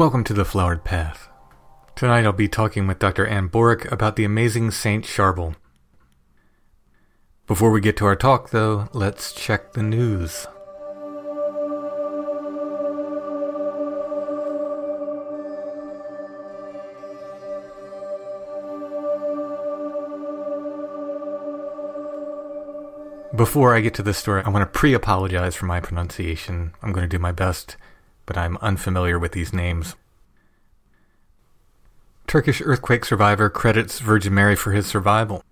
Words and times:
Welcome 0.00 0.24
to 0.24 0.32
the 0.32 0.46
Flowered 0.46 0.82
Path. 0.82 1.28
Tonight 1.94 2.24
I'll 2.24 2.32
be 2.32 2.48
talking 2.48 2.86
with 2.86 2.98
Dr. 2.98 3.26
Anne 3.26 3.50
Borik 3.50 3.92
about 3.92 4.16
the 4.16 4.24
amazing 4.24 4.70
Saint 4.70 5.04
Charbel. 5.04 5.56
Before 7.46 7.70
we 7.70 7.82
get 7.82 7.98
to 7.98 8.06
our 8.06 8.16
talk, 8.16 8.48
though, 8.48 8.88
let's 8.94 9.30
check 9.34 9.74
the 9.74 9.82
news. 9.82 10.46
Before 23.36 23.76
I 23.76 23.82
get 23.82 23.92
to 23.96 24.02
this 24.02 24.16
story, 24.16 24.42
I 24.46 24.48
want 24.48 24.62
to 24.62 24.78
pre 24.78 24.94
apologize 24.94 25.54
for 25.54 25.66
my 25.66 25.80
pronunciation. 25.80 26.72
I'm 26.80 26.92
going 26.92 27.04
to 27.04 27.16
do 27.16 27.18
my 27.18 27.32
best 27.32 27.76
but 28.30 28.38
I'm 28.38 28.58
unfamiliar 28.58 29.18
with 29.18 29.32
these 29.32 29.52
names. 29.52 29.96
Turkish 32.28 32.62
earthquake 32.64 33.04
survivor 33.04 33.50
credits 33.50 33.98
Virgin 33.98 34.32
Mary 34.32 34.54
for 34.54 34.70
his 34.70 34.86
survival. 34.86 35.42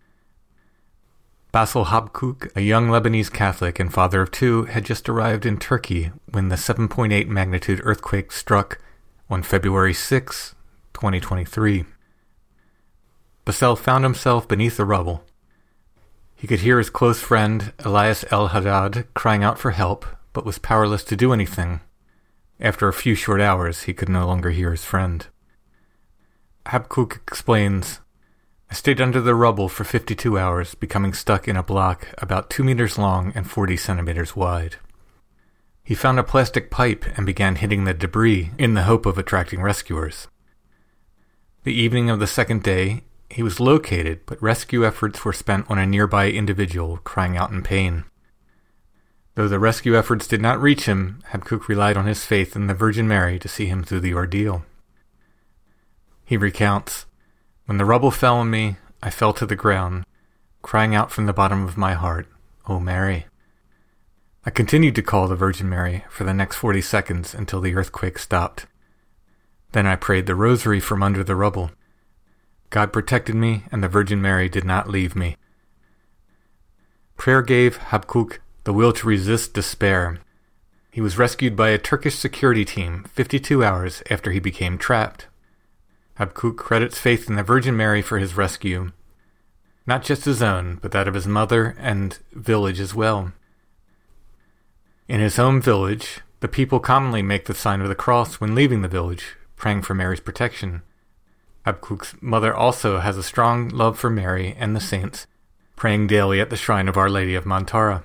Basil 1.51 1.87
Habkuk, 1.87 2.55
a 2.55 2.61
young 2.61 2.87
Lebanese 2.87 3.33
Catholic 3.33 3.81
and 3.81 3.93
father 3.93 4.23
of 4.23 4.31
two, 4.31 4.67
had 4.67 4.85
just 4.85 5.09
arrived 5.09 5.45
in 5.45 5.59
Turkey 5.59 6.13
when 6.31 6.51
the 6.51 6.55
7.8 6.55 7.27
magnitude 7.27 7.81
earthquake 7.83 8.31
struck 8.31 8.79
on 9.29 9.43
February 9.43 9.93
6, 9.93 10.55
2023. 10.95 11.85
Basel 13.45 13.75
found 13.75 14.05
himself 14.05 14.47
beneath 14.47 14.77
the 14.77 14.85
rubble. 14.85 15.25
He 16.37 16.47
could 16.47 16.61
hear 16.61 16.79
his 16.79 16.91
close 16.91 17.21
friend, 17.21 17.73
Elias 17.81 18.25
El 18.31 18.51
Haddad, 18.51 19.13
crying 19.15 19.43
out 19.43 19.59
for 19.59 19.73
help, 19.73 20.07
but 20.33 20.45
was 20.45 20.59
powerless 20.61 21.03
to 21.03 21.17
do 21.17 21.33
anything. 21.33 21.81
After 22.61 22.89
a 22.89 22.93
few 22.93 23.15
short 23.15 23.41
hours, 23.41 23.83
he 23.83 23.95
could 23.95 24.09
no 24.09 24.27
longer 24.27 24.51
hear 24.51 24.73
his 24.73 24.85
friend. 24.85 25.27
Habkuk 26.67 27.17
explains, 27.17 28.01
I 28.71 28.75
stayed 28.75 29.01
under 29.01 29.21
the 29.21 29.35
rubble 29.35 29.69
for 29.69 29.85
52 29.85 30.39
hours, 30.39 30.75
becoming 30.75 31.15
stuck 31.15 31.49
in 31.49 31.57
a 31.57 31.63
block 31.63 32.09
about 32.19 32.51
2 32.51 32.65
meters 32.65 32.99
long 32.99 33.33
and 33.35 33.49
40 33.49 33.77
centimeters 33.77 34.37
wide. 34.37 34.77
He 35.85 35.95
found 35.95 36.19
a 36.19 36.25
plastic 36.25 36.71
pipe 36.71 37.07
and 37.17 37.25
began 37.25 37.57
hitting 37.57 37.85
the 37.85 37.95
debris 37.95 38.51
in 38.59 38.75
the 38.75 38.83
hope 38.83 39.07
of 39.07 39.17
attracting 39.17 39.63
rescuers. 39.63 40.29
The 41.65 41.73
evening 41.73 42.11
of 42.11 42.19
the 42.19 42.27
second 42.27 42.63
day, 42.63 43.05
he 43.31 43.43
was 43.43 43.61
located, 43.61 44.27
but 44.27 44.43
rescue 44.43 44.85
efforts 44.85 45.25
were 45.25 45.33
spent 45.33 45.71
on 45.71 45.79
a 45.79 45.87
nearby 45.87 46.31
individual 46.31 46.99
crying 46.99 47.37
out 47.37 47.51
in 47.51 47.63
pain. 47.63 48.05
Though 49.39 49.47
the 49.47 49.61
rescue 49.61 49.97
efforts 49.97 50.27
did 50.27 50.43
not 50.43 50.61
reach 50.61 50.87
him, 50.87 51.23
Habkuk 51.31 51.69
relied 51.69 51.97
on 51.97 52.07
his 52.07 52.25
faith 52.25 52.57
in 52.57 52.67
the 52.67 52.75
Virgin 52.75 53.07
Mary 53.07 53.39
to 53.39 53.47
see 53.47 53.67
him 53.67 53.85
through 53.85 54.01
the 54.01 54.13
ordeal. 54.13 54.65
He 56.25 56.37
recounts, 56.37 57.07
When 57.67 57.79
the 57.79 57.85
rubble 57.85 58.11
fell 58.11 58.39
on 58.39 58.51
me, 58.51 58.79
I 59.01 59.11
fell 59.11 59.33
to 59.35 59.47
the 59.47 59.55
ground, 59.55 60.05
crying 60.61 60.93
out 60.93 61.13
from 61.13 61.27
the 61.27 61.33
bottom 61.33 61.63
of 61.63 61.77
my 61.77 61.95
heart, 61.95 62.27
O 62.67 62.81
Mary. 62.81 63.27
I 64.45 64.51
continued 64.51 64.97
to 64.97 65.03
call 65.03 65.29
the 65.29 65.37
Virgin 65.37 65.69
Mary 65.69 66.05
for 66.11 66.25
the 66.25 66.35
next 66.35 66.57
forty 66.57 66.81
seconds 66.81 67.33
until 67.33 67.61
the 67.61 67.77
earthquake 67.77 68.19
stopped. 68.19 68.67
Then 69.71 69.87
I 69.87 69.95
prayed 69.95 70.27
the 70.27 70.35
rosary 70.35 70.81
from 70.81 71.01
under 71.01 71.23
the 71.23 71.37
rubble. 71.37 71.71
God 72.71 72.93
protected 72.93 73.37
me, 73.37 73.67
and 73.71 73.85
the 73.85 73.89
Virgin 73.89 74.21
Mary 74.21 74.49
did 74.49 74.65
not 74.65 74.91
leave 74.91 75.15
me. 75.15 75.37
Prayer 77.17 77.43
gave 77.43 77.79
Habkuk 77.79 78.41
the 78.69 78.75
will 78.75 78.93
to 78.93 79.07
resist 79.07 79.55
despair. 79.55 80.19
He 80.91 81.01
was 81.01 81.17
rescued 81.17 81.57
by 81.57 81.71
a 81.71 81.79
Turkish 81.79 82.17
security 82.17 82.67
team 82.67 83.07
52 83.15 83.65
hours 83.65 84.03
after 84.11 84.31
he 84.31 84.41
became 84.41 84.77
trapped. 84.77 85.27
Habkuk 86.19 86.59
credits 86.59 86.99
faith 86.99 87.31
in 87.31 87.37
the 87.37 87.43
Virgin 87.43 87.79
Mary 87.79 88.03
for 88.03 88.19
his 88.19 88.37
rescue, 88.37 88.93
not 89.87 90.03
just 90.03 90.27
his 90.27 90.43
own, 90.43 90.79
but 90.83 90.93
that 90.93 91.09
of 91.09 91.15
his 91.15 91.27
mother 91.27 91.77
and 91.79 92.19
village 92.33 92.79
as 92.79 92.95
well. 92.95 93.33
In 95.09 95.21
his 95.21 95.37
home 95.37 95.63
village, 95.63 96.21
the 96.41 96.47
people 96.47 96.79
commonly 96.79 97.23
make 97.23 97.47
the 97.47 97.55
sign 97.55 97.81
of 97.81 97.89
the 97.89 97.95
cross 97.95 98.35
when 98.35 98.55
leaving 98.55 98.83
the 98.83 98.87
village, 98.87 99.35
praying 99.57 99.81
for 99.81 99.95
Mary's 99.95 100.21
protection. 100.21 100.83
Habkuk's 101.65 102.17
mother 102.21 102.55
also 102.55 102.99
has 102.99 103.17
a 103.17 103.23
strong 103.23 103.71
love 103.71 103.99
for 103.99 104.11
Mary 104.11 104.55
and 104.59 104.77
the 104.77 104.79
saints, 104.79 105.27
praying 105.75 106.07
daily 106.07 106.39
at 106.39 106.51
the 106.51 106.57
shrine 106.59 106.87
of 106.87 106.99
Our 106.99 107.09
Lady 107.09 107.35
of 107.35 107.47
Mantara. 107.47 108.03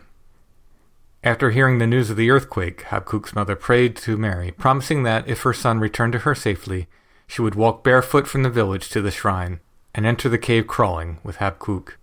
After 1.26 1.52
hearing 1.52 1.78
the 1.78 1.88
news 1.88 2.10
of 2.10 2.18
the 2.18 2.30
earthquake, 2.30 2.84
Habkuk's 2.84 3.34
mother 3.34 3.56
prayed 3.56 3.96
to 3.98 4.18
Mary, 4.18 4.52
promising 4.52 5.04
that 5.04 5.26
if 5.26 5.44
her 5.44 5.54
son 5.54 5.80
returned 5.80 6.12
to 6.14 6.20
her 6.20 6.36
safely, 6.36 6.88
she 7.28 7.42
would 7.42 7.56
walk 7.56 7.82
barefoot 7.82 8.28
from 8.28 8.44
the 8.44 8.50
village 8.50 8.90
to 8.90 9.02
the 9.02 9.10
shrine 9.10 9.62
and 9.96 10.06
enter 10.06 10.28
the 10.28 10.38
cave 10.38 10.68
crawling 10.68 11.20
with 11.24 11.38
Habkuk. 11.38 11.94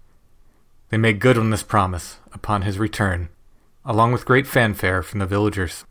They 0.88 0.96
made 0.96 1.20
good 1.20 1.36
on 1.36 1.50
this 1.50 1.62
promise 1.62 2.16
upon 2.32 2.62
his 2.62 2.78
return, 2.78 3.28
along 3.84 4.12
with 4.12 4.24
great 4.24 4.46
fanfare 4.46 5.02
from 5.02 5.18
the 5.18 5.26
villagers. 5.26 5.84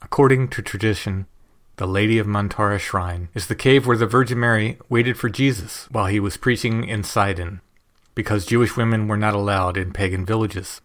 According 0.00 0.48
to 0.50 0.62
tradition, 0.62 1.26
the 1.74 1.88
Lady 1.88 2.20
of 2.20 2.26
Mantara 2.28 2.78
Shrine 2.78 3.30
is 3.34 3.48
the 3.48 3.56
cave 3.56 3.84
where 3.84 3.96
the 3.96 4.06
Virgin 4.06 4.38
Mary 4.38 4.78
waited 4.88 5.18
for 5.18 5.28
Jesus 5.28 5.88
while 5.90 6.06
he 6.06 6.20
was 6.20 6.36
preaching 6.36 6.84
in 6.84 7.02
Sidon, 7.02 7.62
because 8.14 8.46
Jewish 8.46 8.76
women 8.76 9.08
were 9.08 9.16
not 9.16 9.34
allowed 9.34 9.76
in 9.76 9.92
pagan 9.92 10.24
villages. 10.24 10.80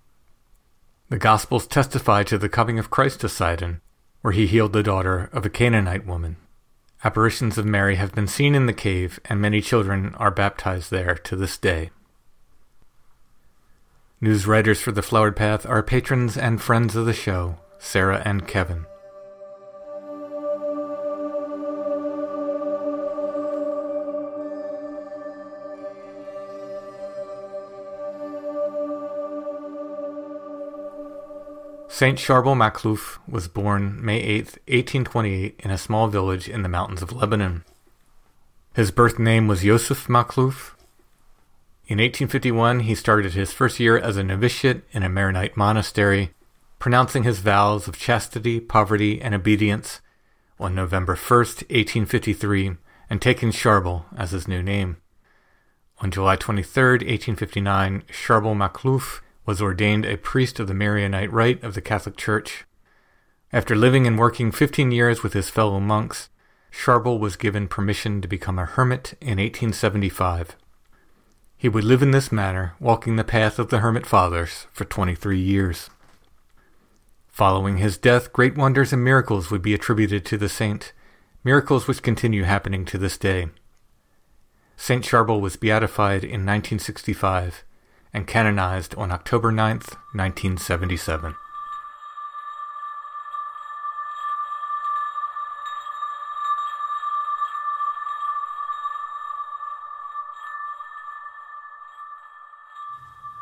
The 1.13 1.19
Gospels 1.19 1.67
testify 1.67 2.23
to 2.23 2.39
the 2.39 2.49
coming 2.49 2.79
of 2.79 2.89
Christ 2.89 3.21
to 3.21 3.29
Sidon, 3.29 3.81
where 4.21 4.31
he 4.33 4.47
healed 4.47 4.73
the 4.73 4.81
daughter 4.81 5.29
of 5.31 5.45
a 5.45 5.49
Canaanite 5.51 6.07
woman. 6.07 6.37
Apparitions 7.03 7.59
of 7.59 7.67
Mary 7.67 7.97
have 7.97 8.15
been 8.15 8.25
seen 8.25 8.55
in 8.55 8.65
the 8.65 8.73
cave, 8.73 9.19
and 9.25 9.39
many 9.39 9.61
children 9.61 10.15
are 10.15 10.31
baptized 10.31 10.89
there 10.89 11.13
to 11.13 11.35
this 11.35 11.55
day. 11.59 11.91
News 14.21 14.47
writers 14.47 14.81
for 14.81 14.91
the 14.91 15.03
Flowered 15.03 15.35
Path 15.35 15.67
are 15.67 15.83
patrons 15.83 16.35
and 16.35 16.59
friends 16.59 16.95
of 16.95 17.05
the 17.05 17.13
show, 17.13 17.59
Sarah 17.77 18.23
and 18.25 18.47
Kevin. 18.47 18.87
Saint 31.93 32.17
Charbel 32.17 32.55
Makhlouf 32.55 33.19
was 33.27 33.47
born 33.47 34.03
May 34.03 34.19
8, 34.19 34.45
1828, 34.65 35.59
in 35.59 35.69
a 35.69 35.77
small 35.77 36.07
village 36.07 36.49
in 36.49 36.63
the 36.63 36.67
mountains 36.67 37.03
of 37.03 37.11
Lebanon. 37.11 37.63
His 38.73 38.89
birth 38.89 39.19
name 39.19 39.47
was 39.47 39.63
Yosef 39.63 40.07
Makhlouf. 40.07 40.73
In 41.85 41.99
1851, 41.99 42.79
he 42.79 42.95
started 42.95 43.33
his 43.33 43.53
first 43.53 43.79
year 43.79 43.95
as 43.95 44.17
a 44.17 44.23
novitiate 44.23 44.81
in 44.91 45.03
a 45.03 45.07
Maronite 45.07 45.55
monastery, 45.55 46.31
pronouncing 46.79 47.21
his 47.21 47.41
vows 47.41 47.87
of 47.87 47.99
chastity, 47.99 48.59
poverty, 48.59 49.21
and 49.21 49.35
obedience 49.35 50.01
on 50.59 50.73
November 50.73 51.13
1, 51.13 51.37
1853, 51.37 52.71
and 53.07 53.21
taking 53.21 53.51
Charbel 53.51 54.05
as 54.17 54.31
his 54.31 54.47
new 54.47 54.63
name. 54.63 54.97
On 55.99 56.09
July 56.09 56.37
23, 56.37 56.93
1859, 56.93 58.03
Charbel 58.11 58.55
Makhlouf 58.57 59.21
was 59.45 59.61
ordained 59.61 60.05
a 60.05 60.17
priest 60.17 60.59
of 60.59 60.67
the 60.67 60.73
Maronite 60.73 61.31
Rite 61.31 61.63
of 61.63 61.73
the 61.73 61.81
Catholic 61.81 62.15
Church. 62.15 62.65
After 63.51 63.75
living 63.75 64.07
and 64.07 64.17
working 64.17 64.51
15 64.51 64.91
years 64.91 65.21
with 65.21 65.33
his 65.33 65.49
fellow 65.49 65.79
monks, 65.79 66.29
Charbel 66.71 67.19
was 67.19 67.35
given 67.35 67.67
permission 67.67 68.21
to 68.21 68.27
become 68.27 68.57
a 68.57 68.65
hermit 68.65 69.13
in 69.21 69.37
1875. 69.37 70.55
He 71.55 71.69
would 71.69 71.83
live 71.83 72.01
in 72.01 72.11
this 72.11 72.31
manner, 72.31 72.75
walking 72.79 73.15
the 73.15 73.23
path 73.23 73.59
of 73.59 73.69
the 73.69 73.79
Hermit 73.79 74.05
Fathers, 74.05 74.67
for 74.71 74.85
23 74.85 75.39
years. 75.39 75.89
Following 77.27 77.77
his 77.77 77.97
death, 77.97 78.33
great 78.33 78.55
wonders 78.57 78.91
and 78.91 79.03
miracles 79.03 79.51
would 79.51 79.61
be 79.61 79.73
attributed 79.73 80.25
to 80.25 80.37
the 80.37 80.49
saint, 80.49 80.93
miracles 81.43 81.87
which 81.87 82.01
continue 82.01 82.43
happening 82.43 82.85
to 82.85 82.97
this 82.97 83.17
day. 83.17 83.47
Saint 84.77 85.05
Charbel 85.05 85.39
was 85.39 85.55
beatified 85.55 86.23
in 86.23 86.45
1965 86.45 87.63
and 88.13 88.27
canonized 88.27 88.93
on 88.95 89.11
October 89.11 89.51
9, 89.51 89.77
1977. 90.13 91.35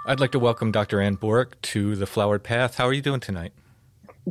I'd 0.03 0.19
like 0.19 0.31
to 0.31 0.39
welcome 0.39 0.71
Dr. 0.71 0.99
Anne 0.99 1.15
Borik 1.15 1.53
to 1.61 1.95
the 1.95 2.07
Flowered 2.07 2.43
Path. 2.43 2.75
How 2.75 2.87
are 2.87 2.93
you 2.93 3.01
doing 3.01 3.19
tonight? 3.19 3.53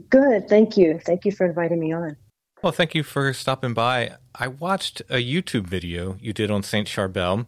Good, 0.08 0.48
thank 0.48 0.76
you. 0.76 0.98
Thank 0.98 1.24
you 1.24 1.32
for 1.32 1.46
inviting 1.46 1.80
me 1.80 1.92
on. 1.92 2.16
Well, 2.62 2.72
thank 2.72 2.94
you 2.94 3.02
for 3.02 3.32
stopping 3.32 3.72
by. 3.72 4.16
I 4.34 4.48
watched 4.48 5.00
a 5.08 5.16
YouTube 5.16 5.66
video 5.66 6.16
you 6.20 6.32
did 6.32 6.50
on 6.50 6.62
Saint 6.62 6.88
Charbel, 6.88 7.46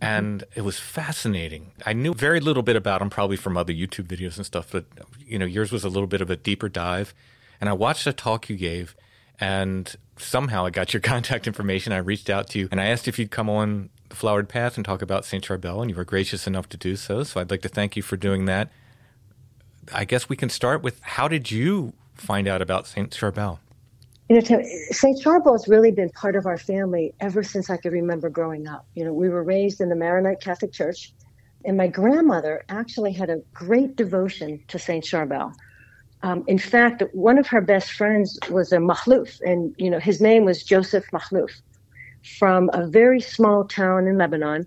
Mm-hmm. 0.00 0.04
and 0.04 0.44
it 0.54 0.62
was 0.62 0.78
fascinating. 0.78 1.72
I 1.84 1.92
knew 1.92 2.14
very 2.14 2.40
little 2.40 2.62
bit 2.62 2.76
about 2.76 3.02
him, 3.02 3.10
probably 3.10 3.36
from 3.36 3.56
other 3.56 3.72
YouTube 3.72 4.06
videos 4.06 4.36
and 4.36 4.46
stuff, 4.46 4.68
but 4.72 4.86
you 5.20 5.38
know, 5.38 5.44
yours 5.46 5.70
was 5.70 5.84
a 5.84 5.88
little 5.88 6.06
bit 6.06 6.20
of 6.20 6.30
a 6.30 6.36
deeper 6.36 6.68
dive. 6.68 7.12
And 7.60 7.68
I 7.68 7.74
watched 7.74 8.06
a 8.06 8.12
talk 8.14 8.48
you 8.48 8.56
gave, 8.56 8.96
and 9.38 9.94
somehow 10.16 10.64
I 10.64 10.70
got 10.70 10.94
your 10.94 11.00
contact 11.12 11.46
information. 11.46 11.92
I 11.92 11.98
reached 11.98 12.30
out 12.30 12.48
to 12.50 12.58
you, 12.58 12.68
and 12.70 12.80
I 12.80 12.86
asked 12.86 13.08
if 13.08 13.18
you'd 13.18 13.30
come 13.30 13.50
on 13.50 13.90
the 14.08 14.16
Flowered 14.16 14.48
Path 14.48 14.76
and 14.76 14.84
talk 14.84 15.02
about 15.02 15.24
St. 15.24 15.44
Charbel, 15.44 15.82
and 15.82 15.90
you 15.90 15.96
were 15.96 16.04
gracious 16.04 16.46
enough 16.46 16.68
to 16.70 16.76
do 16.76 16.96
so. 16.96 17.22
So 17.22 17.40
I'd 17.40 17.50
like 17.50 17.62
to 17.62 17.68
thank 17.68 17.96
you 17.96 18.02
for 18.02 18.16
doing 18.16 18.46
that. 18.46 18.70
I 19.92 20.04
guess 20.04 20.28
we 20.28 20.36
can 20.36 20.48
start 20.48 20.82
with 20.82 21.00
how 21.02 21.28
did 21.28 21.50
you 21.50 21.92
find 22.14 22.48
out 22.48 22.62
about 22.62 22.86
St. 22.86 23.10
Charbel? 23.10 23.58
You 24.30 24.36
know, 24.36 24.62
St. 24.92 25.20
Charbel 25.20 25.54
has 25.54 25.66
really 25.66 25.90
been 25.90 26.08
part 26.10 26.36
of 26.36 26.46
our 26.46 26.56
family 26.56 27.12
ever 27.18 27.42
since 27.42 27.68
I 27.68 27.76
could 27.76 27.92
remember 27.92 28.30
growing 28.30 28.68
up. 28.68 28.86
You 28.94 29.04
know, 29.04 29.12
we 29.12 29.28
were 29.28 29.42
raised 29.42 29.80
in 29.80 29.88
the 29.88 29.96
Maronite 29.96 30.40
Catholic 30.40 30.72
Church, 30.72 31.12
and 31.64 31.76
my 31.76 31.88
grandmother 31.88 32.62
actually 32.68 33.12
had 33.12 33.28
a 33.28 33.38
great 33.52 33.96
devotion 33.96 34.62
to 34.68 34.78
St. 34.78 35.04
Charbel. 35.04 35.52
Um, 36.22 36.44
in 36.46 36.58
fact, 36.58 37.02
one 37.12 37.38
of 37.38 37.48
her 37.48 37.60
best 37.60 37.90
friends 37.90 38.38
was 38.48 38.70
a 38.72 38.76
Makhlouf, 38.76 39.40
and 39.40 39.74
you 39.78 39.90
know 39.90 39.98
his 39.98 40.20
name 40.20 40.44
was 40.44 40.62
Joseph 40.62 41.06
Makhlouf 41.12 41.50
from 42.38 42.70
a 42.72 42.86
very 42.86 43.20
small 43.20 43.64
town 43.64 44.06
in 44.06 44.16
Lebanon. 44.16 44.64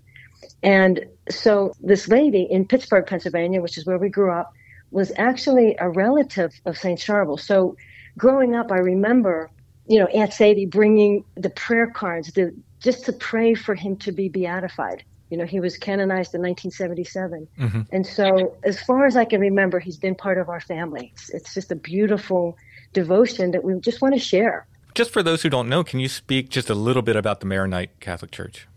And 0.62 1.06
so 1.30 1.72
this 1.80 2.06
lady 2.08 2.46
in 2.50 2.66
Pittsburgh, 2.66 3.06
Pennsylvania, 3.06 3.62
which 3.62 3.78
is 3.78 3.86
where 3.86 3.98
we 3.98 4.10
grew 4.10 4.30
up, 4.30 4.52
was 4.90 5.10
actually 5.16 5.74
a 5.80 5.88
relative 5.88 6.52
of 6.66 6.76
St. 6.76 7.00
Charbel. 7.00 7.40
So 7.40 7.76
growing 8.18 8.54
up, 8.54 8.70
I 8.70 8.78
remember, 8.78 9.50
you 9.86 9.98
know, 9.98 10.06
Aunt 10.06 10.32
Sadie 10.32 10.66
bringing 10.66 11.24
the 11.36 11.50
prayer 11.50 11.88
cards 11.88 12.32
the, 12.32 12.54
just 12.80 13.04
to 13.06 13.12
pray 13.12 13.54
for 13.54 13.74
him 13.74 13.96
to 13.98 14.12
be 14.12 14.28
beatified. 14.28 15.04
You 15.30 15.38
know, 15.38 15.46
he 15.46 15.58
was 15.58 15.76
canonized 15.76 16.34
in 16.34 16.42
1977. 16.42 17.48
Mm-hmm. 17.58 17.80
And 17.90 18.06
so, 18.06 18.56
as 18.62 18.80
far 18.80 19.06
as 19.06 19.16
I 19.16 19.24
can 19.24 19.40
remember, 19.40 19.80
he's 19.80 19.96
been 19.96 20.14
part 20.14 20.38
of 20.38 20.48
our 20.48 20.60
family. 20.60 21.12
It's, 21.14 21.30
it's 21.30 21.54
just 21.54 21.72
a 21.72 21.74
beautiful 21.74 22.56
devotion 22.92 23.50
that 23.52 23.64
we 23.64 23.78
just 23.80 24.00
want 24.00 24.14
to 24.14 24.20
share. 24.20 24.66
Just 24.94 25.10
for 25.10 25.22
those 25.22 25.42
who 25.42 25.50
don't 25.50 25.68
know, 25.68 25.82
can 25.82 25.98
you 25.98 26.08
speak 26.08 26.50
just 26.50 26.70
a 26.70 26.74
little 26.74 27.02
bit 27.02 27.16
about 27.16 27.40
the 27.40 27.46
Maronite 27.46 27.98
Catholic 28.00 28.30
Church? 28.30 28.68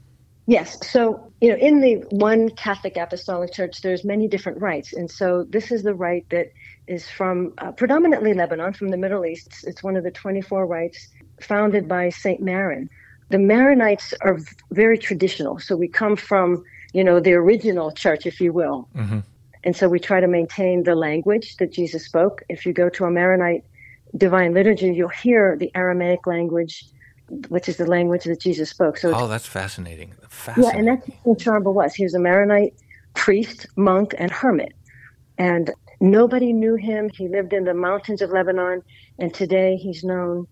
Yes. 0.48 0.80
So, 0.90 1.32
you 1.42 1.50
know, 1.50 1.58
in 1.58 1.82
the 1.82 1.96
one 2.10 2.50
Catholic 2.50 2.96
Apostolic 2.96 3.54
Church, 3.54 3.82
there's 3.82 4.04
many 4.04 4.28
different 4.28 4.62
rites. 4.62 4.94
And 4.94 5.12
so 5.12 5.44
this 5.44 5.72
is 5.72 5.84
the 5.84 5.94
rite 5.94 6.28
that 6.30 6.54
is 6.88 7.10
from 7.10 7.54
uh, 7.58 7.72
predominantly 7.72 8.34
Lebanon, 8.34 8.74
from 8.74 8.90
the 8.90 8.98
Middle 8.98 9.26
East. 9.26 9.66
It's 9.66 9.84
one 9.84 9.96
of 9.96 10.04
the 10.04 10.12
24 10.12 10.66
rites 10.66 11.08
founded 11.42 11.88
by 11.88 12.10
St. 12.10 12.42
Maron. 12.42 12.90
The 13.30 13.38
Maronites 13.38 14.14
are 14.22 14.40
very 14.72 14.98
traditional. 14.98 15.60
So 15.60 15.76
we 15.76 15.88
come 15.88 16.16
from, 16.16 16.64
you 16.94 17.04
know, 17.04 17.20
the 17.20 17.34
original 17.34 17.92
church, 17.92 18.26
if 18.26 18.40
you 18.40 18.54
will. 18.54 18.88
Mm-hmm. 18.96 19.20
And 19.64 19.76
so 19.76 19.90
we 19.90 20.00
try 20.00 20.22
to 20.22 20.28
maintain 20.28 20.84
the 20.84 20.96
language 20.96 21.58
that 21.58 21.72
Jesus 21.74 22.06
spoke. 22.06 22.44
If 22.48 22.66
you 22.66 22.72
go 22.72 22.90
to 22.90 23.04
a 23.04 23.12
Maronite 23.12 23.64
divine 24.16 24.54
liturgy, 24.54 24.94
you'll 24.94 25.10
hear 25.10 25.58
the 25.58 25.70
Aramaic 25.76 26.26
language, 26.26 26.86
which 27.50 27.68
is 27.68 27.76
the 27.76 27.86
language 27.86 28.24
that 28.24 28.40
Jesus 28.40 28.70
spoke. 28.70 28.98
So, 28.98 29.14
oh, 29.14 29.28
that's 29.28 29.46
fascinating. 29.46 30.14
fascinating. 30.30 30.64
Yeah, 30.72 30.80
and 30.80 30.88
that's 30.88 31.10
what 31.24 31.40
Charbel 31.40 31.74
was. 31.74 31.94
He 31.94 32.04
was 32.04 32.14
a 32.14 32.20
Maronite 32.20 32.74
priest, 33.14 33.66
monk, 33.76 34.14
and 34.18 34.32
hermit, 34.32 34.74
and 35.38 35.74
nobody 36.00 36.54
knew 36.54 36.76
him. 36.76 37.10
He 37.14 37.28
lived 37.28 37.54
in 37.54 37.66
the 37.66 37.74
mountains 37.74 38.22
of 38.22 38.30
Lebanon, 38.32 38.82
and 39.20 39.34
today 39.34 39.76
he's 39.76 40.04
known 40.04 40.48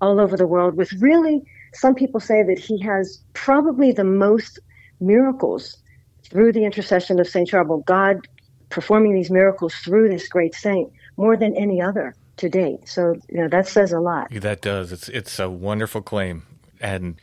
all 0.00 0.20
over 0.20 0.36
the 0.36 0.46
world. 0.46 0.76
With 0.76 0.92
really, 1.00 1.42
some 1.74 1.94
people 1.94 2.20
say 2.20 2.42
that 2.42 2.58
he 2.58 2.80
has 2.82 3.22
probably 3.32 3.92
the 3.92 4.04
most 4.04 4.58
miracles 5.00 5.76
through 6.24 6.52
the 6.52 6.64
intercession 6.64 7.20
of 7.20 7.28
Saint 7.28 7.48
Charbel. 7.48 7.84
God 7.84 8.26
performing 8.68 9.14
these 9.14 9.30
miracles 9.30 9.74
through 9.74 10.08
this 10.08 10.28
great 10.28 10.54
saint 10.54 10.92
more 11.16 11.36
than 11.36 11.56
any 11.56 11.80
other 11.80 12.14
to 12.38 12.48
date. 12.48 12.88
So 12.88 13.14
you 13.28 13.40
know 13.40 13.48
that 13.48 13.66
says 13.68 13.92
a 13.92 14.00
lot. 14.00 14.28
That 14.30 14.60
does. 14.60 14.92
It's 14.92 15.08
it's 15.08 15.38
a 15.38 15.48
wonderful 15.48 16.02
claim, 16.02 16.44
and 16.80 17.20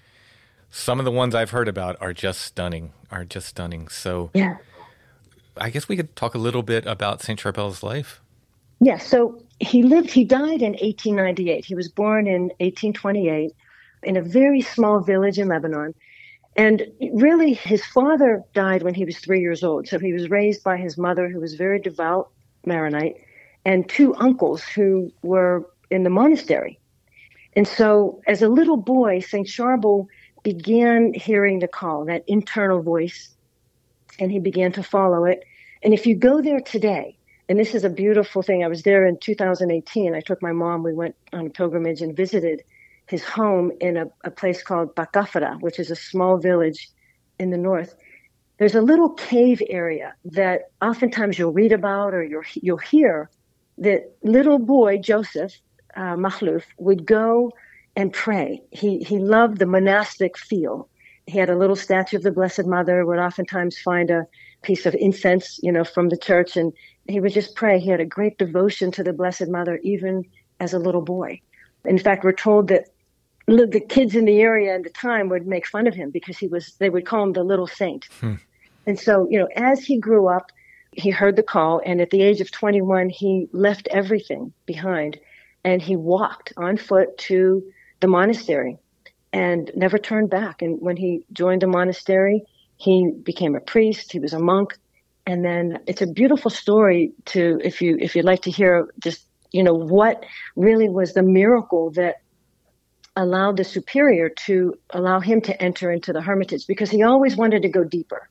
some 0.70 1.00
of 1.00 1.06
the 1.06 1.12
ones 1.12 1.36
I've 1.36 1.52
heard 1.52 1.68
about 1.68 1.98
are 2.02 2.14
just 2.14 2.42
stunning. 2.42 2.94
Are 3.12 3.26
just 3.26 3.48
stunning. 3.48 3.88
So 3.90 4.32
yeah, 4.34 4.58
I 5.58 5.70
guess 5.70 5.88
we 5.88 5.96
could 5.96 6.16
talk 6.16 6.36
a 6.36 6.40
little 6.40 6.64
bit 6.64 6.86
about 6.86 7.22
Saint 7.22 7.40
Charbel's 7.40 7.84
life. 7.84 8.22
Yeah. 8.80 8.98
So 8.98 9.42
he 9.60 9.84
lived. 9.84 10.12
He 10.12 10.24
died 10.24 10.62
in 10.62 10.74
1898. 10.74 11.66
He 11.66 11.76
was 11.76 11.90
born 11.90 12.28
in 12.28 12.44
1828 12.60 13.52
in 14.04 14.18
a 14.18 14.22
very 14.22 14.62
small 14.62 15.00
village 15.00 15.40
in 15.40 15.48
Lebanon. 15.48 15.94
And 16.56 16.86
really, 17.14 17.54
his 17.54 17.84
father 17.86 18.44
died 18.54 18.84
when 18.84 18.94
he 18.94 19.06
was 19.06 19.18
three 19.18 19.42
years 19.42 19.64
old. 19.64 19.88
So 19.88 19.98
he 19.98 20.14
was 20.14 20.30
raised 20.30 20.64
by 20.64 20.78
his 20.78 20.98
mother, 20.98 21.30
who 21.30 21.40
was 21.40 21.56
very 21.56 21.80
devout 21.80 22.30
Maronite 22.66 23.16
and 23.66 23.88
two 23.88 24.16
uncles 24.16 24.64
who 24.64 25.12
were 25.22 25.68
in 25.90 26.04
the 26.04 26.10
monastery. 26.10 26.80
And 27.56 27.68
so, 27.68 28.22
as 28.28 28.42
a 28.42 28.50
little 28.50 28.78
boy, 28.78 29.20
St. 29.20 29.48
Charbel 29.48 30.08
began 30.42 31.14
hearing 31.14 31.60
the 31.60 31.68
call, 31.68 32.06
that 32.06 32.24
internal 32.28 32.82
voice, 32.82 33.33
and 34.20 34.32
he 34.32 34.40
began 34.40 34.72
to 34.74 34.84
follow 34.84 35.26
it. 35.26 35.44
And 35.84 35.94
if 35.94 36.06
you 36.06 36.16
go 36.16 36.42
there 36.42 36.62
today, 36.62 37.18
and 37.50 37.60
this 37.60 37.76
is 37.76 37.84
a 37.84 37.90
beautiful 37.90 38.42
thing, 38.42 38.64
I 38.64 38.68
was 38.68 38.84
there 38.84 39.06
in 39.06 39.18
2018. 39.18 40.16
I 40.16 40.22
took 40.22 40.42
my 40.42 40.52
mom, 40.52 40.84
we 40.84 40.94
went 40.94 41.16
on 41.34 41.48
a 41.48 41.50
pilgrimage 41.50 42.02
and 42.02 42.16
visited 42.16 42.64
his 43.08 43.24
home 43.24 43.72
in 43.82 43.98
a, 43.98 44.06
a 44.24 44.32
place 44.32 44.64
called 44.64 44.96
Bakafara, 44.96 45.60
which 45.62 45.80
is 45.80 45.92
a 45.92 45.96
small 45.96 46.38
village 46.38 46.90
in 47.40 47.50
the 47.50 47.58
north. 47.58 47.96
There's 48.60 48.76
a 48.76 48.82
little 48.82 49.10
cave 49.10 49.62
area 49.70 50.14
that 50.26 50.72
oftentimes 50.82 51.38
you'll 51.38 51.52
read 51.52 51.74
about 51.74 52.14
or 52.14 52.24
you'll, 52.24 52.44
you'll 52.56 52.78
hear 52.78 53.30
that 53.80 54.16
little 54.24 54.60
boy 54.60 55.00
Joseph 55.00 55.54
uh, 55.96 56.16
Makhlouf 56.16 56.64
would 56.78 57.06
go 57.06 57.52
and 57.96 58.14
pray. 58.14 58.62
He 58.72 59.00
he 59.00 59.20
loved 59.20 59.60
the 59.60 59.66
monastic 59.66 60.38
feel. 60.38 60.90
He 61.26 61.38
had 61.38 61.50
a 61.50 61.58
little 61.58 61.76
statue 61.76 62.18
of 62.18 62.24
the 62.24 62.32
Blessed 62.32 62.66
Mother. 62.66 63.06
Would 63.06 63.20
oftentimes 63.20 63.78
find 63.78 64.10
a 64.10 64.28
piece 64.62 64.86
of 64.86 64.96
incense, 64.96 65.60
you 65.64 65.72
know, 65.72 65.84
from 65.84 66.10
the 66.10 66.18
church, 66.18 66.58
and 66.58 66.74
he 67.08 67.20
would 67.20 67.34
just 67.34 67.56
pray. 67.56 67.80
He 67.80 67.90
had 67.90 68.00
a 68.00 68.06
great 68.06 68.38
devotion 68.38 68.92
to 68.92 69.04
the 69.04 69.14
Blessed 69.14 69.48
Mother, 69.48 69.80
even 69.84 70.26
as 70.60 70.74
a 70.74 70.80
little 70.80 71.02
boy. 71.02 71.40
In 71.86 71.98
fact, 71.98 72.24
we're 72.24 72.34
told 72.34 72.68
that 72.70 72.86
the 73.48 73.86
kids 73.90 74.16
in 74.16 74.26
the 74.26 74.40
area 74.40 74.74
at 74.74 74.84
the 74.84 74.90
time 74.90 75.30
would 75.30 75.48
make 75.48 75.68
fun 75.68 75.88
of 75.88 75.96
him 75.96 76.12
because 76.12 76.38
he 76.38 76.48
was. 76.48 76.76
They 76.80 76.90
would 76.90 77.06
call 77.06 77.24
him 77.24 77.34
the 77.34 77.44
little 77.44 77.68
saint. 77.68 78.06
Hmm. 78.20 78.36
And 78.86 79.00
so, 79.00 79.28
you 79.30 79.40
know, 79.40 79.48
as 79.56 79.84
he 79.84 79.98
grew 79.98 80.28
up, 80.28 80.52
he 80.92 81.10
heard 81.10 81.36
the 81.36 81.44
call, 81.44 81.82
and 81.86 82.02
at 82.02 82.10
the 82.10 82.22
age 82.22 82.42
of 82.42 82.52
21, 82.52 83.10
he 83.10 83.48
left 83.52 83.88
everything 83.88 84.54
behind 84.66 85.20
and 85.64 85.82
he 85.82 85.96
walked 85.96 86.54
on 86.58 86.78
foot 86.78 87.18
to 87.18 87.64
the 88.00 88.08
monastery 88.08 88.78
and 89.34 89.72
never 89.76 89.98
turned 89.98 90.30
back. 90.30 90.62
And 90.62 90.80
when 90.80 90.96
he 90.96 91.26
joined 91.34 91.64
the 91.64 91.68
monastery, 91.68 92.44
he 92.78 93.12
became 93.24 93.56
a 93.56 93.60
priest, 93.60 94.12
he 94.12 94.20
was 94.20 94.34
a 94.34 94.40
monk. 94.40 94.78
And 95.26 95.44
then 95.44 95.80
it's 95.88 96.02
a 96.02 96.08
beautiful 96.08 96.52
story 96.52 97.14
to, 97.26 97.60
if 97.64 97.82
you, 97.82 97.98
if 98.00 98.16
you'd 98.16 98.26
like 98.26 98.44
to 98.44 98.52
hear 98.52 98.88
just, 99.04 99.26
you 99.52 99.64
know, 99.64 99.74
what 99.74 100.26
really 100.56 100.90
was 100.90 101.14
the 101.14 101.24
miracle 101.24 101.92
that 101.92 102.22
allowed 103.16 103.58
the 103.58 103.64
superior 103.64 104.30
to 104.30 104.74
allow 104.92 105.20
him 105.20 105.40
to 105.42 105.62
enter 105.62 105.92
into 105.92 106.14
the 106.14 106.22
hermitage 106.22 106.68
because 106.68 106.90
he 106.90 107.04
always 107.04 107.36
wanted 107.36 107.62
to 107.62 107.70
go 107.70 107.84
deeper. 107.84 108.28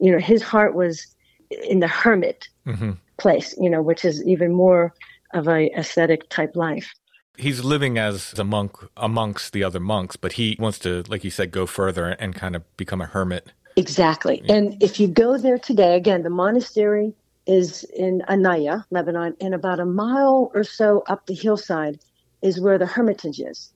You 0.00 0.12
know, 0.12 0.18
his 0.18 0.42
heart 0.42 0.74
was 0.74 1.06
in 1.50 1.80
the 1.80 1.88
hermit 1.88 2.48
mm-hmm. 2.66 2.92
place, 3.16 3.54
you 3.58 3.70
know, 3.70 3.82
which 3.82 4.04
is 4.04 4.24
even 4.26 4.52
more 4.52 4.92
of 5.32 5.48
a 5.48 5.70
ascetic 5.70 6.28
type 6.30 6.56
life. 6.56 6.92
He's 7.36 7.64
living 7.64 7.98
as 7.98 8.32
a 8.38 8.44
monk 8.44 8.76
amongst 8.96 9.52
the 9.52 9.64
other 9.64 9.80
monks, 9.80 10.16
but 10.16 10.34
he 10.34 10.56
wants 10.58 10.78
to, 10.80 11.02
like 11.08 11.24
you 11.24 11.30
said, 11.30 11.50
go 11.50 11.66
further 11.66 12.10
and 12.10 12.34
kind 12.34 12.54
of 12.54 12.76
become 12.76 13.00
a 13.00 13.06
hermit. 13.06 13.52
Exactly. 13.76 14.40
Yeah. 14.44 14.54
And 14.54 14.82
if 14.82 15.00
you 15.00 15.08
go 15.08 15.36
there 15.36 15.58
today, 15.58 15.96
again, 15.96 16.22
the 16.22 16.30
monastery 16.30 17.12
is 17.46 17.84
in 17.84 18.22
Annaya, 18.28 18.84
Lebanon, 18.90 19.36
and 19.40 19.54
about 19.54 19.80
a 19.80 19.84
mile 19.84 20.50
or 20.54 20.64
so 20.64 21.02
up 21.08 21.26
the 21.26 21.34
hillside 21.34 21.98
is 22.42 22.60
where 22.60 22.78
the 22.78 22.86
hermitage 22.86 23.40
is. 23.40 23.72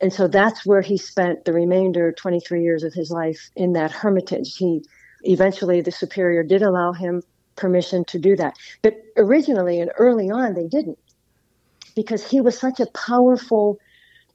And 0.00 0.12
so 0.12 0.28
that's 0.28 0.64
where 0.64 0.82
he 0.82 0.96
spent 0.96 1.44
the 1.44 1.52
remainder 1.52 2.12
23 2.12 2.62
years 2.62 2.84
of 2.84 2.94
his 2.94 3.10
life 3.10 3.50
in 3.56 3.72
that 3.72 3.90
hermitage. 3.90 4.56
He 4.56 4.84
eventually, 5.22 5.80
the 5.80 5.90
superior 5.90 6.42
did 6.42 6.62
allow 6.62 6.92
him 6.92 7.22
permission 7.56 8.04
to 8.04 8.18
do 8.18 8.36
that. 8.36 8.56
But 8.82 9.02
originally 9.16 9.80
and 9.80 9.90
early 9.98 10.30
on, 10.30 10.54
they 10.54 10.68
didn't 10.68 10.98
because 11.94 12.28
he 12.28 12.40
was 12.40 12.58
such 12.58 12.80
a 12.80 12.86
powerful 12.86 13.78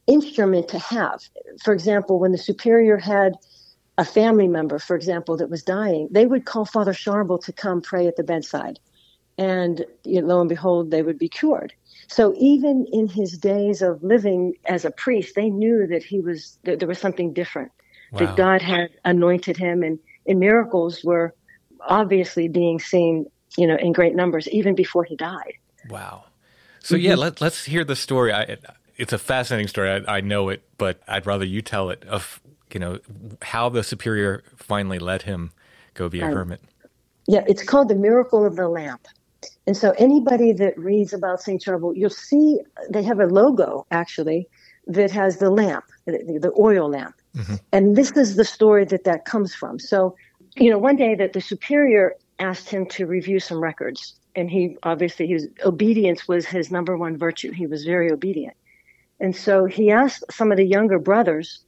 instrument 0.07 0.67
to 0.69 0.79
have. 0.79 1.21
For 1.63 1.73
example, 1.73 2.19
when 2.19 2.31
the 2.31 2.37
superior 2.37 2.97
had 2.97 3.35
a 3.97 4.05
family 4.05 4.47
member, 4.47 4.79
for 4.79 4.95
example, 4.95 5.37
that 5.37 5.49
was 5.49 5.63
dying, 5.63 6.07
they 6.11 6.25
would 6.25 6.45
call 6.45 6.65
Father 6.65 6.93
Charbel 6.93 7.43
to 7.43 7.53
come 7.53 7.81
pray 7.81 8.07
at 8.07 8.15
the 8.15 8.23
bedside. 8.23 8.79
And 9.37 9.85
you 10.03 10.21
know, 10.21 10.27
lo 10.27 10.39
and 10.41 10.49
behold, 10.49 10.91
they 10.91 11.01
would 11.01 11.17
be 11.17 11.29
cured. 11.29 11.73
So 12.07 12.35
even 12.37 12.85
in 12.91 13.07
his 13.07 13.37
days 13.37 13.81
of 13.81 14.03
living 14.03 14.53
as 14.65 14.85
a 14.85 14.91
priest, 14.91 15.35
they 15.35 15.49
knew 15.49 15.87
that 15.87 16.03
he 16.03 16.19
was 16.19 16.59
that 16.63 16.79
there 16.79 16.87
was 16.87 16.99
something 16.99 17.33
different. 17.33 17.71
Wow. 18.11 18.19
That 18.19 18.35
God 18.35 18.61
had 18.61 18.89
anointed 19.05 19.57
him, 19.57 19.81
and, 19.81 19.97
and 20.27 20.39
miracles 20.39 21.03
were 21.03 21.33
obviously 21.87 22.47
being 22.47 22.79
seen, 22.79 23.25
you 23.57 23.65
know, 23.65 23.75
in 23.75 23.91
great 23.91 24.15
numbers 24.15 24.47
even 24.49 24.75
before 24.75 25.03
he 25.03 25.15
died. 25.15 25.53
Wow. 25.89 26.25
So 26.83 26.95
mm-hmm. 26.95 27.05
yeah, 27.05 27.15
let, 27.15 27.41
let's 27.41 27.65
hear 27.65 27.83
the 27.83 27.95
story. 27.95 28.31
I, 28.31 28.57
it's 28.97 29.13
a 29.13 29.17
fascinating 29.17 29.67
story. 29.67 29.89
I, 29.89 30.17
I, 30.17 30.21
know 30.21 30.49
it, 30.49 30.63
but 30.77 31.01
I'd 31.07 31.25
rather 31.25 31.45
you 31.45 31.61
tell 31.61 31.89
it 31.89 32.03
of 32.05 32.41
you 32.71 32.79
know 32.79 32.99
how 33.41 33.69
the 33.69 33.83
superior 33.83 34.43
finally 34.55 34.99
let 34.99 35.23
him 35.23 35.51
go 35.95 36.09
be 36.09 36.19
a 36.19 36.27
um, 36.27 36.33
hermit. 36.33 36.61
Yeah, 37.27 37.43
it's 37.47 37.63
called 37.63 37.87
the 37.87 37.95
miracle 37.95 38.45
of 38.45 38.55
the 38.55 38.67
lamp. 38.67 39.07
And 39.65 39.75
so 39.75 39.93
anybody 39.97 40.51
that 40.53 40.77
reads 40.77 41.13
about 41.13 41.41
St. 41.41 41.61
Charbel, 41.61 41.95
you'll 41.95 42.09
see 42.09 42.59
they 42.89 43.03
have 43.03 43.19
a 43.19 43.27
logo 43.27 43.85
actually 43.91 44.47
that 44.87 45.11
has 45.11 45.37
the 45.37 45.49
lamp, 45.49 45.85
the, 46.05 46.39
the 46.41 46.51
oil 46.59 46.89
lamp. 46.89 47.15
Mm-hmm. 47.35 47.55
And 47.71 47.95
this 47.95 48.11
is 48.11 48.35
the 48.35 48.43
story 48.43 48.83
that 48.85 49.05
that 49.05 49.23
comes 49.25 49.55
from. 49.55 49.79
So 49.79 50.15
you 50.55 50.69
know, 50.69 50.77
one 50.77 50.95
day 50.95 51.15
that 51.15 51.33
the 51.33 51.41
superior 51.41 52.15
asked 52.39 52.69
him 52.69 52.85
to 52.87 53.05
review 53.05 53.39
some 53.39 53.61
records, 53.61 54.15
and 54.35 54.49
he 54.49 54.77
obviously 54.83 55.27
his 55.27 55.47
obedience 55.65 56.27
was 56.27 56.45
his 56.45 56.71
number 56.71 56.97
one 56.97 57.17
virtue. 57.17 57.51
He 57.51 57.67
was 57.67 57.85
very 57.85 58.11
obedient, 58.11 58.55
and 59.19 59.35
so 59.35 59.65
he 59.65 59.91
asked 59.91 60.23
some 60.31 60.51
of 60.51 60.57
the 60.57 60.65
younger 60.65 60.99
brothers 60.99 61.63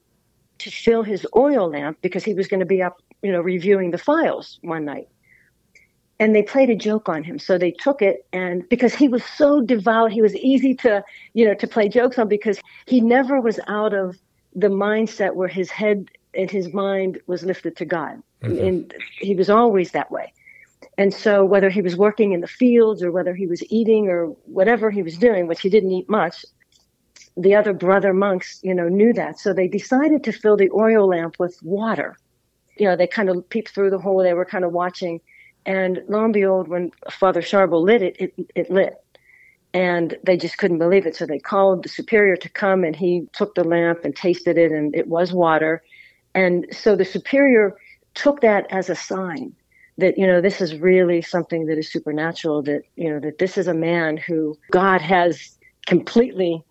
to 0.59 0.71
fill 0.71 1.03
his 1.03 1.25
oil 1.35 1.69
lamp 1.69 1.97
because 2.01 2.23
he 2.23 2.33
was 2.33 2.47
going 2.47 2.59
to 2.59 2.65
be 2.65 2.81
up, 2.81 3.01
you 3.21 3.31
know, 3.31 3.41
reviewing 3.41 3.91
the 3.91 3.97
files 3.97 4.59
one 4.61 4.85
night. 4.85 5.07
And 6.19 6.33
they 6.33 6.43
played 6.43 6.69
a 6.69 6.75
joke 6.75 7.09
on 7.09 7.23
him. 7.23 7.37
So 7.39 7.57
they 7.57 7.71
took 7.71 8.01
it 8.01 8.25
and 8.31 8.67
because 8.69 8.95
he 8.95 9.09
was 9.09 9.23
so 9.23 9.61
devout, 9.61 10.11
he 10.11 10.21
was 10.21 10.35
easy 10.35 10.73
to, 10.75 11.03
you 11.33 11.45
know, 11.45 11.53
to 11.55 11.67
play 11.67 11.89
jokes 11.89 12.17
on 12.17 12.29
because 12.29 12.59
he 12.85 13.01
never 13.01 13.41
was 13.41 13.59
out 13.67 13.93
of 13.93 14.17
the 14.53 14.69
mindset 14.69 15.35
where 15.35 15.49
his 15.49 15.69
head 15.69 16.09
and 16.33 16.49
his 16.49 16.73
mind 16.73 17.19
was 17.27 17.43
lifted 17.43 17.75
to 17.77 17.85
God. 17.85 18.21
Mm-hmm. 18.41 18.65
And 18.65 18.93
he 19.19 19.35
was 19.35 19.49
always 19.49 19.91
that 19.91 20.09
way. 20.09 20.31
And 20.97 21.13
so 21.13 21.43
whether 21.43 21.69
he 21.69 21.81
was 21.81 21.95
working 21.95 22.31
in 22.31 22.41
the 22.41 22.47
fields 22.47 23.03
or 23.03 23.11
whether 23.11 23.35
he 23.35 23.47
was 23.47 23.63
eating 23.69 24.07
or 24.07 24.27
whatever 24.45 24.89
he 24.89 25.03
was 25.03 25.17
doing, 25.17 25.47
which 25.47 25.61
he 25.61 25.69
didn't 25.69 25.91
eat 25.91 26.09
much, 26.09 26.45
the 27.37 27.55
other 27.55 27.73
brother 27.73 28.13
monks, 28.13 28.59
you 28.63 28.73
know, 28.73 28.87
knew 28.87 29.11
that. 29.13 29.39
So 29.39 29.53
they 29.53 29.67
decided 29.67 30.23
to 30.23 30.31
fill 30.31 30.55
the 30.55 30.71
oil 30.71 31.07
lamp 31.07 31.35
with 31.37 31.61
water. 31.61 32.17
You 32.77 32.87
know, 32.87 32.95
they 32.95 33.07
kind 33.07 33.29
of 33.29 33.47
peeped 33.49 33.69
through 33.69 33.89
the 33.89 33.99
hole. 33.99 34.23
They 34.23 34.33
were 34.33 34.45
kind 34.45 34.63
of 34.63 34.71
watching. 34.71 35.19
And 35.65 36.01
lo 36.07 36.23
and 36.23 36.33
behold, 36.33 36.67
when 36.67 36.91
Father 37.09 37.41
Charbel 37.41 37.83
lit 37.83 38.01
it, 38.01 38.15
it, 38.19 38.33
it 38.55 38.71
lit. 38.71 38.95
And 39.73 40.17
they 40.23 40.37
just 40.37 40.57
couldn't 40.57 40.77
believe 40.77 41.05
it. 41.05 41.15
So 41.15 41.25
they 41.25 41.39
called 41.39 41.83
the 41.83 41.89
superior 41.89 42.37
to 42.37 42.49
come 42.49 42.85
and 42.85 42.95
he 42.95 43.27
took 43.33 43.55
the 43.55 43.65
lamp 43.65 44.05
and 44.05 44.15
tasted 44.15 44.57
it 44.57 44.71
and 44.71 44.95
it 44.95 45.07
was 45.07 45.33
water. 45.33 45.83
And 46.33 46.67
so 46.71 46.95
the 46.95 47.03
superior 47.03 47.75
took 48.13 48.39
that 48.41 48.67
as 48.69 48.89
a 48.89 48.95
sign 48.95 49.53
that 49.97 50.17
you 50.17 50.27
know 50.27 50.41
this 50.41 50.61
is 50.61 50.77
really 50.77 51.21
something 51.21 51.65
that 51.67 51.77
is 51.77 51.91
supernatural 51.91 52.61
that 52.63 52.83
you 52.95 53.09
know 53.09 53.19
that 53.19 53.37
this 53.37 53.57
is 53.57 53.67
a 53.67 53.73
man 53.73 54.17
who 54.17 54.57
God 54.71 55.01
has 55.01 55.57
completely 55.85 56.63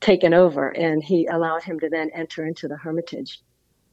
taken 0.00 0.34
over 0.34 0.68
and 0.70 1.02
he 1.02 1.26
allowed 1.26 1.62
him 1.62 1.78
to 1.80 1.88
then 1.88 2.10
enter 2.12 2.44
into 2.44 2.66
the 2.66 2.76
hermitage. 2.76 3.40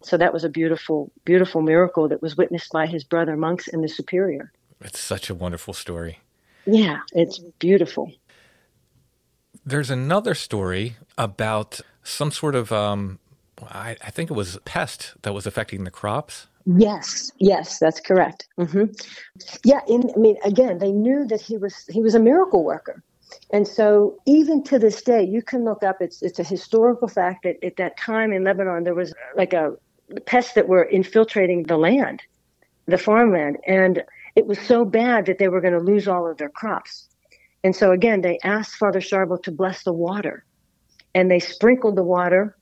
So 0.01 0.17
that 0.17 0.33
was 0.33 0.43
a 0.43 0.49
beautiful 0.49 1.11
beautiful 1.25 1.61
miracle 1.61 2.07
that 2.07 2.21
was 2.21 2.35
witnessed 2.35 2.71
by 2.71 2.87
his 2.87 3.03
brother 3.03 3.35
monks 3.37 3.67
and 3.67 3.83
the 3.83 3.89
superior. 3.89 4.51
It's 4.81 4.99
such 4.99 5.29
a 5.29 5.35
wonderful 5.35 5.73
story. 5.73 6.19
Yeah 6.65 6.99
it's 7.13 7.39
beautiful. 7.59 8.11
There's 9.65 9.89
another 9.89 10.33
story 10.33 10.95
about 11.17 11.81
some 12.01 12.31
sort 12.31 12.55
of 12.55 12.71
um, 12.71 13.19
I, 13.61 13.97
I, 14.01 14.09
think 14.09 14.31
it 14.31 14.33
was 14.33 14.57
pest 14.65 15.13
that 15.21 15.33
was 15.33 15.45
affecting 15.45 15.83
the 15.83 15.91
crops 15.91 16.47
Yes, 16.65 17.31
yes, 17.39 17.79
that's 17.79 17.99
correct. 17.99 18.47
Mm-hmm. 18.59 18.85
Yeah, 19.63 19.81
in, 19.87 20.11
I 20.15 20.19
mean, 20.19 20.37
again, 20.43 20.77
they 20.77 20.91
knew 20.91 21.25
that 21.27 21.41
he 21.41 21.57
was 21.57 21.85
he 21.87 22.01
was 22.01 22.15
a 22.15 22.19
miracle 22.19 22.63
worker, 22.63 23.01
and 23.51 23.67
so 23.67 24.17
even 24.25 24.63
to 24.65 24.77
this 24.77 25.01
day, 25.01 25.23
you 25.23 25.41
can 25.41 25.63
look 25.63 25.83
up. 25.83 26.01
It's 26.01 26.21
it's 26.21 26.39
a 26.39 26.43
historical 26.43 27.07
fact 27.07 27.43
that 27.43 27.63
at 27.63 27.77
that 27.77 27.97
time 27.97 28.33
in 28.33 28.43
Lebanon 28.43 28.83
there 28.83 28.93
was 28.93 29.13
like 29.35 29.53
a 29.53 29.73
pests 30.25 30.53
that 30.53 30.67
were 30.67 30.83
infiltrating 30.83 31.63
the 31.63 31.77
land, 31.77 32.21
the 32.87 32.97
farmland, 32.97 33.57
and 33.65 34.03
it 34.35 34.45
was 34.45 34.59
so 34.59 34.85
bad 34.85 35.25
that 35.25 35.37
they 35.37 35.47
were 35.47 35.61
going 35.61 35.73
to 35.73 35.79
lose 35.79 36.07
all 36.07 36.29
of 36.29 36.37
their 36.37 36.49
crops. 36.49 37.07
And 37.63 37.75
so 37.75 37.91
again, 37.91 38.21
they 38.21 38.39
asked 38.43 38.75
Father 38.75 39.01
Charbel 39.01 39.41
to 39.43 39.51
bless 39.51 39.83
the 39.83 39.93
water, 39.93 40.45
and 41.15 41.31
they 41.31 41.39
sprinkled 41.39 41.95
the 41.95 42.03
water 42.03 42.55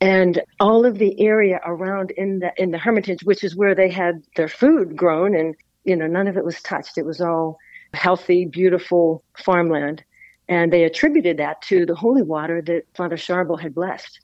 and 0.00 0.42
all 0.60 0.84
of 0.84 0.98
the 0.98 1.18
area 1.20 1.60
around 1.64 2.10
in 2.12 2.40
the 2.40 2.52
in 2.56 2.70
the 2.70 2.78
hermitage 2.78 3.22
which 3.24 3.42
is 3.42 3.56
where 3.56 3.74
they 3.74 3.88
had 3.90 4.22
their 4.36 4.48
food 4.48 4.96
grown 4.96 5.34
and 5.34 5.54
you 5.84 5.96
know 5.96 6.06
none 6.06 6.28
of 6.28 6.36
it 6.36 6.44
was 6.44 6.60
touched. 6.62 6.98
It 6.98 7.06
was 7.06 7.20
all 7.20 7.58
healthy 7.94 8.44
beautiful 8.44 9.24
farmland. 9.36 10.04
And 10.48 10.72
they 10.72 10.84
attributed 10.84 11.38
that 11.38 11.60
to 11.62 11.84
the 11.86 11.94
holy 11.94 12.22
water 12.22 12.62
that 12.62 12.84
father 12.94 13.16
charbel 13.16 13.60
had 13.60 13.74
blessed. 13.74 14.20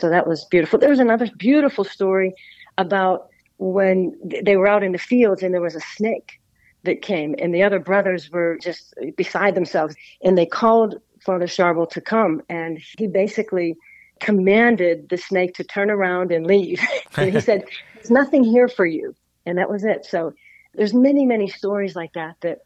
So 0.00 0.10
that 0.10 0.26
was 0.26 0.44
beautiful. 0.46 0.78
There 0.78 0.90
was 0.90 0.98
another 0.98 1.28
beautiful 1.36 1.84
story 1.84 2.34
about 2.78 3.28
when 3.58 4.16
they 4.42 4.56
were 4.56 4.66
out 4.66 4.82
in 4.82 4.90
the 4.90 4.98
fields 4.98 5.42
and 5.42 5.54
there 5.54 5.60
was 5.60 5.76
a 5.76 5.80
snake 5.80 6.40
that 6.82 7.02
came 7.02 7.36
and 7.38 7.54
the 7.54 7.62
other 7.62 7.78
brothers 7.78 8.30
were 8.30 8.58
just 8.60 8.94
beside 9.16 9.54
themselves. 9.54 9.94
And 10.22 10.36
they 10.36 10.46
called 10.46 11.00
father 11.20 11.46
charbel 11.46 11.88
to 11.90 12.00
come 12.00 12.42
and 12.48 12.78
he 12.98 13.06
basically 13.06 13.76
commanded 14.20 15.08
the 15.08 15.16
snake 15.16 15.54
to 15.54 15.64
turn 15.64 15.90
around 15.90 16.32
and 16.32 16.46
leave. 16.46 16.80
and 17.16 17.32
he 17.32 17.40
said, 17.40 17.64
There's 17.94 18.10
nothing 18.10 18.44
here 18.44 18.68
for 18.68 18.86
you. 18.86 19.14
And 19.46 19.58
that 19.58 19.70
was 19.70 19.84
it. 19.84 20.06
So 20.06 20.32
there's 20.74 20.94
many, 20.94 21.26
many 21.26 21.48
stories 21.48 21.94
like 21.94 22.12
that 22.14 22.36
that 22.40 22.60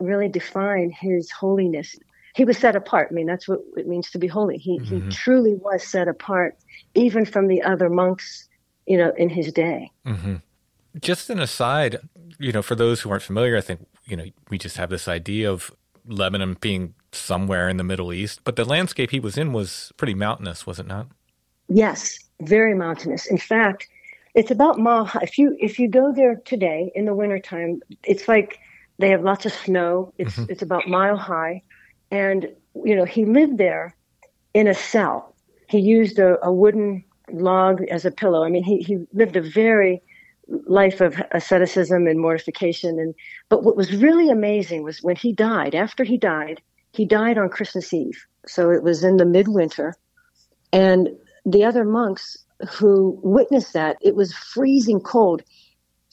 really 0.00 0.28
define 0.28 0.90
his 0.90 1.30
holiness. 1.30 1.94
He 2.34 2.44
was 2.44 2.58
set 2.58 2.76
apart. 2.76 3.08
I 3.10 3.14
mean, 3.14 3.26
that's 3.26 3.48
what 3.48 3.60
it 3.76 3.86
means 3.86 4.10
to 4.10 4.18
be 4.18 4.26
holy. 4.26 4.58
He, 4.58 4.78
mm-hmm. 4.78 5.06
he 5.06 5.10
truly 5.10 5.54
was 5.54 5.82
set 5.82 6.08
apart, 6.08 6.56
even 6.94 7.24
from 7.24 7.48
the 7.48 7.62
other 7.62 7.88
monks, 7.88 8.48
you 8.86 8.96
know, 8.96 9.12
in 9.16 9.28
his 9.28 9.52
day. 9.52 9.90
Mm-hmm. 10.06 10.36
Just 11.00 11.30
an 11.30 11.40
aside, 11.40 11.98
you 12.38 12.52
know, 12.52 12.62
for 12.62 12.74
those 12.74 13.00
who 13.00 13.10
aren't 13.10 13.22
familiar, 13.22 13.56
I 13.56 13.60
think, 13.60 13.86
you 14.04 14.16
know, 14.16 14.24
we 14.50 14.58
just 14.58 14.76
have 14.76 14.90
this 14.90 15.08
idea 15.08 15.50
of 15.50 15.70
Lebanon 16.06 16.56
being 16.60 16.94
somewhere 17.12 17.68
in 17.68 17.76
the 17.76 17.84
Middle 17.84 18.12
East, 18.12 18.40
but 18.44 18.56
the 18.56 18.64
landscape 18.64 19.10
he 19.10 19.20
was 19.20 19.36
in 19.38 19.52
was 19.52 19.92
pretty 19.96 20.14
mountainous, 20.14 20.66
was 20.66 20.78
it 20.78 20.86
not? 20.86 21.08
Yes, 21.68 22.18
very 22.40 22.74
mountainous. 22.74 23.26
In 23.26 23.38
fact, 23.38 23.88
It's 24.34 24.50
about 24.52 24.78
mile 24.78 25.04
high. 25.04 25.20
If 25.22 25.36
you 25.36 25.56
if 25.58 25.78
you 25.80 25.88
go 25.88 26.12
there 26.12 26.36
today 26.44 26.92
in 26.94 27.06
the 27.06 27.14
wintertime, 27.14 27.80
it's 28.04 28.28
like 28.28 28.60
they 28.98 29.10
have 29.10 29.22
lots 29.22 29.46
of 29.46 29.52
snow. 29.52 30.12
It's 30.18 30.36
mm-hmm. 30.36 30.52
it's 30.52 30.62
about 30.62 30.86
mile 30.86 31.16
high, 31.16 31.62
and 32.12 32.48
you 32.84 32.94
know 32.94 33.04
he 33.04 33.24
lived 33.24 33.58
there 33.58 33.96
in 34.54 34.68
a 34.68 34.74
cell. 34.74 35.34
He 35.68 35.78
used 35.80 36.18
a, 36.18 36.38
a 36.44 36.52
wooden 36.52 37.04
log 37.32 37.82
as 37.90 38.04
a 38.04 38.10
pillow. 38.10 38.44
I 38.44 38.48
mean, 38.48 38.62
he 38.62 38.78
he 38.78 38.98
lived 39.12 39.36
a 39.36 39.42
very 39.42 40.02
life 40.66 41.00
of 41.00 41.20
asceticism 41.32 42.06
and 42.06 42.20
mortification. 42.20 42.98
And 42.98 43.14
but 43.48 43.64
what 43.64 43.76
was 43.76 43.96
really 43.96 44.30
amazing 44.30 44.82
was 44.84 45.02
when 45.02 45.16
he 45.16 45.32
died. 45.32 45.74
After 45.74 46.04
he 46.04 46.16
died, 46.16 46.60
he 46.98 47.04
died 47.04 47.38
on 47.38 47.48
Christmas 47.48 47.94
Eve, 47.94 48.26
so 48.44 48.70
it 48.70 48.82
was 48.82 49.04
in 49.04 49.18
the 49.18 49.24
midwinter, 49.24 49.94
and 50.72 51.08
the 51.46 51.64
other 51.64 51.84
monks 51.84 52.36
who 52.68 53.20
witnessed 53.22 53.72
that 53.72 53.96
it 54.00 54.16
was 54.16 54.32
freezing 54.32 55.00
cold. 55.00 55.42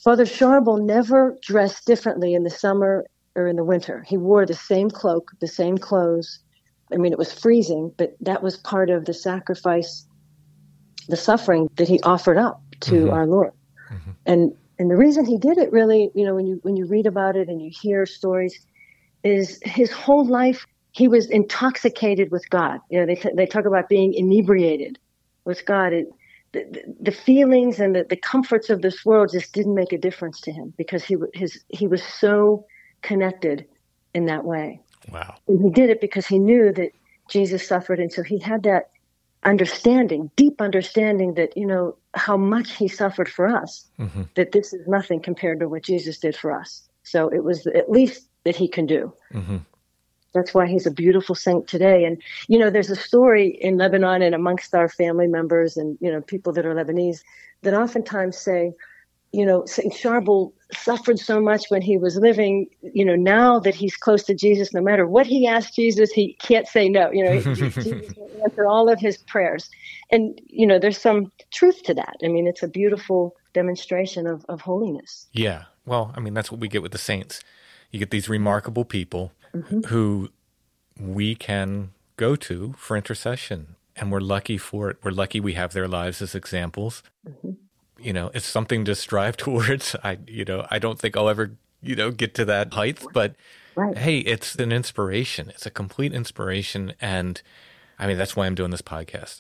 Father 0.03 0.25
Charbel 0.25 0.79
never 0.79 1.35
dressed 1.41 1.87
differently 1.87 2.35
in 2.35 2.43
the 2.43 2.51
summer 2.51 3.03
or 3.35 3.47
in 3.47 3.55
the 3.55 3.63
winter. 3.63 4.05
He 4.07 4.15
wore 4.15 4.45
the 4.45 4.53
same 4.53 4.91
cloak, 4.91 5.31
the 5.39 5.47
same 5.47 5.79
clothes. 5.79 6.37
I 6.93 6.97
mean, 6.97 7.11
it 7.11 7.17
was 7.17 7.33
freezing, 7.33 7.91
but 7.97 8.15
that 8.21 8.43
was 8.43 8.55
part 8.57 8.91
of 8.91 9.05
the 9.05 9.13
sacrifice, 9.13 10.05
the 11.09 11.17
suffering 11.17 11.67
that 11.77 11.87
he 11.87 11.99
offered 12.01 12.37
up 12.37 12.61
to 12.81 12.91
mm-hmm. 12.91 13.09
our 13.09 13.25
Lord. 13.25 13.53
Mm-hmm. 13.91 14.11
And 14.27 14.55
and 14.77 14.91
the 14.91 14.97
reason 14.97 15.25
he 15.25 15.39
did 15.39 15.57
it 15.57 15.71
really, 15.71 16.11
you 16.13 16.27
know, 16.27 16.35
when 16.35 16.45
you 16.45 16.59
when 16.61 16.77
you 16.77 16.85
read 16.85 17.07
about 17.07 17.35
it 17.35 17.49
and 17.49 17.59
you 17.59 17.71
hear 17.73 18.05
stories, 18.05 18.63
is 19.23 19.59
his 19.63 19.91
whole 19.91 20.27
life 20.27 20.67
he 20.95 21.09
was 21.09 21.29
intoxicated 21.29 22.31
with 22.31 22.49
God. 22.49 22.79
You 22.89 22.99
know, 22.99 23.05
they 23.05 23.15
t- 23.15 23.35
they 23.35 23.45
talk 23.45 23.65
about 23.65 23.89
being 23.89 24.13
inebriated 24.13 24.97
with 25.43 25.65
God. 25.65 25.91
It, 25.91 26.07
the, 26.53 26.83
the 27.01 27.11
feelings 27.11 27.81
and 27.81 27.93
the, 27.93 28.05
the 28.09 28.15
comforts 28.15 28.69
of 28.69 28.81
this 28.81 29.03
world 29.03 29.29
just 29.33 29.51
didn't 29.51 29.75
make 29.75 29.91
a 29.91 29.97
difference 29.97 30.39
to 30.41 30.53
him 30.53 30.73
because 30.77 31.03
he 31.03 31.17
his 31.33 31.61
he 31.67 31.85
was 31.85 32.01
so 32.01 32.65
connected 33.01 33.65
in 34.13 34.25
that 34.27 34.45
way. 34.45 34.79
Wow! 35.11 35.35
And 35.49 35.61
he 35.61 35.69
did 35.69 35.89
it 35.89 35.99
because 35.99 36.25
he 36.27 36.39
knew 36.39 36.71
that 36.71 36.91
Jesus 37.29 37.67
suffered, 37.67 37.99
and 37.99 38.13
so 38.13 38.23
he 38.23 38.39
had 38.39 38.63
that 38.63 38.91
understanding, 39.43 40.31
deep 40.37 40.61
understanding 40.61 41.33
that, 41.35 41.55
you 41.55 41.67
know, 41.67 41.95
how 42.15 42.37
much 42.37 42.71
he 42.71 42.87
suffered 42.87 43.29
for 43.29 43.47
us, 43.47 43.85
mm-hmm. 43.99 44.23
that 44.35 44.53
this 44.53 44.73
is 44.73 44.87
nothing 44.87 45.21
compared 45.21 45.59
to 45.59 45.67
what 45.67 45.83
Jesus 45.83 46.17
did 46.17 46.35
for 46.35 46.51
us. 46.51 46.81
So 47.03 47.27
it 47.27 47.43
was 47.43 47.67
at 47.67 47.91
least 47.91 48.27
that 48.45 48.55
he 48.55 48.67
can 48.67 48.87
do. 48.87 49.13
Mm-hmm. 49.33 49.57
That's 50.35 50.53
why 50.53 50.67
he's 50.67 50.85
a 50.85 50.91
beautiful 50.91 51.33
saint 51.33 51.67
today. 51.67 52.05
And, 52.05 52.21
you 52.47 52.59
know, 52.59 52.69
there's 52.69 52.91
a 52.91 52.95
story 52.95 53.57
in 53.61 53.77
Lebanon 53.77 54.21
and 54.21 54.35
amongst 54.35 54.75
our 54.75 54.89
family 54.89 55.27
members 55.27 55.77
and, 55.77 55.97
you 55.99 56.11
know, 56.11 56.21
people 56.21 56.53
that 56.53 56.65
are 56.65 56.75
Lebanese 56.75 57.21
that 57.63 57.73
oftentimes 57.73 58.37
say, 58.37 58.73
you 59.35 59.45
know, 59.45 59.65
St. 59.65 59.93
Charbel 59.93 60.53
suffered 60.71 61.19
so 61.19 61.41
much 61.41 61.65
when 61.67 61.81
he 61.81 61.97
was 61.97 62.15
living, 62.15 62.67
you 62.81 63.03
know, 63.03 63.15
now 63.15 63.59
that 63.59 63.75
he's 63.75 63.97
close 63.97 64.23
to 64.23 64.33
Jesus, 64.33 64.73
no 64.73 64.81
matter 64.81 65.05
what 65.05 65.27
he 65.27 65.45
asks 65.45 65.75
Jesus, 65.75 66.11
he 66.11 66.37
can't 66.39 66.67
say 66.67 66.87
no. 66.87 67.11
You 67.11 67.25
know, 67.25 67.41
Jesus 67.55 68.15
will 68.15 68.43
answer 68.45 68.65
all 68.65 68.87
of 68.87 68.99
his 68.99 69.17
prayers. 69.17 69.69
And, 70.09 70.39
you 70.47 70.65
know, 70.65 70.79
there's 70.79 70.97
some 70.97 71.33
truth 71.51 71.83
to 71.83 71.93
that. 71.95 72.15
I 72.23 72.29
mean, 72.29 72.47
it's 72.47 72.63
a 72.63 72.67
beautiful 72.67 73.35
demonstration 73.53 74.25
of, 74.25 74.45
of 74.47 74.61
holiness. 74.61 75.27
Yeah. 75.33 75.65
Well, 75.85 76.13
I 76.15 76.21
mean, 76.21 76.33
that's 76.33 76.49
what 76.49 76.61
we 76.61 76.69
get 76.69 76.81
with 76.81 76.93
the 76.93 76.97
saints. 76.97 77.41
You 77.91 77.99
get 77.99 78.11
these 78.11 78.29
remarkable 78.29 78.85
people 78.85 79.33
mm-hmm. 79.55 79.81
who 79.81 80.29
we 81.00 81.35
can 81.35 81.91
go 82.17 82.35
to 82.35 82.74
for 82.77 82.95
intercession. 82.95 83.75
And 83.97 84.12
we're 84.12 84.19
lucky 84.19 84.57
for 84.57 84.89
it. 84.89 84.97
We're 85.03 85.12
lucky 85.12 85.39
we 85.39 85.53
have 85.53 85.71
their 85.71 85.88
lives 85.88 86.21
as 86.21 86.35
examples. 86.35 87.01
Mm-hmm 87.27 87.51
you 88.00 88.13
know, 88.13 88.31
it's 88.33 88.45
something 88.45 88.85
to 88.85 88.95
strive 88.95 89.38
towards. 89.45 89.95
I, 90.03 90.19
you 90.27 90.45
know, 90.45 90.65
I 90.69 90.79
don't 90.79 91.00
think 91.00 91.17
I'll 91.17 91.29
ever, 91.29 91.51
you 91.81 91.95
know, 91.95 92.12
get 92.12 92.33
to 92.35 92.45
that 92.45 92.74
height, 92.74 93.03
but 93.13 93.35
right. 93.75 93.97
hey, 93.97 94.19
it's 94.19 94.55
an 94.55 94.71
inspiration. 94.71 95.50
It's 95.50 95.65
a 95.65 95.71
complete 95.71 96.13
inspiration. 96.13 96.93
And 97.01 97.41
I 97.97 98.07
mean, 98.07 98.17
that's 98.17 98.35
why 98.35 98.45
I'm 98.45 98.55
doing 98.55 98.71
this 98.71 98.81
podcast. 98.81 99.39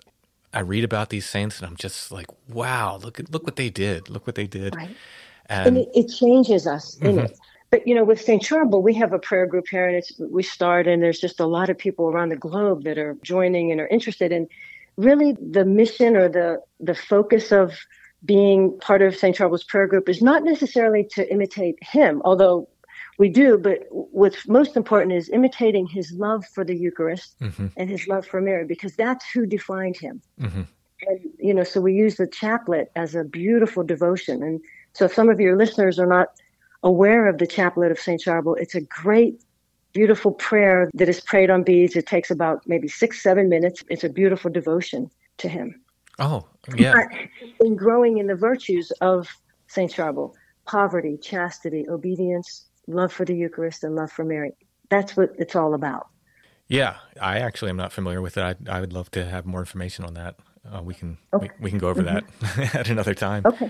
I 0.53 0.61
read 0.61 0.83
about 0.83 1.09
these 1.09 1.25
saints 1.25 1.59
and 1.59 1.67
I'm 1.67 1.75
just 1.75 2.11
like, 2.11 2.27
wow, 2.47 2.97
look 2.97 3.19
at, 3.19 3.31
look 3.31 3.43
what 3.43 3.57
they 3.57 3.69
did. 3.69 4.09
Look 4.09 4.25
what 4.25 4.35
they 4.35 4.47
did. 4.47 4.75
Right. 4.75 4.95
And, 5.47 5.67
and 5.67 5.77
it, 5.77 5.89
it, 5.93 6.07
changes 6.07 6.65
us 6.65 6.95
mm-hmm. 6.95 7.19
it. 7.19 7.37
But, 7.71 7.87
you 7.87 7.95
know, 7.95 8.03
with 8.03 8.21
St. 8.21 8.41
Charbel, 8.41 8.81
we 8.81 8.93
have 8.93 9.11
a 9.11 9.19
prayer 9.19 9.45
group 9.45 9.65
here 9.69 9.87
and 9.87 9.97
it's, 9.97 10.11
we 10.19 10.43
start 10.43 10.87
and 10.87 11.01
there's 11.01 11.19
just 11.19 11.39
a 11.39 11.45
lot 11.45 11.69
of 11.69 11.77
people 11.77 12.05
around 12.05 12.29
the 12.29 12.35
globe 12.35 12.83
that 12.83 12.97
are 12.97 13.17
joining 13.23 13.71
and 13.71 13.81
are 13.81 13.87
interested 13.87 14.31
And 14.31 14.47
really 14.97 15.35
the 15.41 15.65
mission 15.65 16.15
or 16.15 16.29
the, 16.29 16.61
the 16.79 16.95
focus 16.95 17.51
of 17.51 17.73
being 18.23 18.77
part 18.79 19.01
of 19.01 19.15
St. 19.15 19.35
Charbel's 19.35 19.63
prayer 19.63 19.87
group 19.87 20.09
is 20.09 20.21
not 20.21 20.43
necessarily 20.43 21.03
to 21.11 21.29
imitate 21.31 21.77
him, 21.81 22.21
although 22.25 22.67
we 23.17 23.29
do, 23.29 23.57
but 23.57 23.85
what's 23.89 24.47
most 24.47 24.75
important 24.75 25.13
is 25.13 25.29
imitating 25.29 25.87
his 25.87 26.11
love 26.13 26.45
for 26.45 26.63
the 26.63 26.75
Eucharist 26.75 27.39
mm-hmm. 27.39 27.67
and 27.77 27.89
his 27.89 28.07
love 28.07 28.25
for 28.25 28.41
Mary, 28.41 28.65
because 28.65 28.95
that's 28.95 29.25
who 29.29 29.45
defined 29.45 29.97
him. 29.97 30.21
Mm-hmm. 30.39 30.61
And, 31.07 31.19
you 31.39 31.53
know, 31.53 31.63
so 31.63 31.81
we 31.81 31.93
use 31.93 32.15
the 32.15 32.27
chaplet 32.27 32.91
as 32.95 33.15
a 33.15 33.23
beautiful 33.23 33.83
devotion. 33.83 34.43
And 34.43 34.59
so 34.93 35.05
if 35.05 35.13
some 35.13 35.29
of 35.29 35.39
your 35.39 35.55
listeners 35.57 35.99
are 35.99 36.05
not 36.05 36.29
aware 36.85 37.27
of 37.27 37.39
the 37.39 37.47
chaplet 37.47 37.91
of 37.91 37.99
St. 37.99 38.21
Charbel, 38.21 38.55
it's 38.57 38.75
a 38.75 38.81
great, 38.81 39.43
beautiful 39.91 40.31
prayer 40.31 40.89
that 40.93 41.09
is 41.09 41.19
prayed 41.19 41.49
on 41.49 41.63
beads. 41.63 41.95
It 41.95 42.05
takes 42.05 42.31
about 42.31 42.61
maybe 42.67 42.87
six, 42.87 43.21
seven 43.21 43.49
minutes. 43.49 43.83
It's 43.89 44.05
a 44.05 44.09
beautiful 44.09 44.51
devotion 44.51 45.09
to 45.39 45.49
him. 45.49 45.81
Oh, 46.19 46.47
yeah. 46.77 46.93
in 47.59 47.75
growing 47.75 48.19
in 48.19 48.27
the 48.27 48.35
virtues 48.35 48.91
of 49.01 49.27
Saint 49.67 49.91
Charbel, 49.91 50.33
poverty, 50.65 51.17
chastity, 51.17 51.85
obedience, 51.89 52.67
love 52.87 53.11
for 53.11 53.25
the 53.25 53.35
Eucharist, 53.35 53.83
and 53.83 53.95
love 53.95 54.11
for 54.11 54.23
Mary. 54.23 54.51
That's 54.89 55.17
what 55.17 55.31
it's 55.37 55.55
all 55.55 55.73
about. 55.73 56.07
Yeah, 56.67 56.95
I 57.19 57.39
actually 57.39 57.69
am 57.69 57.77
not 57.77 57.91
familiar 57.91 58.21
with 58.21 58.37
it. 58.37 58.43
I, 58.43 58.77
I 58.77 58.79
would 58.79 58.93
love 58.93 59.11
to 59.11 59.25
have 59.25 59.45
more 59.45 59.59
information 59.59 60.05
on 60.05 60.13
that. 60.13 60.35
Uh, 60.73 60.81
we 60.81 60.93
can 60.93 61.17
okay. 61.33 61.49
we, 61.59 61.65
we, 61.65 61.69
can 61.69 61.79
go 61.79 61.89
over 61.89 62.01
mm-hmm. 62.01 62.61
that 62.61 62.75
at 62.75 62.89
another 62.89 63.13
time. 63.13 63.43
Okay. 63.45 63.69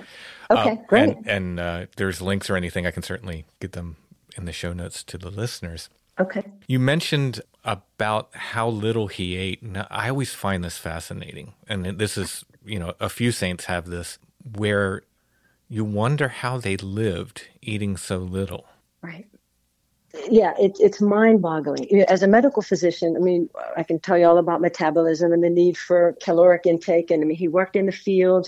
Okay. 0.49 0.71
Uh, 0.71 0.75
great. 0.87 1.09
And, 1.09 1.27
and 1.27 1.59
uh, 1.59 1.85
there's 1.97 2.21
links 2.21 2.49
or 2.49 2.55
anything, 2.55 2.85
I 2.85 2.91
can 2.91 3.03
certainly 3.03 3.45
get 3.59 3.73
them 3.73 3.97
in 4.37 4.45
the 4.45 4.53
show 4.53 4.73
notes 4.73 5.03
to 5.05 5.17
the 5.17 5.29
listeners. 5.29 5.89
Okay. 6.19 6.43
You 6.67 6.79
mentioned 6.79 7.41
about 7.63 8.29
how 8.33 8.69
little 8.69 9.07
he 9.07 9.35
ate. 9.35 9.61
Now, 9.61 9.87
I 9.89 10.09
always 10.09 10.33
find 10.33 10.63
this 10.63 10.77
fascinating. 10.77 11.53
And 11.67 11.85
this 11.97 12.17
is, 12.17 12.45
you 12.63 12.79
know, 12.79 12.93
a 12.99 13.09
few 13.09 13.31
saints 13.31 13.65
have 13.65 13.87
this 13.87 14.17
where 14.55 15.01
you 15.67 15.83
wonder 15.83 16.27
how 16.29 16.57
they 16.57 16.77
lived 16.77 17.47
eating 17.61 17.97
so 17.97 18.17
little. 18.17 18.65
Right. 19.01 19.27
Yeah, 20.29 20.53
it, 20.59 20.77
it's 20.79 21.01
mind 21.01 21.41
boggling. 21.41 22.03
As 22.07 22.23
a 22.23 22.27
medical 22.27 22.61
physician, 22.61 23.15
I 23.15 23.19
mean, 23.19 23.49
I 23.77 23.83
can 23.83 23.99
tell 23.99 24.17
you 24.17 24.25
all 24.25 24.37
about 24.37 24.61
metabolism 24.61 25.31
and 25.31 25.43
the 25.43 25.49
need 25.49 25.77
for 25.77 26.15
caloric 26.21 26.65
intake. 26.65 27.11
And 27.11 27.23
I 27.23 27.25
mean, 27.25 27.37
he 27.37 27.47
worked 27.47 27.75
in 27.75 27.85
the 27.85 27.91
field, 27.91 28.47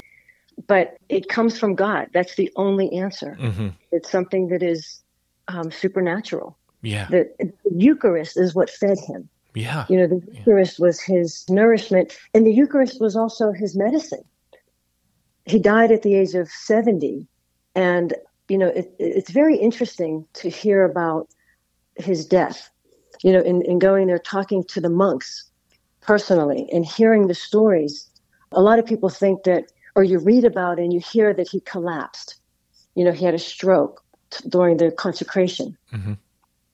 but 0.67 0.97
it 1.09 1.29
comes 1.29 1.59
from 1.59 1.75
God. 1.75 2.09
That's 2.13 2.35
the 2.35 2.51
only 2.55 2.91
answer. 2.93 3.37
Mm-hmm. 3.39 3.69
It's 3.91 4.09
something 4.09 4.47
that 4.49 4.63
is 4.63 5.01
um, 5.47 5.71
supernatural. 5.71 6.57
Yeah. 6.81 7.07
The, 7.09 7.29
the, 7.39 7.53
Eucharist 7.75 8.37
is 8.37 8.55
what 8.55 8.69
fed 8.69 8.97
him. 9.07 9.29
Yeah. 9.53 9.85
You 9.89 9.97
know, 9.97 10.07
the 10.07 10.21
Eucharist 10.33 10.79
was 10.79 10.99
his 10.99 11.47
nourishment, 11.49 12.17
and 12.33 12.45
the 12.45 12.53
Eucharist 12.53 13.01
was 13.01 13.15
also 13.15 13.51
his 13.51 13.75
medicine. 13.75 14.23
He 15.45 15.59
died 15.59 15.91
at 15.91 16.03
the 16.03 16.15
age 16.15 16.35
of 16.35 16.49
70. 16.49 17.25
And, 17.75 18.13
you 18.49 18.57
know, 18.57 18.67
it, 18.67 18.93
it's 18.99 19.31
very 19.31 19.57
interesting 19.57 20.25
to 20.33 20.49
hear 20.49 20.83
about 20.83 21.29
his 21.97 22.25
death. 22.25 22.69
You 23.23 23.33
know, 23.33 23.41
in, 23.41 23.61
in 23.63 23.79
going 23.79 24.07
there 24.07 24.19
talking 24.19 24.63
to 24.65 24.81
the 24.81 24.89
monks 24.89 25.49
personally 26.01 26.69
and 26.71 26.85
hearing 26.85 27.27
the 27.27 27.33
stories, 27.33 28.09
a 28.51 28.61
lot 28.61 28.79
of 28.79 28.85
people 28.85 29.09
think 29.09 29.43
that, 29.43 29.71
or 29.95 30.03
you 30.03 30.19
read 30.19 30.45
about 30.45 30.79
and 30.79 30.93
you 30.93 30.99
hear 30.99 31.33
that 31.33 31.49
he 31.49 31.59
collapsed. 31.61 32.39
You 32.95 33.03
know, 33.03 33.11
he 33.11 33.25
had 33.25 33.33
a 33.33 33.39
stroke 33.39 34.03
t- 34.29 34.47
during 34.49 34.77
the 34.77 34.91
consecration. 34.91 35.77
Mm-hmm. 35.91 36.13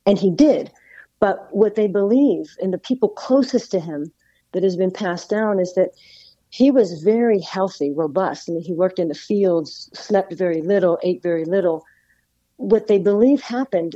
And 0.05 0.19
he 0.19 0.29
did. 0.29 0.71
But 1.19 1.47
what 1.51 1.75
they 1.75 1.87
believe, 1.87 2.55
and 2.61 2.73
the 2.73 2.77
people 2.77 3.09
closest 3.09 3.71
to 3.71 3.79
him 3.79 4.11
that 4.51 4.63
has 4.63 4.75
been 4.75 4.91
passed 4.91 5.29
down, 5.29 5.59
is 5.59 5.73
that 5.75 5.91
he 6.49 6.69
was 6.69 7.01
very 7.01 7.39
healthy, 7.39 7.91
robust. 7.91 8.49
I 8.49 8.53
mean, 8.53 8.61
he 8.61 8.73
worked 8.73 8.99
in 8.99 9.07
the 9.07 9.15
fields, 9.15 9.89
slept 9.93 10.33
very 10.33 10.61
little, 10.61 10.99
ate 11.01 11.23
very 11.23 11.45
little. 11.45 11.85
What 12.57 12.87
they 12.87 12.99
believe 12.99 13.41
happened 13.41 13.95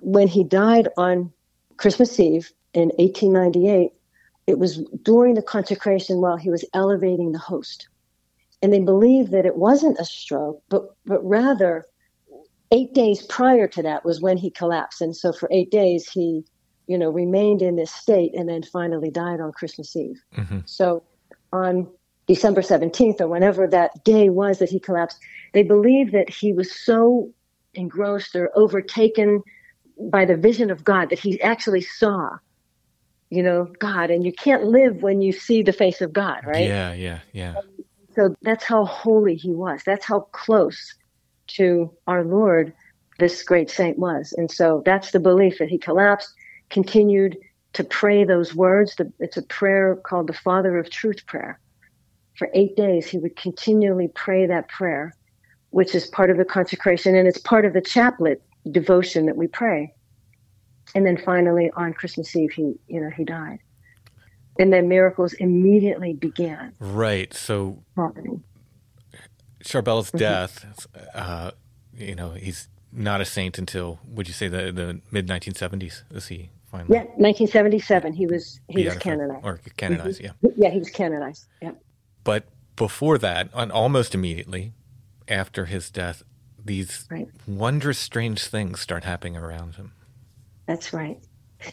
when 0.00 0.28
he 0.28 0.44
died 0.44 0.88
on 0.96 1.32
Christmas 1.76 2.18
Eve 2.20 2.52
in 2.72 2.88
1898, 2.98 3.92
it 4.46 4.58
was 4.58 4.82
during 5.02 5.34
the 5.34 5.42
consecration 5.42 6.20
while 6.20 6.36
he 6.36 6.50
was 6.50 6.64
elevating 6.74 7.32
the 7.32 7.38
host. 7.38 7.88
And 8.62 8.72
they 8.72 8.80
believe 8.80 9.30
that 9.30 9.46
it 9.46 9.56
wasn't 9.56 9.98
a 9.98 10.04
stroke, 10.04 10.62
but, 10.68 10.94
but 11.04 11.24
rather 11.24 11.86
eight 12.70 12.94
days 12.94 13.22
prior 13.22 13.68
to 13.68 13.82
that 13.82 14.04
was 14.04 14.20
when 14.20 14.36
he 14.36 14.50
collapsed. 14.50 15.00
And 15.00 15.14
so 15.14 15.32
for 15.32 15.48
eight 15.52 15.70
days, 15.70 16.08
he, 16.08 16.44
you 16.86 16.98
know, 16.98 17.10
remained 17.10 17.62
in 17.62 17.76
this 17.76 17.90
state 17.90 18.34
and 18.34 18.48
then 18.48 18.62
finally 18.62 19.10
died 19.10 19.40
on 19.40 19.52
Christmas 19.52 19.94
Eve. 19.96 20.20
Mm-hmm. 20.36 20.60
So 20.64 21.04
on 21.52 21.88
December 22.26 22.62
17th 22.62 23.20
or 23.20 23.28
whenever 23.28 23.66
that 23.66 24.02
day 24.04 24.30
was 24.30 24.58
that 24.58 24.70
he 24.70 24.80
collapsed, 24.80 25.18
they 25.52 25.62
believe 25.62 26.12
that 26.12 26.30
he 26.30 26.52
was 26.52 26.74
so 26.74 27.30
engrossed 27.74 28.34
or 28.34 28.50
overtaken 28.56 29.42
by 29.98 30.24
the 30.24 30.36
vision 30.36 30.70
of 30.70 30.84
God 30.84 31.10
that 31.10 31.18
he 31.18 31.40
actually 31.40 31.80
saw, 31.80 32.30
you 33.30 33.42
know, 33.42 33.68
God. 33.78 34.10
And 34.10 34.24
you 34.24 34.32
can't 34.32 34.64
live 34.64 35.02
when 35.02 35.20
you 35.20 35.32
see 35.32 35.62
the 35.62 35.72
face 35.72 36.00
of 36.00 36.12
God, 36.12 36.40
right? 36.44 36.68
Yeah, 36.68 36.92
yeah, 36.94 37.20
yeah. 37.32 37.56
So 38.14 38.34
that's 38.42 38.64
how 38.64 38.84
holy 38.84 39.34
he 39.34 39.50
was. 39.50 39.82
That's 39.84 40.04
how 40.04 40.20
close 40.32 40.94
to 41.56 41.92
our 42.06 42.24
Lord 42.24 42.72
this 43.18 43.42
great 43.42 43.70
saint 43.70 43.98
was. 43.98 44.32
And 44.36 44.50
so 44.50 44.82
that's 44.84 45.10
the 45.10 45.20
belief 45.20 45.58
that 45.58 45.68
he 45.68 45.78
collapsed, 45.78 46.32
continued 46.70 47.36
to 47.74 47.84
pray 47.84 48.24
those 48.24 48.54
words. 48.54 48.96
It's 49.18 49.36
a 49.36 49.42
prayer 49.42 49.96
called 49.96 50.28
the 50.28 50.32
Father 50.32 50.78
of 50.78 50.90
Truth 50.90 51.26
prayer. 51.26 51.60
For 52.36 52.48
eight 52.54 52.76
days, 52.76 53.06
he 53.06 53.18
would 53.18 53.36
continually 53.36 54.08
pray 54.14 54.46
that 54.46 54.68
prayer, 54.68 55.14
which 55.70 55.94
is 55.94 56.06
part 56.06 56.30
of 56.30 56.36
the 56.36 56.44
consecration 56.44 57.14
and 57.14 57.28
it's 57.28 57.38
part 57.38 57.64
of 57.64 57.72
the 57.72 57.80
chaplet 57.80 58.42
devotion 58.70 59.26
that 59.26 59.36
we 59.36 59.46
pray. 59.46 59.94
And 60.94 61.04
then 61.04 61.16
finally, 61.16 61.70
on 61.76 61.92
Christmas 61.92 62.34
Eve, 62.36 62.52
he, 62.52 62.74
you 62.86 63.00
know, 63.00 63.10
he 63.10 63.24
died. 63.24 63.58
And 64.58 64.72
then 64.72 64.88
miracles 64.88 65.32
immediately 65.34 66.12
began. 66.12 66.74
Right. 66.78 67.32
So 67.34 67.82
happening. 67.96 68.42
Charbel's 69.62 70.08
mm-hmm. 70.08 70.18
death, 70.18 70.86
uh, 71.14 71.50
you 71.96 72.14
know, 72.14 72.30
he's 72.30 72.68
not 72.92 73.20
a 73.20 73.24
saint 73.24 73.58
until 73.58 73.98
would 74.06 74.28
you 74.28 74.34
say 74.34 74.46
the 74.46 74.70
the 74.70 75.00
mid 75.10 75.26
1970s? 75.26 76.02
Is 76.12 76.28
he 76.28 76.50
finally? 76.70 76.94
Yeah, 76.94 77.04
1977. 77.16 78.12
He 78.12 78.26
was 78.26 78.60
he 78.68 78.84
was 78.84 78.96
canonized 78.96 79.44
or 79.44 79.60
canonized. 79.76 80.22
Mm-hmm. 80.22 80.46
Yeah. 80.46 80.50
Yeah, 80.56 80.70
he 80.70 80.78
was 80.78 80.90
canonized. 80.90 81.46
Yeah. 81.60 81.72
But 82.22 82.44
before 82.76 83.18
that, 83.18 83.48
and 83.54 83.72
almost 83.72 84.14
immediately 84.14 84.72
after 85.28 85.64
his 85.64 85.90
death, 85.90 86.22
these 86.64 87.06
right. 87.10 87.28
wondrous, 87.46 87.98
strange 87.98 88.46
things 88.46 88.80
start 88.80 89.04
happening 89.04 89.36
around 89.36 89.76
him. 89.76 89.92
That's 90.66 90.92
right. 90.92 91.18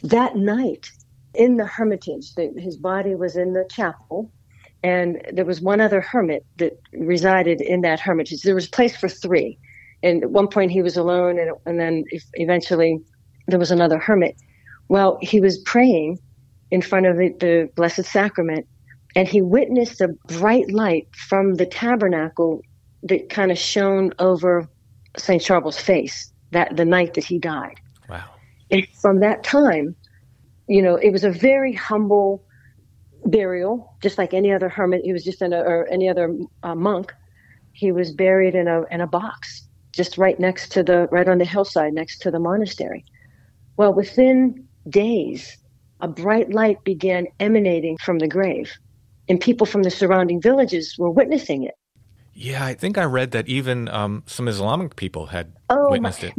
That 0.03 0.35
night 0.35 0.89
in 1.33 1.57
the 1.57 1.65
hermitage, 1.65 2.35
the, 2.35 2.53
his 2.57 2.77
body 2.77 3.15
was 3.15 3.35
in 3.35 3.53
the 3.53 3.65
chapel, 3.69 4.31
and 4.83 5.21
there 5.31 5.45
was 5.45 5.61
one 5.61 5.79
other 5.79 6.01
hermit 6.01 6.45
that 6.57 6.79
resided 6.93 7.61
in 7.61 7.81
that 7.81 7.99
hermitage. 7.99 8.41
There 8.41 8.55
was 8.55 8.67
place 8.67 8.95
for 8.95 9.07
three 9.07 9.57
and 10.03 10.23
at 10.23 10.31
one 10.31 10.47
point 10.47 10.71
he 10.71 10.81
was 10.81 10.97
alone, 10.97 11.39
and, 11.39 11.51
and 11.65 11.79
then 11.79 12.03
eventually 12.33 12.99
there 13.47 13.59
was 13.59 13.71
another 13.71 13.99
hermit. 13.99 14.35
Well, 14.87 15.17
he 15.21 15.39
was 15.39 15.57
praying 15.59 16.19
in 16.71 16.81
front 16.81 17.05
of 17.05 17.17
the, 17.17 17.29
the 17.39 17.69
Blessed 17.75 18.05
Sacrament, 18.05 18.67
and 19.15 19.27
he 19.27 19.41
witnessed 19.41 20.01
a 20.01 20.09
bright 20.27 20.71
light 20.71 21.07
from 21.15 21.55
the 21.55 21.65
tabernacle 21.65 22.61
that 23.03 23.29
kind 23.29 23.51
of 23.51 23.57
shone 23.57 24.13
over 24.19 24.67
Saint 25.17 25.41
Charbel's 25.41 25.79
face 25.79 26.31
that 26.51 26.75
the 26.77 26.85
night 26.85 27.13
that 27.15 27.23
he 27.23 27.39
died. 27.39 27.79
Wow! 28.09 28.23
And 28.69 28.87
from 29.01 29.19
that 29.19 29.43
time, 29.43 29.95
you 30.67 30.81
know, 30.81 30.95
it 30.95 31.11
was 31.11 31.23
a 31.23 31.31
very 31.31 31.73
humble 31.73 32.43
burial, 33.25 33.95
just 34.01 34.17
like 34.17 34.33
any 34.33 34.51
other 34.51 34.69
hermit. 34.69 35.01
He 35.03 35.13
was 35.13 35.23
just 35.23 35.41
in 35.41 35.53
a, 35.53 35.59
or 35.59 35.87
any 35.87 36.09
other 36.09 36.35
uh, 36.63 36.75
monk. 36.75 37.13
He 37.73 37.91
was 37.91 38.11
buried 38.11 38.55
in 38.55 38.67
a 38.67 38.83
in 38.91 39.01
a 39.01 39.07
box, 39.07 39.67
just 39.91 40.17
right 40.17 40.39
next 40.39 40.71
to 40.73 40.83
the 40.83 41.07
right 41.11 41.27
on 41.27 41.37
the 41.37 41.45
hillside 41.45 41.93
next 41.93 42.19
to 42.19 42.31
the 42.31 42.39
monastery. 42.39 43.05
Well, 43.77 43.93
within 43.93 44.67
days, 44.89 45.57
a 46.01 46.07
bright 46.07 46.51
light 46.51 46.83
began 46.83 47.27
emanating 47.39 47.97
from 47.97 48.19
the 48.19 48.27
grave, 48.27 48.71
and 49.29 49.39
people 49.39 49.65
from 49.65 49.83
the 49.83 49.91
surrounding 49.91 50.41
villages 50.41 50.95
were 50.97 51.11
witnessing 51.11 51.63
it. 51.63 51.75
Yeah, 52.33 52.63
I 52.65 52.73
think 52.73 52.97
I 52.97 53.03
read 53.03 53.31
that 53.31 53.47
even 53.47 53.89
um, 53.89 54.23
some 54.25 54.47
Islamic 54.47 54.95
people 54.95 55.27
had 55.27 55.53
oh, 55.69 55.91
witnessed 55.91 56.23
it. 56.23 56.33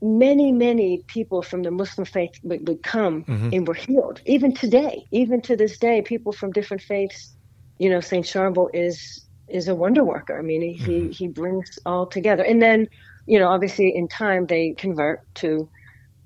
many, 0.00 0.52
many 0.52 1.02
people 1.06 1.42
from 1.42 1.62
the 1.62 1.70
Muslim 1.70 2.04
faith 2.04 2.38
would, 2.44 2.66
would 2.68 2.82
come 2.82 3.24
mm-hmm. 3.24 3.50
and 3.52 3.66
were 3.66 3.74
healed. 3.74 4.20
Even 4.26 4.54
today, 4.54 5.06
even 5.10 5.40
to 5.42 5.56
this 5.56 5.78
day, 5.78 6.02
people 6.02 6.32
from 6.32 6.52
different 6.52 6.82
faiths, 6.82 7.34
you 7.78 7.90
know, 7.90 8.00
Saint 8.00 8.26
Charbel 8.26 8.70
is 8.72 9.20
is 9.48 9.68
a 9.68 9.74
wonder 9.74 10.02
worker. 10.02 10.38
I 10.38 10.42
mean, 10.42 10.62
he, 10.74 10.92
mm-hmm. 10.92 11.10
he 11.10 11.28
brings 11.28 11.78
all 11.84 12.06
together. 12.06 12.42
And 12.42 12.62
then, 12.62 12.88
you 13.26 13.38
know, 13.38 13.48
obviously 13.48 13.94
in 13.94 14.08
time 14.08 14.46
they 14.46 14.72
convert 14.72 15.22
to 15.36 15.68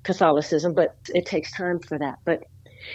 Catholicism, 0.03 0.73
but 0.73 0.95
it 1.13 1.25
takes 1.25 1.51
time 1.51 1.79
for 1.79 1.97
that. 1.97 2.19
But 2.23 2.43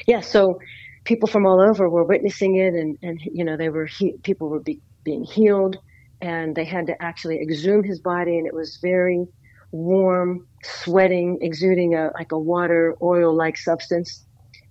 yeah, 0.06 0.20
so 0.20 0.60
people 1.04 1.28
from 1.28 1.46
all 1.46 1.60
over 1.60 1.88
were 1.88 2.04
witnessing 2.04 2.56
it, 2.56 2.74
and 2.74 2.98
and 3.02 3.20
you 3.20 3.44
know 3.44 3.56
they 3.56 3.68
were 3.68 3.86
he- 3.86 4.16
people 4.22 4.48
were 4.48 4.60
be- 4.60 4.80
being 5.04 5.24
healed, 5.24 5.78
and 6.24 6.56
they 6.56 6.64
had 6.64 6.86
to 6.86 7.02
actually 7.02 7.40
exhume 7.40 7.84
his 7.84 8.00
body, 8.00 8.38
and 8.38 8.46
it 8.46 8.54
was 8.54 8.78
very 8.80 9.26
warm, 9.72 10.46
sweating, 10.62 11.38
exuding 11.42 11.94
a 11.94 12.10
like 12.14 12.32
a 12.32 12.38
water 12.38 12.96
oil 13.02 13.34
like 13.34 13.58
substance, 13.58 14.24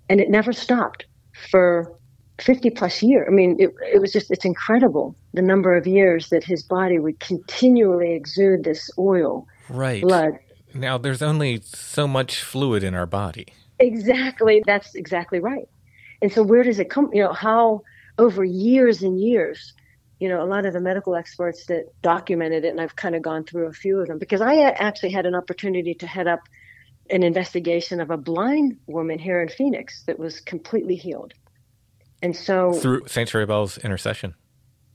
and 0.10 0.20
it 0.20 0.30
never 0.30 0.52
stopped 0.52 1.06
for 1.52 1.96
50 2.42 2.72
plus 2.72 3.04
years. 3.04 3.28
I 3.30 3.32
mean, 3.32 3.56
it, 3.60 3.70
it 3.94 4.02
was 4.02 4.12
just, 4.12 4.32
it's 4.32 4.46
incredible 4.46 5.16
the 5.34 5.42
number 5.42 5.78
of 5.78 5.86
years 5.86 6.30
that 6.30 6.44
his 6.44 6.64
body 6.64 6.98
would 6.98 7.20
continually 7.20 8.14
exude 8.14 8.64
this 8.64 8.90
oil, 8.98 9.48
right. 9.70 10.02
blood. 10.02 10.40
Now, 10.74 10.98
there's 10.98 11.22
only 11.22 11.62
so 11.64 12.08
much 12.08 12.42
fluid 12.42 12.84
in 12.84 12.96
our 12.96 13.06
body. 13.06 13.48
Exactly. 13.80 14.64
That's 14.66 14.96
exactly 14.96 15.40
right. 15.40 15.70
And 16.22 16.32
so, 16.32 16.42
where 16.42 16.64
does 16.64 16.80
it 16.80 16.90
come? 16.90 17.10
You 17.14 17.24
know, 17.24 17.34
how 17.34 17.84
over 18.18 18.44
years 18.44 19.04
and 19.04 19.20
years, 19.20 19.74
you 20.24 20.30
know, 20.30 20.42
a 20.42 20.48
lot 20.48 20.66
of 20.66 20.72
the 20.72 20.80
medical 20.80 21.16
experts 21.16 21.66
that 21.66 21.92
documented 22.02 22.64
it, 22.64 22.70
and 22.70 22.80
I've 22.80 22.96
kind 22.96 23.14
of 23.14 23.22
gone 23.22 23.44
through 23.44 23.68
a 23.68 23.74
few 23.74 24.00
of 24.00 24.08
them 24.08 24.20
because 24.20 24.40
I 24.40 24.56
actually 24.62 25.12
had 25.12 25.26
an 25.26 25.36
opportunity 25.36 25.96
to 25.96 26.08
head 26.08 26.28
up 26.28 26.40
an 27.10 27.24
investigation 27.24 28.00
of 28.00 28.10
a 28.10 28.16
blind 28.16 28.78
woman 28.88 29.20
here 29.20 29.42
in 29.42 29.50
Phoenix 29.50 30.02
that 30.04 30.18
was 30.18 30.40
completely 30.40 30.96
healed. 30.96 31.34
And 32.22 32.34
so 32.34 32.72
through 32.72 33.02
Saint 33.06 33.30
Charbel's 33.30 33.78
intercession, 33.80 34.34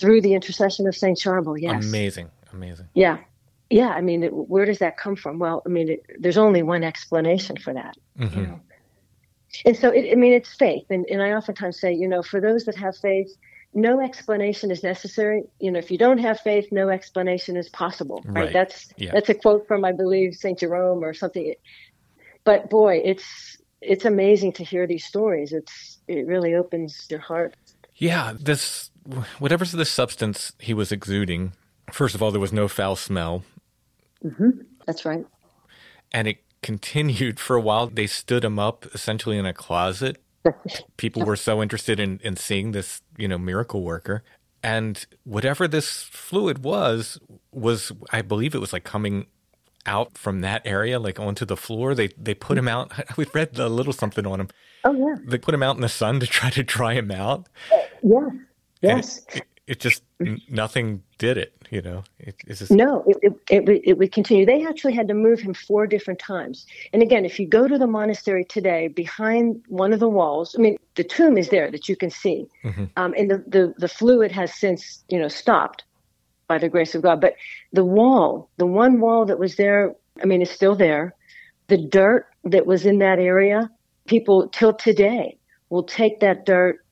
through 0.00 0.22
the 0.22 0.32
intercession 0.32 0.86
of 0.86 0.96
Saint 0.96 1.18
Charbel, 1.18 1.60
yes, 1.60 1.84
amazing, 1.84 2.30
amazing. 2.54 2.88
Yeah, 2.94 3.18
yeah. 3.68 3.90
I 3.90 4.00
mean, 4.00 4.22
it, 4.22 4.32
where 4.32 4.64
does 4.64 4.78
that 4.78 4.96
come 4.96 5.14
from? 5.14 5.38
Well, 5.38 5.60
I 5.66 5.68
mean, 5.68 5.90
it, 5.90 6.06
there's 6.18 6.38
only 6.38 6.62
one 6.62 6.84
explanation 6.84 7.58
for 7.58 7.74
that. 7.74 7.98
Mm-hmm. 8.18 8.40
You 8.40 8.46
know? 8.46 8.60
And 9.66 9.76
so, 9.76 9.90
it, 9.90 10.10
I 10.10 10.14
mean, 10.14 10.32
it's 10.32 10.54
faith, 10.54 10.86
and, 10.88 11.04
and 11.10 11.20
I 11.20 11.32
oftentimes 11.32 11.78
say, 11.78 11.92
you 11.92 12.08
know, 12.08 12.22
for 12.22 12.40
those 12.40 12.64
that 12.64 12.76
have 12.76 12.96
faith, 12.96 13.28
no 13.74 14.00
explanation 14.00 14.70
is 14.70 14.82
necessary. 14.82 15.44
You 15.60 15.70
know, 15.70 15.78
if 15.78 15.90
you 15.90 15.98
don't 15.98 16.18
have 16.18 16.40
faith, 16.40 16.68
no 16.72 16.88
explanation 16.88 17.56
is 17.56 17.68
possible. 17.68 18.22
Right? 18.24 18.44
right. 18.44 18.52
That's 18.52 18.88
yeah. 18.96 19.10
that's 19.12 19.28
a 19.28 19.34
quote 19.34 19.66
from 19.68 19.84
I 19.84 19.92
believe 19.92 20.34
Saint 20.34 20.58
Jerome 20.58 21.04
or 21.04 21.14
something. 21.14 21.54
But 22.44 22.70
boy, 22.70 23.00
it's 23.04 23.58
it's 23.80 24.04
amazing 24.04 24.52
to 24.54 24.64
hear 24.64 24.86
these 24.86 25.04
stories. 25.04 25.52
It's 25.52 25.98
it 26.08 26.26
really 26.26 26.54
opens 26.54 27.06
your 27.10 27.20
heart. 27.20 27.54
Yeah, 27.96 28.32
this 28.38 28.90
whatever's 29.38 29.72
the 29.72 29.84
substance 29.84 30.52
he 30.58 30.74
was 30.74 30.92
exuding. 30.92 31.52
First 31.92 32.14
of 32.14 32.22
all, 32.22 32.30
there 32.30 32.40
was 32.40 32.52
no 32.52 32.68
foul 32.68 32.96
smell. 32.96 33.44
Mm-hmm. 34.24 34.50
That's 34.86 35.04
right. 35.04 35.24
And 36.12 36.28
it 36.28 36.38
continued 36.62 37.38
for 37.38 37.56
a 37.56 37.60
while. 37.60 37.86
They 37.86 38.06
stood 38.06 38.44
him 38.44 38.58
up 38.58 38.86
essentially 38.94 39.38
in 39.38 39.46
a 39.46 39.52
closet. 39.52 40.20
People 40.96 41.24
were 41.24 41.36
so 41.36 41.62
interested 41.62 42.00
in, 42.00 42.20
in 42.22 42.36
seeing 42.36 42.72
this, 42.72 43.02
you 43.16 43.28
know, 43.28 43.38
miracle 43.38 43.82
worker. 43.82 44.22
And 44.62 45.06
whatever 45.24 45.68
this 45.68 46.02
fluid 46.02 46.64
was, 46.64 47.18
was 47.52 47.92
I 48.12 48.22
believe 48.22 48.54
it 48.54 48.60
was 48.60 48.72
like 48.72 48.84
coming 48.84 49.26
out 49.86 50.18
from 50.18 50.40
that 50.40 50.62
area, 50.64 50.98
like 50.98 51.18
onto 51.18 51.44
the 51.44 51.56
floor. 51.56 51.94
They 51.94 52.08
they 52.18 52.34
put 52.34 52.58
him 52.58 52.68
out. 52.68 52.92
We 53.16 53.26
read 53.32 53.58
a 53.58 53.68
little 53.68 53.92
something 53.92 54.26
on 54.26 54.40
him. 54.40 54.48
Oh 54.84 54.92
yeah. 54.92 55.16
They 55.24 55.38
put 55.38 55.54
him 55.54 55.62
out 55.62 55.76
in 55.76 55.82
the 55.82 55.88
sun 55.88 56.20
to 56.20 56.26
try 56.26 56.50
to 56.50 56.62
dry 56.62 56.94
him 56.94 57.10
out. 57.10 57.48
Yeah. 58.02 58.28
Yes. 58.82 59.18
It, 59.28 59.36
it, 59.36 59.46
it, 59.66 59.80
just 59.80 60.02
nothing 60.48 61.02
did 61.18 61.38
it. 61.38 61.52
You 61.70 61.82
know. 61.82 62.04
It, 62.18 62.36
just... 62.46 62.70
No, 62.70 63.04
it, 63.06 63.16
it 63.50 63.68
it 63.68 63.82
it 63.84 63.98
would 63.98 64.12
continue. 64.12 64.46
They 64.46 64.66
actually 64.66 64.94
had 64.94 65.08
to 65.08 65.14
move 65.14 65.40
him 65.40 65.54
four 65.54 65.86
different 65.86 66.18
times. 66.18 66.66
And 66.92 67.02
again, 67.02 67.24
if 67.24 67.38
you 67.38 67.46
go 67.46 67.68
to 67.68 67.78
the 67.78 67.86
monastery 67.86 68.44
today, 68.44 68.88
behind 68.88 69.62
one 69.68 69.92
of 69.92 70.00
the 70.00 70.08
walls, 70.08 70.54
I 70.58 70.62
mean, 70.62 70.78
the 70.94 71.04
tomb 71.04 71.36
is 71.36 71.50
there 71.50 71.70
that 71.70 71.88
you 71.88 71.96
can 71.96 72.10
see, 72.10 72.46
mm-hmm. 72.64 72.84
um, 72.96 73.14
and 73.16 73.30
the, 73.30 73.38
the 73.46 73.74
the 73.78 73.88
fluid 73.88 74.32
has 74.32 74.54
since 74.54 75.04
you 75.08 75.18
know 75.18 75.28
stopped 75.28 75.84
by 76.48 76.58
the 76.58 76.68
grace 76.68 76.94
of 76.94 77.02
God. 77.02 77.20
But 77.20 77.34
the 77.72 77.84
wall, 77.84 78.48
the 78.56 78.66
one 78.66 79.00
wall 79.00 79.26
that 79.26 79.38
was 79.38 79.56
there, 79.56 79.94
I 80.22 80.26
mean, 80.26 80.42
is 80.42 80.50
still 80.50 80.74
there. 80.74 81.14
The 81.68 81.76
dirt 81.76 82.26
that 82.44 82.66
was 82.66 82.86
in 82.86 82.98
that 82.98 83.18
area, 83.18 83.70
people 84.06 84.48
till 84.48 84.72
today 84.72 85.36
will 85.68 85.82
take 85.82 86.20
that 86.20 86.46
dirt 86.46 86.84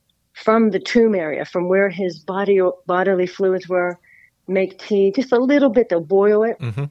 from 0.43 0.69
the 0.69 0.79
tomb 0.79 1.15
area, 1.15 1.45
from 1.45 1.67
where 1.67 1.89
his 1.89 2.19
body 2.19 2.59
bodily 2.85 3.25
fluids 3.25 3.67
were, 3.67 3.99
make 4.47 4.77
tea, 4.77 5.11
just 5.11 5.31
a 5.31 5.39
little 5.39 5.69
bit. 5.69 5.89
They'll 5.89 5.99
boil 5.99 6.43
it, 6.43 6.59
mm-hmm. 6.59 6.85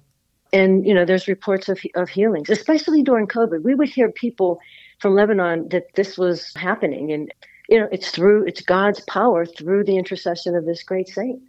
and 0.52 0.84
you 0.86 0.92
know, 0.92 1.04
there's 1.04 1.28
reports 1.28 1.68
of 1.68 1.80
of 1.94 2.08
healings, 2.08 2.50
especially 2.50 3.02
during 3.02 3.26
COVID. 3.26 3.62
We 3.62 3.74
would 3.74 3.88
hear 3.88 4.10
people 4.10 4.58
from 4.98 5.14
Lebanon 5.14 5.68
that 5.68 5.94
this 5.94 6.18
was 6.18 6.52
happening, 6.54 7.12
and 7.12 7.32
you 7.68 7.78
know, 7.78 7.88
it's 7.92 8.10
through, 8.10 8.46
it's 8.46 8.60
God's 8.60 9.00
power 9.00 9.46
through 9.46 9.84
the 9.84 9.96
intercession 9.96 10.54
of 10.56 10.64
this 10.64 10.82
great 10.82 11.08
saint. 11.08 11.40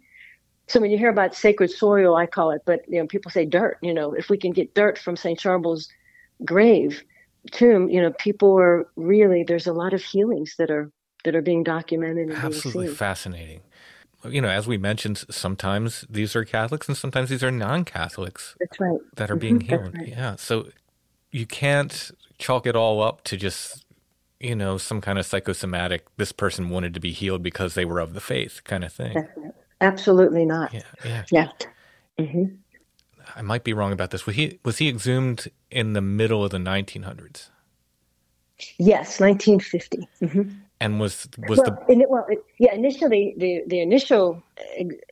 So 0.68 0.80
when 0.80 0.90
you 0.90 0.98
hear 0.98 1.10
about 1.10 1.34
sacred 1.34 1.70
soil, 1.70 2.14
I 2.14 2.26
call 2.26 2.50
it, 2.52 2.62
but 2.64 2.80
you 2.88 3.00
know, 3.00 3.06
people 3.06 3.30
say 3.30 3.44
dirt. 3.44 3.78
You 3.82 3.94
know, 3.94 4.12
if 4.12 4.28
we 4.30 4.38
can 4.38 4.52
get 4.52 4.74
dirt 4.74 4.98
from 4.98 5.16
Saint 5.16 5.40
Charbel's 5.40 5.88
grave, 6.44 7.02
tomb, 7.50 7.88
you 7.88 8.00
know, 8.00 8.12
people 8.12 8.56
are 8.56 8.86
really 8.94 9.42
there's 9.42 9.66
a 9.66 9.72
lot 9.72 9.94
of 9.94 10.02
healings 10.02 10.54
that 10.58 10.70
are 10.70 10.92
that 11.28 11.36
are 11.36 11.42
being 11.42 11.62
documented. 11.62 12.30
Absolutely 12.30 12.88
fascinating. 12.88 13.60
You 14.24 14.40
know, 14.40 14.48
as 14.48 14.66
we 14.66 14.78
mentioned, 14.78 15.24
sometimes 15.30 16.06
these 16.08 16.34
are 16.34 16.42
Catholics 16.42 16.88
and 16.88 16.96
sometimes 16.96 17.28
these 17.28 17.44
are 17.44 17.50
non-Catholics. 17.50 18.56
That's 18.58 18.80
right. 18.80 18.98
That 19.16 19.30
are 19.30 19.36
being 19.36 19.58
mm-hmm. 19.58 19.68
healed. 19.68 19.94
Right. 19.94 20.08
Yeah. 20.08 20.36
So 20.36 20.68
you 21.30 21.44
can't 21.44 22.10
chalk 22.38 22.66
it 22.66 22.74
all 22.74 23.02
up 23.02 23.24
to 23.24 23.36
just 23.36 23.84
you 24.40 24.54
know 24.54 24.78
some 24.78 25.02
kind 25.02 25.18
of 25.18 25.26
psychosomatic. 25.26 26.06
This 26.16 26.32
person 26.32 26.70
wanted 26.70 26.94
to 26.94 27.00
be 27.00 27.12
healed 27.12 27.42
because 27.42 27.74
they 27.74 27.84
were 27.84 28.00
of 28.00 28.14
the 28.14 28.22
faith, 28.22 28.62
kind 28.64 28.84
of 28.84 28.92
thing. 28.92 29.28
Absolutely 29.82 30.46
not. 30.46 30.72
Yeah. 30.72 30.82
Yeah. 31.04 31.24
Yeah. 31.30 31.48
Mm-hmm. 32.18 32.44
I 33.36 33.42
might 33.42 33.64
be 33.64 33.74
wrong 33.74 33.92
about 33.92 34.12
this. 34.12 34.24
Was 34.24 34.36
he 34.36 34.58
was 34.64 34.78
he 34.78 34.88
exhumed 34.88 35.48
in 35.70 35.92
the 35.92 36.00
middle 36.00 36.42
of 36.42 36.50
the 36.50 36.58
1900s? 36.58 37.50
Yes, 38.78 39.20
1950. 39.20 40.08
Mm-hmm. 40.22 40.50
And 40.80 41.00
was 41.00 41.28
was 41.48 41.58
well, 41.58 41.84
the 41.88 42.06
well, 42.08 42.24
it, 42.28 42.44
yeah. 42.58 42.72
Initially, 42.72 43.34
the 43.36 43.64
the 43.66 43.80
initial, 43.80 44.40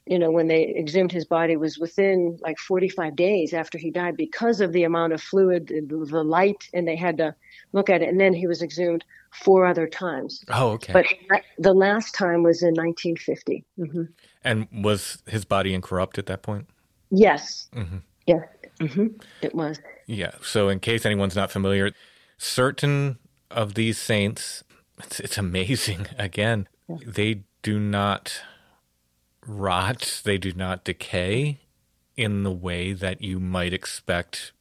you 0.06 0.18
know, 0.18 0.30
when 0.30 0.46
they 0.46 0.72
exhumed 0.76 1.10
his 1.10 1.24
body 1.24 1.56
was 1.56 1.76
within 1.76 2.38
like 2.40 2.56
45 2.58 3.16
days 3.16 3.52
after 3.52 3.76
he 3.76 3.90
died 3.90 4.16
because 4.16 4.60
of 4.60 4.72
the 4.72 4.84
amount 4.84 5.12
of 5.12 5.20
fluid, 5.20 5.66
the 5.88 6.24
light, 6.24 6.68
and 6.72 6.86
they 6.86 6.94
had 6.94 7.18
to 7.18 7.34
look 7.72 7.90
at 7.90 8.00
it. 8.00 8.08
And 8.08 8.20
then 8.20 8.32
he 8.32 8.46
was 8.46 8.62
exhumed 8.62 9.04
four 9.32 9.66
other 9.66 9.88
times. 9.88 10.44
Oh, 10.48 10.70
okay. 10.70 10.92
But 10.92 11.42
the 11.58 11.74
last 11.74 12.14
time 12.14 12.42
was 12.42 12.62
in 12.62 12.74
1950. 12.74 13.64
Mm-hmm. 13.78 14.02
And 14.44 14.68
was 14.84 15.22
his 15.26 15.44
body 15.44 15.74
incorrupt 15.74 16.18
at 16.18 16.26
that 16.26 16.42
point? 16.42 16.68
Yes. 17.10 17.68
Mm-hmm. 17.74 17.98
Yeah. 18.26 18.42
Mm-hmm. 18.80 19.06
It 19.42 19.54
was. 19.54 19.80
Yeah. 20.06 20.32
So, 20.42 20.68
in 20.68 20.80
case 20.80 21.04
anyone's 21.04 21.36
not 21.36 21.50
familiar, 21.50 21.92
certain 22.38 23.18
of 23.50 23.74
these 23.74 23.98
saints, 23.98 24.62
it's, 24.98 25.20
it's 25.20 25.38
amazing. 25.38 26.06
Again, 26.18 26.68
yeah. 26.88 26.96
they 27.06 27.42
do 27.62 27.78
not 27.78 28.40
rot, 29.46 30.22
they 30.24 30.38
do 30.38 30.52
not 30.52 30.84
decay 30.84 31.60
in 32.16 32.42
the 32.42 32.50
way 32.50 32.92
that 32.92 33.22
you 33.22 33.38
might 33.38 33.72
expect 33.72 34.52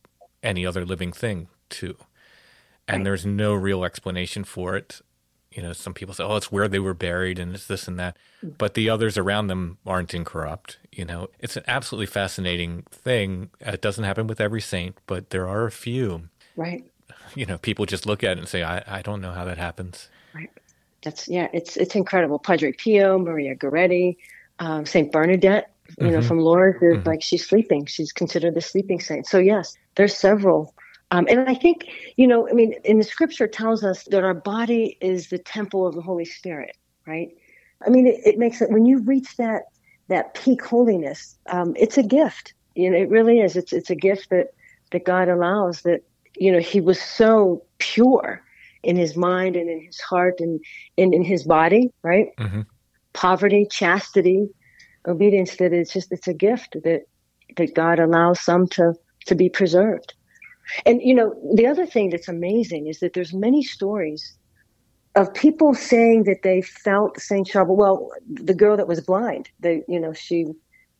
any 0.43 0.65
other 0.65 0.85
living 0.85 1.11
thing 1.11 1.47
to. 1.69 1.95
And 2.87 2.97
right. 2.97 3.03
there's 3.05 3.25
no 3.25 3.53
real 3.53 3.83
explanation 3.83 4.43
for 4.43 4.75
it 4.75 5.01
you 5.55 5.63
know, 5.63 5.71
some 5.71 5.93
people 5.93 6.13
say, 6.13 6.23
oh, 6.23 6.35
it's 6.35 6.51
where 6.51 6.67
they 6.67 6.79
were 6.79 6.93
buried 6.93 7.39
and 7.39 7.55
it's 7.55 7.65
this 7.65 7.87
and 7.87 7.97
that. 7.97 8.17
Mm. 8.43 8.57
But 8.57 8.73
the 8.73 8.89
others 8.89 9.17
around 9.17 9.47
them 9.47 9.77
aren't 9.87 10.13
incorrupt. 10.13 10.77
You 10.91 11.05
know, 11.05 11.29
it's 11.39 11.55
an 11.55 11.63
absolutely 11.65 12.07
fascinating 12.07 12.83
thing. 12.91 13.51
It 13.61 13.81
doesn't 13.81 14.03
happen 14.03 14.27
with 14.27 14.41
every 14.41 14.59
saint, 14.59 14.97
but 15.07 15.29
there 15.29 15.47
are 15.47 15.65
a 15.65 15.71
few. 15.71 16.29
Right. 16.55 16.83
You 17.35 17.45
know, 17.45 17.57
people 17.57 17.85
just 17.85 18.05
look 18.05 18.23
at 18.23 18.37
it 18.37 18.39
and 18.39 18.47
say, 18.47 18.63
I, 18.63 18.81
I 18.87 19.01
don't 19.01 19.19
know 19.19 19.33
how 19.33 19.43
that 19.43 19.57
happens. 19.57 20.07
Right. 20.35 20.51
That's, 21.03 21.27
yeah, 21.27 21.47
it's, 21.53 21.77
it's 21.77 21.95
incredible. 21.95 22.39
Padre 22.39 22.73
Pio, 22.73 23.17
Maria 23.17 23.55
Goretti, 23.55 24.17
um, 24.59 24.85
Saint 24.85 25.11
Bernadette, 25.11 25.71
you 25.87 25.95
mm-hmm. 25.95 26.15
know, 26.15 26.21
from 26.21 26.39
Lourdes 26.39 26.81
is 26.81 26.97
mm-hmm. 26.97 27.07
like 27.07 27.21
she's 27.21 27.47
sleeping. 27.47 27.85
She's 27.85 28.11
considered 28.11 28.55
the 28.55 28.61
sleeping 28.61 28.99
saint. 28.99 29.27
So 29.27 29.37
yes, 29.37 29.75
there's 29.95 30.15
several 30.15 30.73
um, 31.11 31.27
and 31.29 31.47
I 31.47 31.53
think, 31.53 31.87
you 32.17 32.27
know, 32.27 32.49
I 32.49 32.53
mean, 32.53 32.73
in 32.83 32.97
the 32.97 33.03
scripture 33.03 33.47
tells 33.47 33.83
us 33.83 34.03
that 34.05 34.23
our 34.23 34.33
body 34.33 34.97
is 35.01 35.29
the 35.29 35.37
temple 35.37 35.85
of 35.85 35.95
the 35.95 36.01
Holy 36.01 36.25
Spirit, 36.25 36.75
right? 37.05 37.29
I 37.85 37.89
mean, 37.89 38.07
it, 38.07 38.19
it 38.25 38.39
makes 38.39 38.61
it 38.61 38.71
when 38.71 38.85
you 38.85 38.99
reach 38.99 39.37
that 39.37 39.63
that 40.07 40.33
peak 40.33 40.63
holiness, 40.63 41.37
um, 41.47 41.73
it's 41.77 41.97
a 41.97 42.03
gift. 42.03 42.53
You 42.75 42.89
know, 42.89 42.97
it 42.97 43.09
really 43.09 43.39
is. 43.39 43.55
It's 43.55 43.71
it's 43.71 43.89
a 43.89 43.95
gift 43.95 44.29
that 44.31 44.53
that 44.91 45.05
God 45.05 45.29
allows. 45.29 45.83
That 45.83 46.01
you 46.37 46.51
know, 46.51 46.59
He 46.59 46.81
was 46.81 46.99
so 46.99 47.63
pure 47.77 48.41
in 48.85 48.95
His 48.95 49.15
mind 49.17 49.55
and 49.55 49.69
in 49.69 49.81
His 49.83 49.99
heart 49.99 50.35
and 50.39 50.59
in, 50.97 51.13
in 51.13 51.23
His 51.23 51.43
body, 51.43 51.91
right? 52.03 52.27
Mm-hmm. 52.39 52.61
Poverty, 53.13 53.67
chastity, 53.69 54.47
obedience. 55.07 55.57
That 55.57 55.73
it's 55.73 55.93
just 55.93 56.11
it's 56.11 56.27
a 56.27 56.33
gift 56.33 56.77
that 56.83 57.01
that 57.57 57.75
God 57.75 57.99
allows 57.99 58.39
some 58.39 58.67
to 58.69 58.93
to 59.25 59.35
be 59.35 59.49
preserved. 59.49 60.13
And 60.85 61.01
you 61.01 61.13
know, 61.13 61.35
the 61.53 61.67
other 61.67 61.85
thing 61.85 62.09
that's 62.09 62.27
amazing 62.27 62.87
is 62.87 62.99
that 62.99 63.13
there's 63.13 63.33
many 63.33 63.63
stories 63.63 64.37
of 65.15 65.33
people 65.33 65.73
saying 65.73 66.23
that 66.23 66.43
they 66.43 66.61
felt 66.61 67.19
Saint 67.19 67.47
Charbel. 67.47 67.75
Well, 67.75 68.09
the 68.27 68.53
girl 68.53 68.77
that 68.77 68.87
was 68.87 69.01
blind, 69.01 69.49
they, 69.59 69.83
you 69.87 69.99
know, 69.99 70.13
she, 70.13 70.47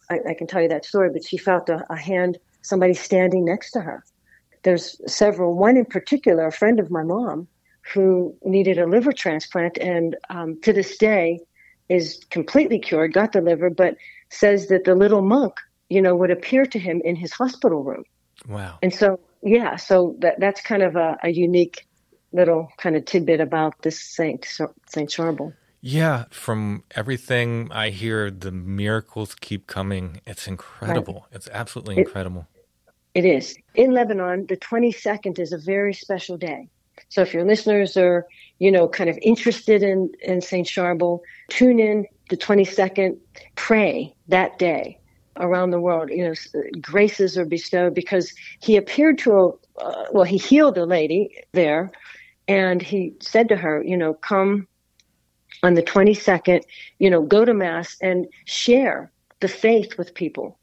I, 0.10 0.20
I 0.30 0.34
can 0.34 0.48
tell 0.48 0.62
you 0.62 0.70
that 0.70 0.86
story, 0.86 1.10
but 1.12 1.26
she 1.26 1.38
felt 1.38 1.70
a, 1.70 1.86
a, 1.90 1.98
hand, 1.98 2.38
somebody 2.62 2.94
standing 2.94 3.44
next 3.44 3.72
to 3.72 3.82
her. 3.82 4.04
There's 4.64 5.00
several. 5.12 5.56
One 5.56 5.78
in 5.78 5.86
particular, 5.86 6.48
a 6.48 6.52
friend 6.52 6.80
of 6.80 6.90
my 6.90 7.04
mom, 7.04 7.48
who 7.94 8.36
needed 8.44 8.78
a 8.78 8.88
liver 8.88 9.12
transplant, 9.12 9.78
and 9.78 10.16
um, 10.30 10.60
to 10.62 10.74
this 10.74 10.98
day 10.98 11.40
is 11.90 12.20
completely 12.30 12.80
cured, 12.80 13.14
got 13.14 13.32
the 13.32 13.42
liver, 13.42 13.70
but 13.70 13.96
says 14.30 14.68
that 14.68 14.86
the 14.86 14.96
little 14.96 15.22
monk, 15.22 15.54
you 15.90 16.02
know, 16.02 16.16
would 16.16 16.32
appear 16.32 16.66
to 16.66 16.80
him 16.80 17.02
in 17.06 17.16
his 17.16 17.32
hospital 17.32 17.84
room. 17.84 18.04
Wow. 18.48 18.80
And 18.82 18.94
so 18.94 19.20
yeah, 19.44 19.76
so 19.76 20.16
that 20.20 20.40
that's 20.40 20.62
kind 20.62 20.82
of 20.82 20.96
a, 20.96 21.18
a 21.24 21.30
unique 21.30 21.88
little 22.34 22.68
kind 22.78 22.96
of 22.96 23.06
tidbit 23.06 23.40
about 23.40 23.82
this 23.84 24.02
saint, 24.02 24.46
Saint 24.46 25.10
Charbel. 25.10 25.54
Yeah, 25.82 26.26
from 26.32 26.84
everything 26.96 27.70
I 27.72 27.92
hear, 27.92 28.32
the 28.32 28.52
miracles 28.52 29.36
keep 29.36 29.68
coming. 29.68 30.20
It's 30.26 30.48
incredible. 30.48 31.14
Right. 31.14 31.34
It's 31.34 31.50
absolutely 31.52 31.98
incredible. 32.00 32.48
It, 33.14 33.24
it 33.24 33.30
is. 33.30 33.56
In 33.76 33.94
Lebanon, 33.94 34.48
the 34.48 34.58
22nd 34.58 35.38
is 35.38 35.54
a 35.54 35.60
very 35.60 35.94
special 35.94 36.38
day. 36.38 36.70
So 37.10 37.22
if 37.22 37.34
your 37.34 37.46
listeners 37.46 37.98
are, 37.98 38.26
you 38.60 38.72
know, 38.72 38.88
kind 38.88 39.10
of 39.10 39.18
interested 39.22 39.84
in, 39.84 40.12
in 40.22 40.42
St. 40.42 40.68
Charbel, 40.68 41.20
tune 41.50 41.80
in 41.80 42.06
the 42.30 42.38
22nd, 42.38 43.18
pray 43.56 44.16
that 44.28 44.58
day 44.58 45.00
around 45.38 45.72
the 45.72 45.80
world, 45.80 46.10
you 46.10 46.24
know, 46.24 46.34
graces 46.82 47.38
are 47.38 47.46
bestowed 47.46 47.94
because 47.94 48.34
he 48.62 48.78
appeared 48.78 49.18
to 49.20 49.32
a, 49.34 49.50
uh, 49.82 50.06
well, 50.12 50.24
he 50.24 50.38
healed 50.38 50.78
a 50.78 50.86
lady 50.86 51.36
there 51.52 51.92
and 52.48 52.82
he 52.82 53.14
said 53.20 53.50
to 53.50 53.56
her, 53.56 53.84
you 53.84 53.98
know, 53.98 54.14
come 54.14 54.68
on 55.64 55.74
the 55.74 55.84
22nd, 55.84 56.62
you 57.00 57.10
know, 57.10 57.22
go 57.22 57.44
to 57.44 57.54
mass 57.54 57.98
and 58.02 58.28
share 58.46 59.12
the 59.40 59.48
faith 59.48 59.98
with 59.98 60.14
people. 60.14 60.58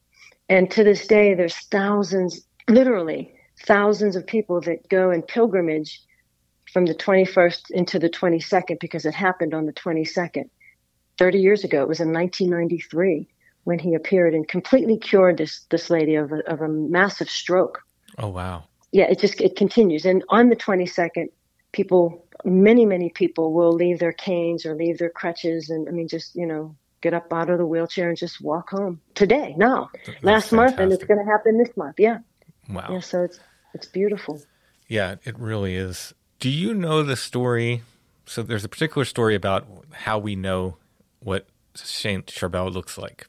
And 0.48 0.70
to 0.70 0.84
this 0.84 1.06
day, 1.06 1.34
there's 1.34 1.56
thousands, 1.68 2.46
literally 2.68 3.34
thousands 3.64 4.16
of 4.16 4.26
people 4.26 4.60
that 4.62 4.88
go 4.88 5.10
in 5.10 5.22
pilgrimage 5.22 6.00
from 6.72 6.87
the 6.87 6.94
21st 6.94 7.70
into 7.70 7.98
the 7.98 8.08
22nd 8.08 8.80
because 8.80 9.04
it 9.04 9.14
happened 9.14 9.54
on 9.54 9.66
the 9.66 9.72
22nd. 9.72 10.48
30 11.18 11.38
years 11.38 11.64
ago, 11.64 11.82
it 11.82 11.88
was 11.88 12.00
in 12.00 12.12
1993 12.12 13.28
when 13.64 13.78
he 13.78 13.94
appeared 13.94 14.35
and 14.35 14.48
completely 14.48 14.96
cured 14.96 15.38
this 15.38 15.66
this 15.70 15.90
lady 15.90 16.16
of 16.16 16.32
a, 16.32 16.38
of 16.50 16.61
a 16.61 16.68
massive 16.68 17.30
stroke. 17.30 17.82
Oh 18.18 18.28
wow! 18.28 18.64
Yeah, 18.90 19.04
it 19.04 19.18
just 19.18 19.40
it 19.40 19.56
continues. 19.56 20.04
And 20.04 20.24
on 20.28 20.48
the 20.48 20.56
twenty 20.56 20.87
second, 20.87 21.28
people, 21.72 22.26
many 22.44 22.85
many 22.87 23.11
people 23.11 23.52
will 23.52 23.72
leave 23.72 23.98
their 23.98 24.12
canes 24.12 24.66
or 24.66 24.74
leave 24.74 24.98
their 24.98 25.11
crutches, 25.11 25.70
and 25.70 25.88
I 25.88 25.92
mean 25.92 26.08
just 26.08 26.35
you 26.35 26.46
know 26.46 26.74
get 27.00 27.14
up 27.14 27.32
out 27.32 27.50
of 27.50 27.58
the 27.58 27.66
wheelchair 27.66 28.08
and 28.08 28.16
just 28.16 28.40
walk 28.40 28.70
home 28.70 29.00
today. 29.14 29.54
Now, 29.56 29.90
That's 29.92 30.22
last 30.22 30.50
fantastic. 30.50 30.56
month, 30.56 30.78
and 30.78 30.92
it's 30.92 31.04
going 31.04 31.18
to 31.18 31.30
happen 31.30 31.58
this 31.58 31.76
month. 31.76 31.96
Yeah. 31.98 32.18
Wow. 32.68 32.87
Yeah. 32.90 33.00
So 33.00 33.24
it's 33.24 33.38
it's 33.74 33.87
beautiful. 33.87 34.40
Yeah, 34.88 35.16
it 35.24 35.38
really 35.38 35.76
is. 35.76 36.14
Do 36.42 36.50
you 36.50 36.74
know 36.74 37.05
the 37.05 37.14
story? 37.14 37.83
So 38.26 38.42
there's 38.42 38.64
a 38.64 38.68
particular 38.68 39.05
story 39.05 39.37
about 39.37 39.64
how 39.92 40.18
we 40.18 40.35
know 40.35 40.76
what 41.20 41.46
Saint 41.76 42.26
Charbel 42.26 42.72
looks 42.72 42.98
like. 42.98 43.28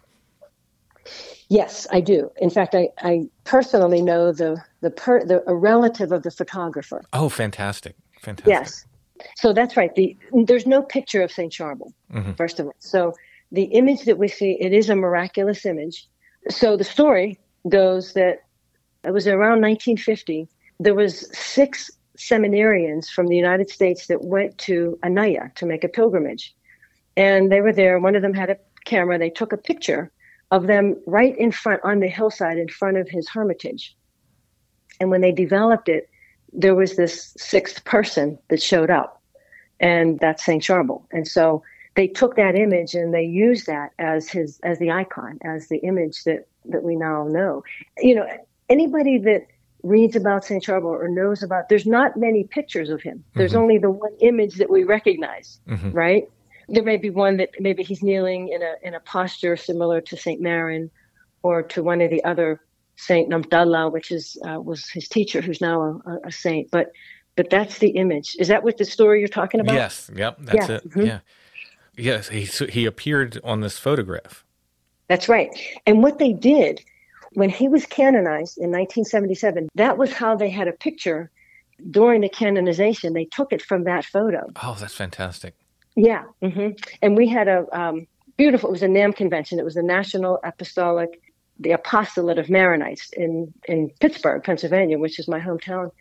Yes, 1.47 1.85
I 1.91 2.01
do. 2.01 2.31
In 2.37 2.49
fact, 2.49 2.73
I, 2.73 2.89
I 3.03 3.29
personally 3.43 4.01
know 4.01 4.31
the 4.31 4.63
the, 4.81 4.89
per, 4.89 5.23
the 5.23 5.47
a 5.47 5.53
relative 5.53 6.11
of 6.11 6.23
the 6.23 6.31
photographer. 6.31 7.03
Oh, 7.13 7.29
fantastic! 7.29 7.95
Fantastic. 8.19 8.47
Yes. 8.47 8.83
So 9.35 9.53
that's 9.53 9.77
right. 9.77 9.93
The 9.93 10.17
there's 10.47 10.65
no 10.65 10.81
picture 10.81 11.21
of 11.21 11.31
Saint 11.31 11.53
Charbel. 11.53 11.93
Mm-hmm. 12.11 12.31
First 12.31 12.59
of 12.59 12.65
all, 12.65 12.75
so 12.79 13.13
the 13.51 13.65
image 13.65 14.05
that 14.05 14.17
we 14.17 14.27
see 14.27 14.57
it 14.59 14.73
is 14.73 14.89
a 14.89 14.95
miraculous 14.95 15.67
image. 15.67 16.07
So 16.49 16.75
the 16.75 16.83
story 16.83 17.39
goes 17.69 18.13
that 18.13 18.39
it 19.03 19.11
was 19.11 19.27
around 19.27 19.61
1950. 19.61 20.47
There 20.79 20.95
was 20.95 21.29
six 21.37 21.91
seminarians 22.17 23.09
from 23.09 23.27
the 23.27 23.35
United 23.35 23.69
States 23.69 24.07
that 24.07 24.23
went 24.23 24.57
to 24.59 24.97
Annaya 25.03 25.53
to 25.55 25.65
make 25.65 25.83
a 25.83 25.89
pilgrimage, 25.89 26.53
and 27.17 27.51
they 27.51 27.61
were 27.61 27.73
there. 27.73 27.99
One 27.99 28.15
of 28.15 28.21
them 28.21 28.33
had 28.33 28.49
a 28.49 28.57
camera. 28.85 29.17
They 29.17 29.29
took 29.29 29.53
a 29.53 29.57
picture 29.57 30.11
of 30.51 30.67
them 30.67 30.95
right 31.07 31.35
in 31.37 31.51
front 31.51 31.81
on 31.83 31.99
the 31.99 32.07
hillside 32.07 32.57
in 32.57 32.67
front 32.67 32.97
of 32.97 33.09
his 33.09 33.27
hermitage. 33.29 33.95
And 34.99 35.09
when 35.09 35.21
they 35.21 35.31
developed 35.31 35.89
it, 35.89 36.09
there 36.51 36.75
was 36.75 36.95
this 36.95 37.33
sixth 37.37 37.83
person 37.85 38.37
that 38.49 38.61
showed 38.61 38.91
up. 38.91 39.21
and 39.79 40.19
that's 40.19 40.45
Saint 40.45 40.63
Charbel. 40.63 41.03
And 41.11 41.27
so 41.27 41.63
they 41.95 42.07
took 42.07 42.35
that 42.35 42.55
image 42.55 42.95
and 42.95 43.13
they 43.13 43.23
used 43.23 43.67
that 43.67 43.91
as 43.99 44.29
his 44.29 44.59
as 44.63 44.79
the 44.79 44.91
icon, 44.91 45.39
as 45.43 45.67
the 45.67 45.77
image 45.79 46.23
that 46.23 46.47
that 46.65 46.83
we 46.83 46.95
now 46.95 47.27
know. 47.27 47.63
You 47.99 48.15
know, 48.15 48.27
anybody 48.69 49.17
that 49.19 49.47
reads 49.83 50.15
about 50.15 50.45
Saint 50.45 50.63
Charbel 50.63 50.85
or 50.85 51.07
knows 51.09 51.43
about 51.43 51.69
there's 51.69 51.85
not 51.85 52.17
many 52.17 52.45
pictures 52.45 52.89
of 52.89 53.01
him. 53.01 53.23
There's 53.35 53.51
mm-hmm. 53.51 53.61
only 53.61 53.77
the 53.77 53.91
one 53.91 54.13
image 54.21 54.55
that 54.55 54.69
we 54.69 54.83
recognize, 54.83 55.59
mm-hmm. 55.67 55.91
right? 55.91 56.23
There 56.69 56.83
may 56.83 56.97
be 56.97 57.09
one 57.09 57.37
that 57.37 57.49
maybe 57.59 57.83
he's 57.83 58.01
kneeling 58.01 58.47
in 58.47 58.61
a 58.61 58.75
in 58.81 58.93
a 58.93 58.99
posture 59.01 59.57
similar 59.57 59.99
to 60.01 60.17
Saint 60.17 60.41
Maron 60.41 60.89
or 61.43 61.61
to 61.61 61.83
one 61.83 61.99
of 62.01 62.09
the 62.09 62.23
other 62.23 62.61
Saint 62.95 63.29
Nimatullah, 63.29 63.91
which 63.91 64.11
is 64.11 64.37
uh, 64.47 64.59
was 64.59 64.89
his 64.89 65.07
teacher, 65.07 65.41
who's 65.41 65.59
now 65.59 66.01
a, 66.05 66.27
a, 66.27 66.31
saint. 66.31 66.71
But 66.71 66.91
but 67.35 67.49
that's 67.49 67.79
the 67.79 67.89
image. 67.89 68.35
Is 68.39 68.47
that 68.47 68.63
what 68.63 68.77
the 68.77 68.85
story 68.85 69.19
you're 69.19 69.27
talking 69.27 69.59
about? 69.59 69.75
Yes. 69.75 70.09
Yep. 70.15 70.37
That's 70.39 70.69
yeah. 70.69 70.75
it. 70.75 70.89
Mm-hmm. 70.89 71.01
Yeah. 71.01 71.19
Yes. 71.97 72.29
He 72.29 72.45
he 72.45 72.85
appeared 72.85 73.39
on 73.43 73.59
this 73.59 73.77
photograph. 73.77 74.45
That's 75.09 75.27
right. 75.27 75.49
And 75.85 76.01
what 76.01 76.17
they 76.17 76.31
did 76.31 76.81
when 77.35 77.49
he 77.49 77.67
was 77.67 77.85
canonized 77.85 78.57
in 78.57 78.71
1977, 78.71 79.69
that 79.75 79.97
was 79.97 80.11
how 80.11 80.35
they 80.35 80.49
had 80.49 80.67
a 80.67 80.73
picture 80.73 81.31
during 81.89 82.21
the 82.21 82.29
canonization. 82.29 83.13
They 83.13 83.25
took 83.25 83.51
it 83.51 83.61
from 83.61 83.83
that 83.85 84.05
photo. 84.05 84.49
Oh, 84.61 84.75
that's 84.79 84.95
fantastic. 84.95 85.55
Yeah. 85.95 86.23
Mm-hmm. 86.41 86.77
And 87.01 87.17
we 87.17 87.27
had 87.27 87.47
a 87.47 87.65
um, 87.71 88.07
beautiful, 88.37 88.69
it 88.69 88.73
was 88.73 88.83
a 88.83 88.87
NAM 88.87 89.13
convention. 89.13 89.59
It 89.59 89.65
was 89.65 89.75
the 89.75 89.83
National 89.83 90.39
Apostolic, 90.43 91.21
the 91.59 91.71
Apostolate 91.71 92.39
of 92.39 92.47
Maronites 92.47 93.11
in, 93.13 93.53
in 93.67 93.91
Pittsburgh, 93.99 94.43
Pennsylvania, 94.43 94.97
which 94.97 95.19
is 95.19 95.27
my 95.27 95.39
hometown. 95.39 95.91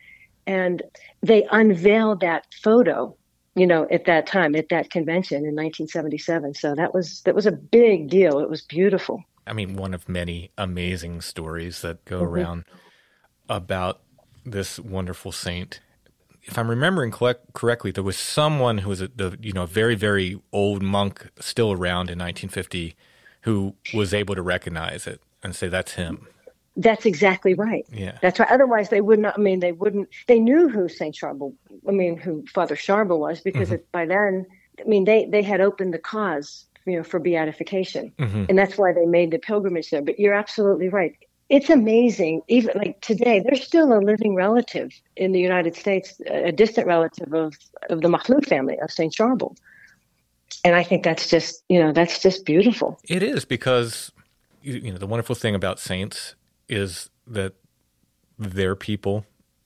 And 0.45 0.81
they 1.21 1.47
unveiled 1.51 2.21
that 2.21 2.47
photo 2.61 3.15
you 3.55 3.67
know, 3.67 3.87
at 3.91 4.05
that 4.05 4.25
time, 4.25 4.55
at 4.55 4.69
that 4.69 4.89
convention 4.89 5.37
in 5.37 5.55
1977. 5.55 6.55
So 6.55 6.73
that 6.75 6.93
was 6.93 7.21
that 7.21 7.35
was 7.35 7.45
a 7.45 7.51
big 7.51 8.09
deal. 8.09 8.39
It 8.39 8.49
was 8.49 8.61
beautiful. 8.61 9.23
I 9.45 9.53
mean, 9.53 9.75
one 9.75 9.93
of 9.93 10.07
many 10.07 10.51
amazing 10.57 11.21
stories 11.21 11.81
that 11.81 12.05
go 12.05 12.17
mm-hmm. 12.21 12.33
around 12.33 12.65
about 13.49 14.01
this 14.45 14.79
wonderful 14.79 15.31
saint. 15.31 15.79
If 16.43 16.57
I'm 16.57 16.69
remembering 16.69 17.11
collect- 17.11 17.53
correctly, 17.53 17.91
there 17.91 18.03
was 18.03 18.17
someone 18.17 18.79
who 18.79 18.89
was 18.89 19.01
a 19.01 19.07
the, 19.07 19.37
you 19.41 19.53
know 19.53 19.63
a 19.63 19.67
very 19.67 19.95
very 19.95 20.41
old 20.51 20.81
monk 20.81 21.29
still 21.39 21.71
around 21.71 22.09
in 22.09 22.19
1950 22.19 22.95
who 23.41 23.75
was 23.93 24.13
able 24.13 24.35
to 24.35 24.41
recognize 24.41 25.07
it 25.07 25.21
and 25.43 25.55
say 25.55 25.67
that's 25.67 25.93
him. 25.93 26.27
That's 26.75 27.05
exactly 27.05 27.53
right. 27.53 27.85
Yeah. 27.91 28.17
That's 28.21 28.39
right. 28.39 28.49
Otherwise, 28.49 28.89
they 28.89 29.01
would 29.01 29.19
not. 29.19 29.37
I 29.37 29.41
mean, 29.41 29.59
they 29.59 29.73
wouldn't. 29.73 30.09
They 30.27 30.39
knew 30.39 30.69
who 30.69 30.89
Saint 30.89 31.15
Charbel. 31.15 31.53
I 31.87 31.91
mean, 31.91 32.17
who 32.17 32.45
Father 32.47 32.75
Charbel 32.75 33.19
was 33.19 33.41
because 33.41 33.67
mm-hmm. 33.67 33.75
it, 33.75 33.91
by 33.91 34.05
then, 34.05 34.45
I 34.79 34.83
mean, 34.87 35.03
they 35.03 35.25
they 35.25 35.43
had 35.43 35.61
opened 35.61 35.93
the 35.93 35.99
cause, 35.99 36.65
you 36.85 36.97
know, 36.97 37.03
for 37.03 37.19
beatification, 37.19 38.11
mm-hmm. 38.17 38.45
and 38.49 38.57
that's 38.57 38.77
why 38.77 38.93
they 38.93 39.05
made 39.05 39.31
the 39.31 39.39
pilgrimage 39.39 39.89
there. 39.89 40.01
But 40.01 40.19
you're 40.19 40.33
absolutely 40.33 40.89
right. 40.89 41.15
It's 41.49 41.69
amazing. 41.69 42.41
Even 42.47 42.71
like 42.75 43.01
today, 43.01 43.39
there's 43.39 43.63
still 43.63 43.93
a 43.93 43.99
living 43.99 44.35
relative 44.35 44.91
in 45.15 45.31
the 45.31 45.39
United 45.39 45.75
States, 45.75 46.19
a 46.27 46.51
distant 46.51 46.87
relative 46.87 47.33
of 47.33 47.53
of 47.89 48.01
the 48.01 48.07
Makhlouf 48.07 48.45
family 48.47 48.77
of 48.79 48.91
Saint 48.91 49.13
Charbel, 49.13 49.55
and 50.63 50.75
I 50.75 50.83
think 50.83 51.03
that's 51.03 51.29
just 51.29 51.63
you 51.69 51.79
know 51.79 51.91
that's 51.91 52.21
just 52.21 52.45
beautiful. 52.45 52.99
It 53.07 53.23
is 53.23 53.45
because 53.45 54.11
you 54.61 54.91
know 54.91 54.97
the 54.97 55.07
wonderful 55.07 55.35
thing 55.35 55.55
about 55.55 55.79
saints 55.79 56.35
is 56.69 57.09
that 57.27 57.53
they're 58.39 58.75
people 58.75 59.25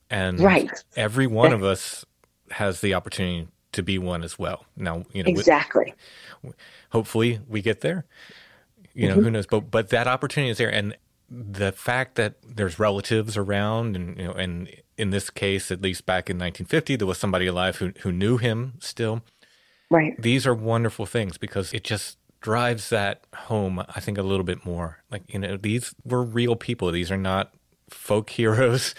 and 0.09 0.39
right. 0.39 0.71
every 0.95 1.27
one 1.27 1.53
of 1.53 1.63
us 1.63 2.05
has 2.51 2.81
the 2.81 2.93
opportunity 2.93 3.47
to 3.73 3.83
be 3.83 3.97
one 3.97 4.23
as 4.23 4.37
well. 4.39 4.65
Now, 4.75 5.05
you 5.13 5.23
know, 5.23 5.29
exactly. 5.29 5.93
With, 6.41 6.55
hopefully 6.91 7.39
we 7.47 7.61
get 7.61 7.81
there. 7.81 8.05
You 8.93 9.07
know, 9.07 9.15
mm-hmm. 9.15 9.23
who 9.23 9.31
knows? 9.31 9.47
But 9.47 9.71
but 9.71 9.89
that 9.89 10.07
opportunity 10.07 10.51
is 10.51 10.57
there, 10.57 10.71
and 10.71 10.95
the 11.29 11.71
fact 11.71 12.15
that 12.15 12.35
there's 12.43 12.79
relatives 12.79 13.37
around, 13.37 13.95
and 13.95 14.17
you 14.17 14.25
know, 14.25 14.33
and 14.33 14.69
in 14.97 15.11
this 15.11 15.29
case, 15.29 15.71
at 15.71 15.81
least 15.81 16.05
back 16.05 16.29
in 16.29 16.37
1950, 16.37 16.95
there 16.95 17.07
was 17.07 17.17
somebody 17.17 17.45
alive 17.45 17.77
who 17.77 17.91
who 18.01 18.11
knew 18.11 18.37
him 18.37 18.73
still. 18.79 19.21
Right. 19.89 20.19
These 20.21 20.45
are 20.45 20.53
wonderful 20.53 21.05
things 21.05 21.37
because 21.37 21.73
it 21.73 21.83
just 21.83 22.17
drives 22.41 22.89
that 22.89 23.25
home, 23.33 23.83
I 23.87 23.99
think, 23.99 24.17
a 24.17 24.23
little 24.23 24.43
bit 24.43 24.65
more. 24.65 24.97
Like, 25.09 25.23
you 25.27 25.39
know, 25.39 25.57
these 25.57 25.95
were 26.03 26.23
real 26.23 26.55
people. 26.55 26.91
These 26.91 27.11
are 27.11 27.17
not 27.17 27.53
folk 27.89 28.29
heroes. 28.29 28.95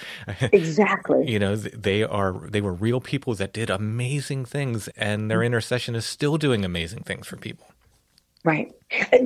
Exactly. 0.53 1.31
you 1.31 1.38
know, 1.38 1.57
they 1.57 2.03
are 2.03 2.33
they 2.48 2.61
were 2.61 2.72
real 2.72 3.01
people 3.01 3.35
that 3.35 3.53
did 3.53 3.70
amazing 3.70 4.44
things 4.44 4.88
and 4.88 5.31
their 5.31 5.42
intercession 5.42 5.94
is 5.94 6.05
still 6.05 6.37
doing 6.37 6.64
amazing 6.64 7.03
things 7.03 7.27
for 7.27 7.37
people. 7.37 7.66
Right. 8.44 8.72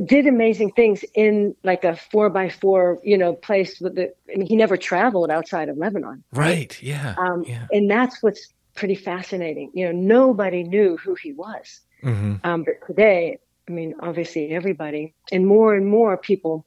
Did 0.07 0.27
amazing 0.27 0.73
things 0.73 1.05
in 1.15 1.55
like 1.63 1.85
a 1.85 1.97
four 1.97 2.31
by 2.31 2.49
four, 2.49 2.99
you 3.05 3.17
know, 3.17 3.35
place 3.35 3.81
with 3.81 3.95
the 3.95 4.13
I 4.33 4.39
mean 4.39 4.47
he 4.47 4.57
never 4.57 4.77
traveled 4.77 5.31
outside 5.31 5.69
of 5.69 5.77
Lebanon. 5.77 6.25
Right. 6.33 6.47
right? 6.49 6.83
Yeah. 6.83 7.15
Um, 7.19 7.45
yeah. 7.47 7.67
and 7.71 7.91
that's 7.91 8.23
what's 8.23 8.53
pretty 8.75 8.95
fascinating. 8.95 9.71
You 9.75 9.87
know, 9.87 9.93
nobody 9.93 10.65
knew 10.65 10.97
who 10.97 11.15
he 11.15 11.33
was. 11.33 11.81
Mm-hmm. 12.03 12.37
Um, 12.45 12.65
but 12.65 12.85
today 12.87 13.39
I 13.69 13.73
mean, 13.73 13.95
obviously 14.01 14.51
everybody, 14.51 15.15
and 15.31 15.47
more 15.47 15.75
and 15.75 15.87
more 15.87 16.17
people 16.17 16.67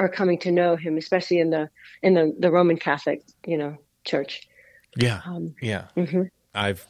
are 0.00 0.08
coming 0.08 0.38
to 0.38 0.50
know 0.50 0.76
him, 0.76 0.96
especially 0.96 1.38
in 1.38 1.50
the 1.50 1.70
in 2.02 2.14
the, 2.14 2.34
the 2.38 2.50
Roman 2.50 2.78
Catholic, 2.78 3.22
you 3.46 3.56
know, 3.56 3.76
church. 4.04 4.48
Yeah, 4.96 5.20
um, 5.26 5.54
yeah. 5.60 5.84
Mm-hmm. 5.96 6.22
I've 6.54 6.86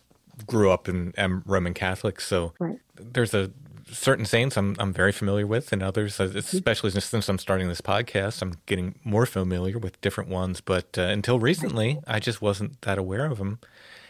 grew 0.46 0.70
up 0.70 0.88
in 0.88 1.12
am 1.18 1.42
Roman 1.44 1.74
Catholic, 1.74 2.20
so 2.20 2.54
right. 2.58 2.78
there's 2.94 3.34
a 3.34 3.50
certain 3.90 4.24
saints 4.24 4.56
I'm 4.56 4.76
I'm 4.78 4.92
very 4.92 5.12
familiar 5.12 5.46
with, 5.46 5.72
and 5.72 5.82
others, 5.82 6.20
uh, 6.20 6.28
mm-hmm. 6.28 6.38
especially 6.38 6.92
since 6.92 7.28
I'm 7.28 7.38
starting 7.38 7.68
this 7.68 7.80
podcast, 7.80 8.40
I'm 8.42 8.54
getting 8.66 8.94
more 9.04 9.26
familiar 9.26 9.78
with 9.78 10.00
different 10.00 10.30
ones. 10.30 10.60
But 10.60 10.96
uh, 10.96 11.02
until 11.02 11.40
recently, 11.40 11.98
I 12.06 12.20
just 12.20 12.40
wasn't 12.40 12.80
that 12.82 12.96
aware 12.96 13.26
of 13.26 13.38
them. 13.38 13.58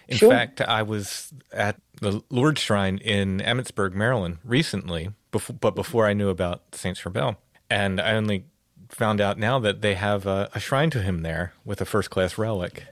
In 0.08 0.18
sure. 0.18 0.30
fact, 0.30 0.60
I 0.60 0.82
was 0.82 1.32
at 1.52 1.76
the 2.00 2.22
Lourdes 2.30 2.60
Shrine 2.60 2.98
in 2.98 3.38
Emmitsburg, 3.38 3.94
Maryland, 3.94 4.38
recently, 4.44 5.10
before, 5.30 5.56
but 5.58 5.74
before 5.74 6.06
I 6.06 6.12
knew 6.12 6.28
about 6.28 6.74
Saint 6.74 6.98
Charbel, 6.98 7.36
and 7.70 8.00
I 8.00 8.14
only 8.14 8.44
found 8.90 9.20
out 9.20 9.38
now 9.38 9.58
that 9.58 9.80
they 9.82 9.94
have 9.94 10.26
a, 10.26 10.48
a 10.54 10.60
shrine 10.60 10.90
to 10.90 11.02
him 11.02 11.22
there 11.22 11.52
with 11.64 11.80
a 11.80 11.84
first 11.84 12.10
class 12.10 12.36
relic. 12.36 12.84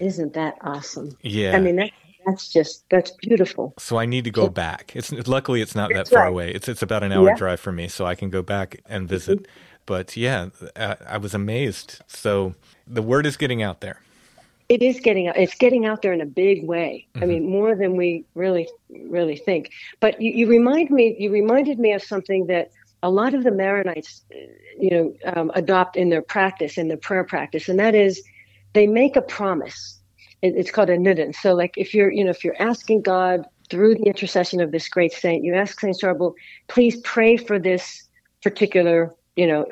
Isn't 0.00 0.34
that 0.34 0.56
awesome? 0.62 1.16
Yeah. 1.22 1.56
I 1.56 1.60
mean, 1.60 1.76
that, 1.76 1.90
that's 2.26 2.52
just 2.52 2.88
that's 2.90 3.10
beautiful. 3.10 3.74
So 3.78 3.98
I 3.98 4.06
need 4.06 4.24
to 4.24 4.30
go 4.30 4.48
back. 4.48 4.92
It's 4.94 5.12
luckily 5.26 5.60
it's 5.60 5.74
not 5.74 5.90
that's 5.92 6.10
that 6.10 6.14
far 6.14 6.24
right. 6.24 6.28
away. 6.28 6.52
It's 6.52 6.68
it's 6.68 6.82
about 6.82 7.02
an 7.02 7.12
hour 7.12 7.28
yeah. 7.28 7.36
drive 7.36 7.60
from 7.60 7.76
me, 7.76 7.88
so 7.88 8.06
I 8.06 8.14
can 8.14 8.30
go 8.30 8.42
back 8.42 8.80
and 8.88 9.08
visit. 9.08 9.42
Mm-hmm. 9.42 9.52
But 9.86 10.16
yeah, 10.16 10.48
I, 10.76 10.96
I 11.06 11.16
was 11.16 11.34
amazed. 11.34 12.00
So 12.06 12.54
the 12.86 13.02
word 13.02 13.26
is 13.26 13.36
getting 13.36 13.62
out 13.62 13.80
there 13.80 14.00
it 14.68 14.82
is 14.82 15.00
getting 15.00 15.28
out 15.28 15.36
it's 15.36 15.54
getting 15.54 15.86
out 15.86 16.02
there 16.02 16.12
in 16.12 16.20
a 16.20 16.26
big 16.26 16.64
way 16.66 17.06
mm-hmm. 17.14 17.24
i 17.24 17.26
mean 17.26 17.48
more 17.48 17.74
than 17.74 17.96
we 17.96 18.24
really 18.34 18.68
really 19.08 19.36
think 19.36 19.70
but 20.00 20.20
you, 20.20 20.30
you, 20.32 20.46
remind 20.46 20.90
me 20.90 21.16
you 21.18 21.30
reminded 21.30 21.78
me 21.78 21.92
of 21.92 22.02
something 22.02 22.46
that 22.46 22.70
a 23.02 23.10
lot 23.10 23.34
of 23.34 23.44
the 23.44 23.50
maronites 23.50 24.22
you 24.80 24.90
know 24.90 25.32
um, 25.34 25.50
adopt 25.54 25.96
in 25.96 26.08
their 26.08 26.22
practice 26.22 26.78
in 26.78 26.88
their 26.88 26.96
prayer 26.96 27.24
practice 27.24 27.68
and 27.68 27.78
that 27.78 27.94
is 27.94 28.22
they 28.74 28.86
make 28.86 29.16
a 29.16 29.22
promise 29.22 29.98
it, 30.42 30.54
it's 30.56 30.70
called 30.70 30.90
a 30.90 30.96
nidin 30.96 31.34
so 31.34 31.54
like 31.54 31.74
if 31.76 31.94
you're 31.94 32.10
you 32.10 32.24
know 32.24 32.30
if 32.30 32.44
you're 32.44 32.60
asking 32.60 33.02
god 33.02 33.44
through 33.70 33.94
the 33.94 34.04
intercession 34.04 34.60
of 34.60 34.72
this 34.72 34.88
great 34.88 35.12
saint 35.12 35.44
you 35.44 35.54
ask 35.54 35.80
saint 35.80 35.96
charbel 36.00 36.34
please 36.68 36.96
pray 37.00 37.36
for 37.36 37.58
this 37.58 38.08
particular 38.42 39.14
you 39.36 39.46
know 39.46 39.66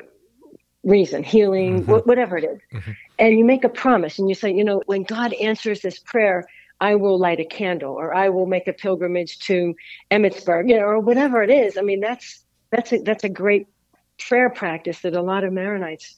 reason, 0.87 1.23
healing, 1.23 1.83
mm-hmm. 1.83 1.91
wh- 1.91 2.07
whatever 2.07 2.37
it 2.37 2.45
is. 2.45 2.59
Mm-hmm. 2.73 2.91
And 3.19 3.37
you 3.37 3.45
make 3.45 3.63
a 3.63 3.69
promise 3.69 4.17
and 4.17 4.29
you 4.29 4.35
say, 4.35 4.53
you 4.53 4.63
know, 4.63 4.81
when 4.85 5.03
God 5.03 5.33
answers 5.33 5.81
this 5.81 5.99
prayer, 5.99 6.47
I 6.79 6.95
will 6.95 7.19
light 7.19 7.39
a 7.39 7.45
candle 7.45 7.93
or 7.93 8.13
I 8.13 8.29
will 8.29 8.45
make 8.45 8.67
a 8.67 8.73
pilgrimage 8.73 9.39
to 9.39 9.75
Emmitsburg, 10.11 10.69
you 10.69 10.77
know, 10.77 10.83
or 10.83 10.99
whatever 10.99 11.43
it 11.43 11.49
is. 11.49 11.77
I 11.77 11.81
mean, 11.81 11.99
that's 11.99 12.43
that's 12.69 12.93
a, 12.93 12.99
that's 12.99 13.23
a 13.23 13.29
great 13.29 13.67
prayer 14.19 14.49
practice 14.49 15.01
that 15.01 15.15
a 15.15 15.21
lot 15.21 15.43
of 15.43 15.53
Maronites 15.53 16.15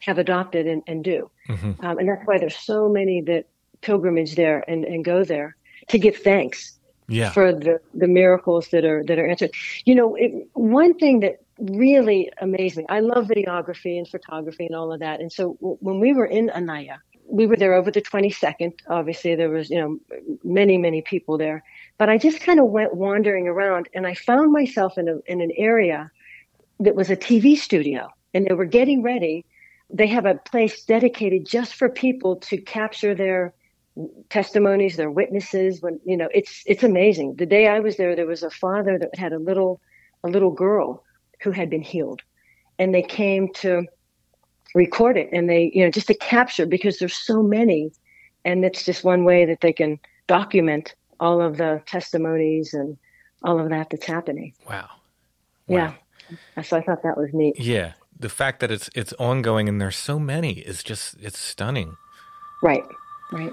have 0.00 0.18
adopted 0.18 0.66
and, 0.66 0.82
and 0.86 1.02
do. 1.02 1.30
Mm-hmm. 1.48 1.84
Um, 1.84 1.98
and 1.98 2.08
that's 2.08 2.22
why 2.24 2.38
there's 2.38 2.56
so 2.56 2.88
many 2.88 3.20
that 3.22 3.46
pilgrimage 3.80 4.36
there 4.36 4.64
and, 4.68 4.84
and 4.84 5.04
go 5.04 5.24
there 5.24 5.56
to 5.88 5.98
give 5.98 6.16
thanks 6.16 6.78
yeah. 7.08 7.30
for 7.30 7.52
the, 7.52 7.80
the 7.94 8.08
miracles 8.08 8.68
that 8.68 8.84
are 8.84 9.04
that 9.04 9.18
are 9.18 9.26
answered. 9.26 9.50
You 9.84 9.94
know, 9.94 10.14
it, 10.16 10.48
one 10.54 10.94
thing 10.94 11.20
that 11.20 11.42
really 11.58 12.30
amazed 12.40 12.76
me. 12.76 12.84
I 12.88 13.00
love 13.00 13.26
videography 13.26 13.96
and 13.96 14.06
photography 14.06 14.66
and 14.66 14.74
all 14.74 14.92
of 14.92 15.00
that. 15.00 15.20
And 15.20 15.32
so 15.32 15.56
w- 15.60 15.78
when 15.80 16.00
we 16.00 16.12
were 16.12 16.26
in 16.26 16.50
Annaya, 16.50 16.98
we 17.24 17.46
were 17.46 17.56
there 17.56 17.74
over 17.74 17.90
the 17.90 18.02
22nd. 18.02 18.74
Obviously, 18.88 19.34
there 19.34 19.50
was 19.50 19.70
you 19.70 19.80
know 19.80 19.98
many 20.44 20.78
many 20.78 21.02
people 21.02 21.38
there, 21.38 21.62
but 21.98 22.08
I 22.08 22.18
just 22.18 22.40
kind 22.40 22.60
of 22.60 22.66
went 22.66 22.94
wandering 22.94 23.48
around 23.48 23.88
and 23.94 24.06
I 24.06 24.14
found 24.14 24.52
myself 24.52 24.98
in 24.98 25.08
a 25.08 25.18
in 25.26 25.40
an 25.40 25.52
area 25.56 26.10
that 26.80 26.94
was 26.94 27.10
a 27.10 27.16
TV 27.16 27.56
studio, 27.56 28.08
and 28.34 28.46
they 28.46 28.54
were 28.54 28.64
getting 28.64 29.02
ready. 29.02 29.44
They 29.90 30.06
have 30.08 30.26
a 30.26 30.34
place 30.34 30.84
dedicated 30.84 31.46
just 31.46 31.74
for 31.74 31.88
people 31.88 32.36
to 32.36 32.58
capture 32.58 33.14
their 33.14 33.54
testimonies, 34.30 34.96
their 34.96 35.10
witnesses. 35.10 35.80
When 35.80 36.00
you 36.04 36.16
know, 36.16 36.28
it's 36.34 36.62
it's 36.66 36.82
amazing. 36.82 37.36
The 37.36 37.46
day 37.46 37.68
I 37.68 37.80
was 37.80 37.96
there, 37.96 38.14
there 38.14 38.26
was 38.26 38.42
a 38.42 38.50
father 38.50 38.98
that 38.98 39.16
had 39.18 39.32
a 39.32 39.38
little 39.38 39.80
a 40.24 40.28
little 40.28 40.50
girl 40.50 41.02
who 41.42 41.50
had 41.50 41.70
been 41.70 41.82
healed, 41.82 42.22
and 42.78 42.94
they 42.94 43.02
came 43.02 43.52
to 43.54 43.86
record 44.74 45.16
it, 45.16 45.30
and 45.32 45.48
they 45.48 45.70
you 45.74 45.84
know 45.84 45.90
just 45.90 46.08
to 46.08 46.14
capture 46.14 46.66
because 46.66 46.98
there's 46.98 47.16
so 47.16 47.42
many, 47.42 47.90
and 48.44 48.64
it's 48.64 48.84
just 48.84 49.04
one 49.04 49.24
way 49.24 49.44
that 49.46 49.60
they 49.60 49.72
can 49.72 49.98
document 50.26 50.94
all 51.20 51.40
of 51.40 51.56
the 51.56 51.82
testimonies 51.86 52.74
and 52.74 52.96
all 53.42 53.58
of 53.60 53.70
that 53.70 53.90
that's 53.90 54.06
happening. 54.06 54.52
Wow. 54.68 54.88
wow. 55.66 55.76
Yeah. 55.76 55.92
So 56.62 56.76
I 56.76 56.82
thought 56.82 57.02
that 57.02 57.16
was 57.16 57.30
neat. 57.32 57.58
Yeah. 57.58 57.92
The 58.18 58.28
fact 58.28 58.60
that 58.60 58.70
it's 58.70 58.88
it's 58.94 59.12
ongoing 59.14 59.68
and 59.68 59.80
there's 59.80 59.96
so 59.96 60.18
many 60.18 60.52
is 60.54 60.82
just 60.82 61.16
it's 61.20 61.38
stunning. 61.38 61.96
Right. 62.62 62.84
Right. 63.32 63.52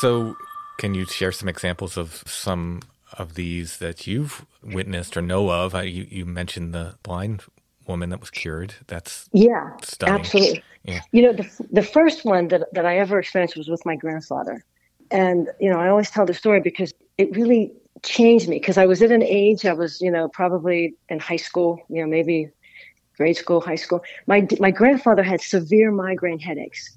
So, 0.00 0.36
can 0.78 0.94
you 0.94 1.06
share 1.06 1.32
some 1.32 1.48
examples 1.48 1.96
of 1.96 2.22
some 2.26 2.82
of 3.14 3.34
these 3.34 3.78
that 3.78 4.06
you've 4.06 4.46
witnessed 4.62 5.16
or 5.16 5.22
know 5.22 5.50
of? 5.50 5.74
you, 5.74 6.06
you 6.08 6.24
mentioned 6.24 6.72
the 6.72 6.94
blind 7.02 7.42
woman 7.88 8.10
that 8.10 8.20
was 8.20 8.30
cured. 8.30 8.74
That's 8.86 9.28
yeah, 9.32 9.76
stunning. 9.82 10.20
absolutely. 10.20 10.62
Yeah. 10.84 11.00
You 11.10 11.22
know, 11.22 11.32
the 11.32 11.66
the 11.72 11.82
first 11.82 12.24
one 12.24 12.48
that 12.48 12.72
that 12.74 12.86
I 12.86 12.98
ever 12.98 13.18
experienced 13.18 13.56
was 13.56 13.68
with 13.68 13.84
my 13.84 13.96
grandfather, 13.96 14.64
and 15.10 15.48
you 15.58 15.68
know, 15.68 15.80
I 15.80 15.88
always 15.88 16.10
tell 16.10 16.26
the 16.26 16.34
story 16.34 16.60
because 16.60 16.92
it 17.16 17.34
really 17.34 17.72
changed 18.04 18.48
me 18.48 18.60
because 18.60 18.78
I 18.78 18.86
was 18.86 19.02
at 19.02 19.10
an 19.10 19.24
age 19.24 19.66
I 19.66 19.72
was, 19.72 20.00
you 20.00 20.12
know, 20.12 20.28
probably 20.28 20.94
in 21.08 21.18
high 21.18 21.36
school, 21.36 21.80
you 21.88 22.00
know, 22.02 22.06
maybe 22.08 22.50
grade 23.16 23.36
school, 23.36 23.60
high 23.60 23.74
school. 23.74 24.02
My 24.28 24.46
my 24.60 24.70
grandfather 24.70 25.24
had 25.24 25.40
severe 25.40 25.90
migraine 25.90 26.38
headaches 26.38 26.96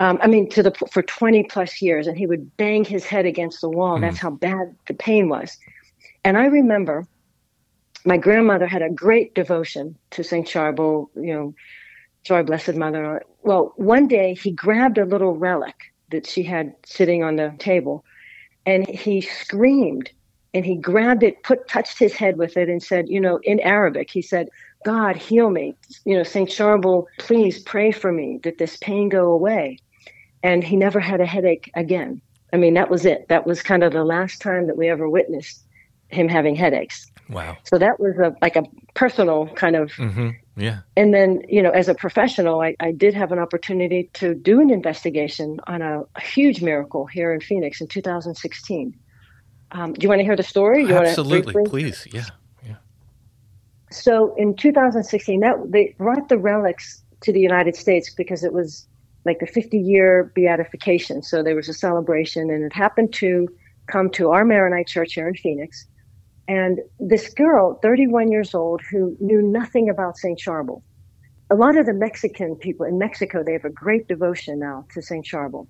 um, 0.00 0.18
I 0.22 0.28
mean, 0.28 0.48
to 0.50 0.62
the 0.62 0.72
for 0.90 1.02
20 1.02 1.44
plus 1.44 1.82
years, 1.82 2.06
and 2.06 2.16
he 2.16 2.26
would 2.26 2.56
bang 2.56 2.84
his 2.84 3.04
head 3.04 3.26
against 3.26 3.60
the 3.60 3.68
wall. 3.68 3.98
Mm. 3.98 4.02
That's 4.02 4.18
how 4.18 4.30
bad 4.30 4.74
the 4.86 4.94
pain 4.94 5.28
was. 5.28 5.58
And 6.24 6.36
I 6.36 6.46
remember 6.46 7.06
my 8.04 8.16
grandmother 8.16 8.66
had 8.66 8.82
a 8.82 8.90
great 8.90 9.34
devotion 9.34 9.96
to 10.10 10.22
Saint 10.22 10.46
Charbel, 10.46 11.08
you 11.16 11.34
know, 11.34 11.54
Joy 12.24 12.42
Blessed 12.44 12.74
Mother. 12.74 13.22
Well, 13.42 13.72
one 13.76 14.06
day 14.06 14.34
he 14.34 14.52
grabbed 14.52 14.98
a 14.98 15.04
little 15.04 15.36
relic 15.36 15.74
that 16.10 16.26
she 16.26 16.42
had 16.42 16.74
sitting 16.86 17.24
on 17.24 17.36
the 17.36 17.54
table, 17.58 18.04
and 18.66 18.86
he 18.88 19.20
screamed 19.20 20.10
and 20.54 20.64
he 20.64 20.76
grabbed 20.76 21.22
it, 21.22 21.42
put 21.42 21.68
touched 21.68 21.98
his 21.98 22.14
head 22.14 22.38
with 22.38 22.56
it, 22.56 22.70
and 22.70 22.82
said, 22.82 23.08
you 23.08 23.20
know, 23.20 23.38
in 23.42 23.60
Arabic, 23.60 24.10
he 24.10 24.22
said, 24.22 24.48
God, 24.84 25.16
heal 25.16 25.50
me. 25.50 25.74
You 26.04 26.16
know, 26.16 26.22
St. 26.22 26.48
Charbel, 26.48 27.04
please 27.18 27.58
pray 27.58 27.92
for 27.92 28.12
me 28.12 28.40
that 28.44 28.58
this 28.58 28.76
pain 28.78 29.10
go 29.10 29.30
away 29.30 29.78
and 30.42 30.62
he 30.62 30.76
never 30.76 31.00
had 31.00 31.20
a 31.20 31.26
headache 31.26 31.70
again. 31.74 32.20
I 32.52 32.56
mean, 32.56 32.74
that 32.74 32.90
was 32.90 33.04
it. 33.04 33.28
That 33.28 33.46
was 33.46 33.62
kind 33.62 33.82
of 33.82 33.92
the 33.92 34.04
last 34.04 34.40
time 34.40 34.66
that 34.66 34.76
we 34.76 34.88
ever 34.88 35.08
witnessed 35.08 35.64
him 36.08 36.28
having 36.28 36.54
headaches. 36.54 37.10
Wow. 37.28 37.58
So 37.64 37.78
that 37.78 38.00
was 38.00 38.16
a 38.16 38.34
like 38.40 38.56
a 38.56 38.62
personal 38.94 39.48
kind 39.48 39.76
of 39.76 39.90
mm-hmm. 39.92 40.30
yeah. 40.56 40.80
And 40.96 41.12
then 41.12 41.42
you 41.48 41.62
know, 41.62 41.70
as 41.70 41.88
a 41.88 41.94
professional, 41.94 42.60
I, 42.62 42.74
I 42.80 42.92
did 42.92 43.14
have 43.14 43.32
an 43.32 43.38
opportunity 43.38 44.08
to 44.14 44.34
do 44.34 44.60
an 44.60 44.70
investigation 44.70 45.60
on 45.66 45.82
a, 45.82 46.02
a 46.14 46.20
huge 46.20 46.62
miracle 46.62 47.06
here 47.06 47.32
in 47.32 47.40
Phoenix 47.40 47.80
in 47.80 47.86
2016. 47.86 48.98
Um, 49.72 49.92
do 49.92 50.02
you 50.02 50.08
want 50.08 50.20
to 50.20 50.24
hear 50.24 50.36
the 50.36 50.42
story? 50.42 50.84
You 50.84 50.96
Absolutely, 50.96 51.54
please. 51.66 52.06
Yeah, 52.10 52.24
yeah. 52.66 52.76
So 53.90 54.34
in 54.36 54.56
2016, 54.56 55.40
that 55.40 55.56
they 55.68 55.94
brought 55.98 56.30
the 56.30 56.38
relics 56.38 57.02
to 57.20 57.32
the 57.32 57.40
United 57.40 57.76
States 57.76 58.08
because 58.14 58.42
it 58.42 58.54
was 58.54 58.86
like 59.28 59.40
the 59.40 59.46
50 59.46 59.78
year 59.78 60.32
beatification. 60.34 61.22
So 61.22 61.42
there 61.42 61.54
was 61.54 61.68
a 61.68 61.74
celebration, 61.74 62.50
and 62.50 62.64
it 62.64 62.72
happened 62.72 63.12
to 63.14 63.46
come 63.86 64.08
to 64.12 64.30
our 64.30 64.44
Maronite 64.44 64.86
church 64.86 65.12
here 65.14 65.28
in 65.28 65.34
Phoenix. 65.34 65.86
And 66.48 66.80
this 66.98 67.28
girl, 67.34 67.78
31 67.82 68.32
years 68.32 68.54
old, 68.54 68.80
who 68.90 69.16
knew 69.20 69.42
nothing 69.42 69.90
about 69.90 70.16
St. 70.16 70.40
Charbel. 70.44 70.82
A 71.50 71.54
lot 71.54 71.76
of 71.76 71.84
the 71.84 71.92
Mexican 71.92 72.56
people 72.56 72.86
in 72.86 72.96
Mexico, 72.98 73.42
they 73.44 73.52
have 73.52 73.66
a 73.66 73.70
great 73.84 74.08
devotion 74.08 74.58
now 74.58 74.86
to 74.94 75.02
St. 75.02 75.26
Charbel. 75.30 75.66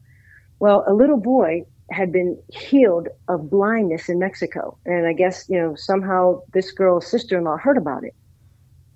Well, 0.60 0.84
a 0.86 0.94
little 0.94 1.20
boy 1.20 1.64
had 1.90 2.12
been 2.12 2.40
healed 2.52 3.08
of 3.28 3.50
blindness 3.50 4.08
in 4.08 4.20
Mexico. 4.20 4.78
And 4.86 5.06
I 5.06 5.14
guess, 5.14 5.48
you 5.48 5.58
know, 5.60 5.74
somehow 5.74 6.42
this 6.52 6.70
girl's 6.70 7.06
sister 7.06 7.38
in 7.38 7.44
law 7.44 7.56
heard 7.56 7.78
about 7.78 8.04
it. 8.04 8.14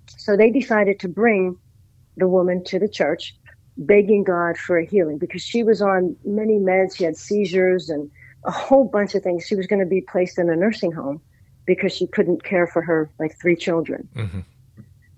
So 0.07 0.37
they 0.37 0.51
decided 0.51 0.99
to 1.01 1.09
bring 1.09 1.57
the 2.15 2.27
woman 2.27 2.63
to 2.65 2.79
the 2.79 2.87
church 2.87 3.35
begging 3.77 4.23
God 4.23 4.57
for 4.57 4.77
a 4.77 4.85
healing 4.85 5.17
because 5.17 5.41
she 5.41 5.63
was 5.63 5.81
on 5.81 6.15
many 6.23 6.59
meds. 6.59 6.97
She 6.97 7.03
had 7.03 7.17
seizures 7.17 7.89
and 7.89 8.09
a 8.45 8.51
whole 8.51 8.85
bunch 8.85 9.15
of 9.15 9.23
things. 9.23 9.45
She 9.45 9.55
was 9.55 9.67
going 9.67 9.79
to 9.79 9.85
be 9.85 10.01
placed 10.01 10.37
in 10.37 10.49
a 10.49 10.55
nursing 10.55 10.91
home 10.91 11.21
because 11.65 11.93
she 11.93 12.07
couldn't 12.07 12.43
care 12.43 12.67
for 12.67 12.81
her 12.81 13.09
like 13.19 13.37
three 13.39 13.55
children. 13.55 14.07
Mm-hmm. 14.15 14.39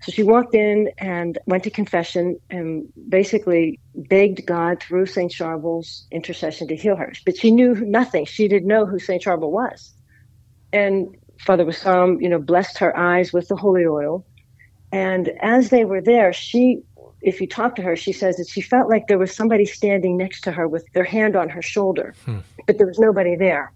So 0.02 0.12
she 0.12 0.22
walked 0.22 0.54
in 0.54 0.90
and 0.98 1.38
went 1.46 1.64
to 1.64 1.70
confession 1.70 2.38
and 2.50 2.86
basically 3.08 3.80
begged 3.94 4.46
God 4.46 4.80
through 4.80 5.06
St. 5.06 5.32
Charbel's 5.32 6.06
intercession 6.12 6.68
to 6.68 6.76
heal 6.76 6.96
her. 6.96 7.12
But 7.24 7.36
she 7.36 7.50
knew 7.50 7.74
nothing. 7.74 8.24
She 8.24 8.46
didn't 8.46 8.68
know 8.68 8.86
who 8.86 8.98
St. 8.98 9.22
Charbel 9.22 9.50
was. 9.50 9.92
And 10.72 11.08
Father 11.40 11.64
Wissam, 11.64 12.22
you 12.22 12.28
know, 12.28 12.38
blessed 12.38 12.78
her 12.78 12.96
eyes 12.96 13.32
with 13.32 13.48
the 13.48 13.56
holy 13.56 13.84
oil. 13.84 14.24
And 14.92 15.32
as 15.40 15.70
they 15.70 15.84
were 15.84 16.00
there, 16.00 16.32
she 16.32 16.82
if 17.26 17.40
you 17.40 17.46
talk 17.48 17.74
to 17.74 17.82
her, 17.82 17.96
she 17.96 18.12
says 18.12 18.36
that 18.36 18.48
she 18.48 18.60
felt 18.60 18.88
like 18.88 19.08
there 19.08 19.18
was 19.18 19.34
somebody 19.34 19.64
standing 19.64 20.16
next 20.16 20.42
to 20.42 20.52
her 20.52 20.68
with 20.68 20.86
their 20.92 21.04
hand 21.04 21.34
on 21.34 21.48
her 21.48 21.60
shoulder, 21.60 22.14
hmm. 22.24 22.38
but 22.66 22.78
there 22.78 22.86
was 22.86 23.00
nobody 23.00 23.34
there. 23.34 23.72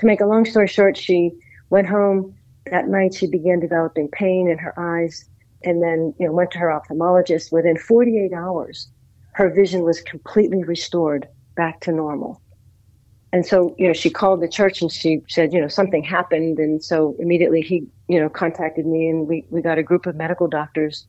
To 0.00 0.06
make 0.06 0.20
a 0.20 0.26
long 0.26 0.44
story 0.44 0.66
short, 0.66 0.96
she 0.96 1.30
went 1.70 1.86
home 1.86 2.34
that 2.72 2.88
night. 2.88 3.14
She 3.14 3.28
began 3.28 3.60
developing 3.60 4.08
pain 4.08 4.48
in 4.48 4.58
her 4.58 4.74
eyes, 4.76 5.28
and 5.62 5.80
then 5.80 6.12
you 6.18 6.26
know 6.26 6.32
went 6.32 6.50
to 6.50 6.58
her 6.58 6.66
ophthalmologist. 6.68 7.52
Within 7.52 7.78
48 7.78 8.32
hours, 8.32 8.88
her 9.34 9.48
vision 9.48 9.82
was 9.82 10.00
completely 10.00 10.64
restored 10.64 11.28
back 11.54 11.80
to 11.82 11.92
normal. 11.92 12.42
And 13.32 13.46
so, 13.46 13.76
you 13.78 13.86
know, 13.86 13.92
she 13.92 14.10
called 14.10 14.40
the 14.40 14.48
church 14.48 14.80
and 14.80 14.90
she 14.90 15.20
said, 15.28 15.52
you 15.52 15.60
know, 15.60 15.68
something 15.68 16.02
happened. 16.02 16.58
And 16.58 16.82
so 16.82 17.14
immediately 17.18 17.60
he, 17.60 17.86
you 18.08 18.18
know, 18.18 18.30
contacted 18.30 18.86
me 18.86 19.06
and 19.06 19.28
we, 19.28 19.44
we 19.50 19.60
got 19.60 19.76
a 19.76 19.82
group 19.82 20.06
of 20.06 20.16
medical 20.16 20.48
doctors 20.48 21.06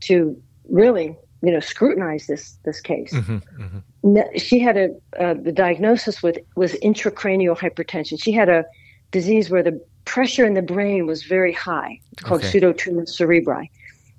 to 0.00 0.36
really 0.68 1.16
you 1.42 1.52
know 1.52 1.60
scrutinize 1.60 2.26
this 2.26 2.56
this 2.64 2.80
case. 2.80 3.12
Mm-hmm, 3.12 3.62
mm-hmm. 3.62 4.38
She 4.38 4.58
had 4.58 4.76
a 4.76 4.90
uh, 5.18 5.34
the 5.34 5.52
diagnosis 5.52 6.22
with 6.22 6.38
was 6.56 6.72
intracranial 6.74 7.56
hypertension. 7.56 8.22
She 8.22 8.32
had 8.32 8.48
a 8.48 8.64
disease 9.10 9.50
where 9.50 9.62
the 9.62 9.80
pressure 10.04 10.44
in 10.44 10.54
the 10.54 10.62
brain 10.62 11.06
was 11.06 11.24
very 11.24 11.52
high, 11.52 12.00
called 12.20 12.44
okay. 12.44 12.60
pseudotumor 12.60 13.06
cerebri, 13.08 13.68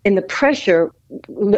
and 0.05 0.17
the 0.17 0.21
pressure 0.21 0.91